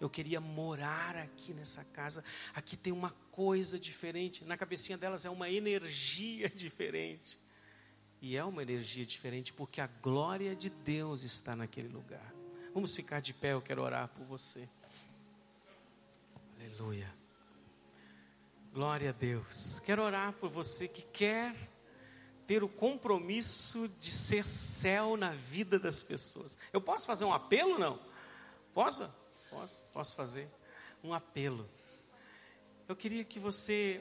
Eu 0.00 0.08
queria 0.08 0.40
morar 0.40 1.16
aqui 1.16 1.52
nessa 1.52 1.84
casa. 1.84 2.22
Aqui 2.54 2.76
tem 2.76 2.92
uma 2.92 3.10
coisa 3.32 3.76
diferente. 3.76 4.44
Na 4.44 4.56
cabecinha 4.56 4.96
delas 4.96 5.24
é 5.24 5.30
uma 5.30 5.50
energia 5.50 6.48
diferente. 6.54 7.40
E 8.22 8.36
é 8.36 8.44
uma 8.44 8.62
energia 8.62 9.04
diferente 9.04 9.52
porque 9.52 9.80
a 9.80 9.88
glória 9.88 10.54
de 10.54 10.70
Deus 10.70 11.24
está 11.24 11.56
naquele 11.56 11.88
lugar. 11.88 12.32
Vamos 12.72 12.94
ficar 12.94 13.18
de 13.18 13.34
pé, 13.34 13.52
eu 13.52 13.60
quero 13.60 13.82
orar 13.82 14.08
por 14.10 14.24
você. 14.24 14.68
Aleluia. 16.56 17.19
Glória 18.72 19.10
a 19.10 19.12
Deus. 19.12 19.80
Quero 19.80 20.00
orar 20.00 20.32
por 20.34 20.48
você 20.48 20.86
que 20.86 21.02
quer 21.02 21.56
ter 22.46 22.62
o 22.62 22.68
compromisso 22.68 23.88
de 23.98 24.12
ser 24.12 24.46
céu 24.46 25.16
na 25.16 25.34
vida 25.34 25.76
das 25.76 26.04
pessoas. 26.04 26.56
Eu 26.72 26.80
posso 26.80 27.04
fazer 27.04 27.24
um 27.24 27.32
apelo 27.32 27.80
não? 27.80 27.98
Posso? 28.72 29.12
Posso, 29.50 29.82
posso 29.92 30.14
fazer 30.14 30.48
um 31.02 31.12
apelo. 31.12 31.68
Eu 32.86 32.94
queria 32.94 33.24
que 33.24 33.40
você 33.40 34.00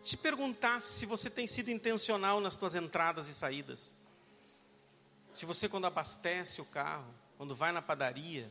te 0.00 0.16
perguntasse 0.16 0.92
se 0.92 1.04
você 1.04 1.28
tem 1.28 1.48
sido 1.48 1.68
intencional 1.68 2.40
nas 2.40 2.54
suas 2.54 2.76
entradas 2.76 3.26
e 3.26 3.34
saídas. 3.34 3.92
Se 5.34 5.44
você 5.44 5.68
quando 5.68 5.86
abastece 5.86 6.60
o 6.60 6.64
carro, 6.64 7.12
quando 7.36 7.56
vai 7.56 7.72
na 7.72 7.82
padaria, 7.82 8.48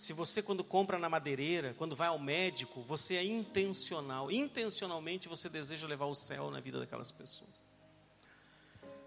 se 0.00 0.14
você 0.14 0.40
quando 0.42 0.64
compra 0.64 0.98
na 0.98 1.10
madeireira, 1.10 1.74
quando 1.74 1.94
vai 1.94 2.08
ao 2.08 2.18
médico, 2.18 2.80
você 2.80 3.16
é 3.16 3.22
intencional, 3.22 4.30
intencionalmente 4.30 5.28
você 5.28 5.46
deseja 5.46 5.86
levar 5.86 6.06
o 6.06 6.14
céu 6.14 6.50
na 6.50 6.58
vida 6.58 6.80
daquelas 6.80 7.12
pessoas. 7.12 7.62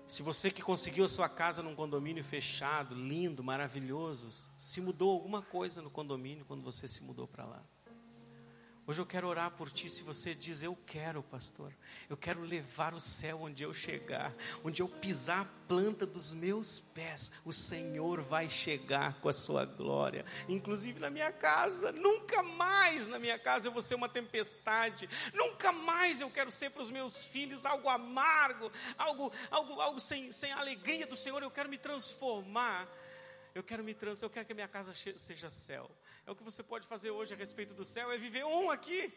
Se 0.05 0.21
você 0.21 0.51
que 0.51 0.61
conseguiu 0.61 1.03
a 1.03 1.09
sua 1.09 1.27
casa 1.27 1.63
num 1.63 1.73
condomínio 1.73 2.23
fechado, 2.23 2.93
lindo, 2.93 3.43
maravilhoso, 3.43 4.47
se 4.55 4.81
mudou 4.81 5.09
alguma 5.09 5.41
coisa 5.41 5.81
no 5.81 5.89
condomínio 5.89 6.45
quando 6.45 6.61
você 6.61 6.87
se 6.87 7.01
mudou 7.01 7.27
para 7.27 7.43
lá. 7.43 7.63
Hoje 8.85 8.99
eu 8.99 9.05
quero 9.05 9.29
orar 9.29 9.49
por 9.51 9.71
ti. 9.71 9.89
Se 9.89 10.03
você 10.03 10.35
diz, 10.35 10.61
Eu 10.61 10.77
quero, 10.85 11.23
pastor, 11.23 11.73
eu 12.09 12.17
quero 12.17 12.41
levar 12.41 12.93
o 12.93 12.99
céu 12.99 13.43
onde 13.43 13.63
eu 13.63 13.73
chegar, 13.73 14.33
onde 14.61 14.81
eu 14.81 14.89
pisar 14.89 15.41
a 15.41 15.67
planta 15.67 16.05
dos 16.05 16.33
meus 16.33 16.81
pés, 16.81 17.31
o 17.45 17.53
Senhor 17.53 18.21
vai 18.21 18.49
chegar 18.49 19.21
com 19.21 19.29
a 19.29 19.33
sua 19.33 19.63
glória, 19.63 20.25
inclusive 20.49 20.99
na 20.99 21.09
minha 21.09 21.31
casa. 21.31 21.93
Nunca 21.93 22.43
mais 22.43 23.07
na 23.07 23.17
minha 23.17 23.39
casa 23.39 23.69
eu 23.69 23.71
vou 23.71 23.81
ser 23.81 23.95
uma 23.95 24.09
tempestade, 24.09 25.09
nunca 25.33 25.71
mais 25.71 26.19
eu 26.19 26.29
quero 26.29 26.51
ser 26.51 26.69
para 26.69 26.81
os 26.81 26.91
meus 26.91 27.23
filhos 27.23 27.65
algo 27.65 27.87
amargo, 27.87 28.69
algo, 28.97 29.31
algo, 29.49 29.79
algo 29.79 29.99
sem, 29.99 30.29
sem 30.33 30.51
alegria 30.51 31.07
do 31.07 31.15
Senhor. 31.15 31.41
Eu 31.41 31.51
quero 31.51 31.69
me 31.69 31.77
transformar. 31.77 32.85
Eu 33.55 33.61
quero 33.61 33.83
me 33.83 33.93
trans, 33.93 34.19
eu 34.21 34.31
quero 34.31 34.47
que 34.47 34.51
a 34.51 34.55
minha 34.55 34.67
casa 34.67 34.93
seja 35.15 35.49
céu. 35.49 35.89
É 36.25 36.31
o 36.31 36.35
que 36.35 36.43
você 36.43 36.63
pode 36.63 36.87
fazer 36.87 37.11
hoje 37.11 37.33
a 37.33 37.37
respeito 37.37 37.73
do 37.73 37.85
céu, 37.85 38.11
é 38.11 38.17
viver 38.17 38.45
um 38.45 38.69
aqui. 38.69 39.13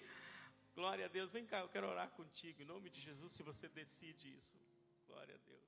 Glória 0.75 1.07
a 1.07 1.09
Deus. 1.09 1.31
Vem 1.31 1.47
cá, 1.47 1.61
eu 1.61 1.69
quero 1.69 1.89
orar 1.89 2.11
contigo. 2.11 2.63
Em 2.63 2.67
nome 2.67 2.91
de 2.91 3.01
Jesus, 3.01 3.33
se 3.33 3.43
você 3.43 3.69
decide 3.69 4.35
isso. 4.35 4.57
Glória 5.07 5.35
a 5.35 5.39
Deus. 5.51 5.66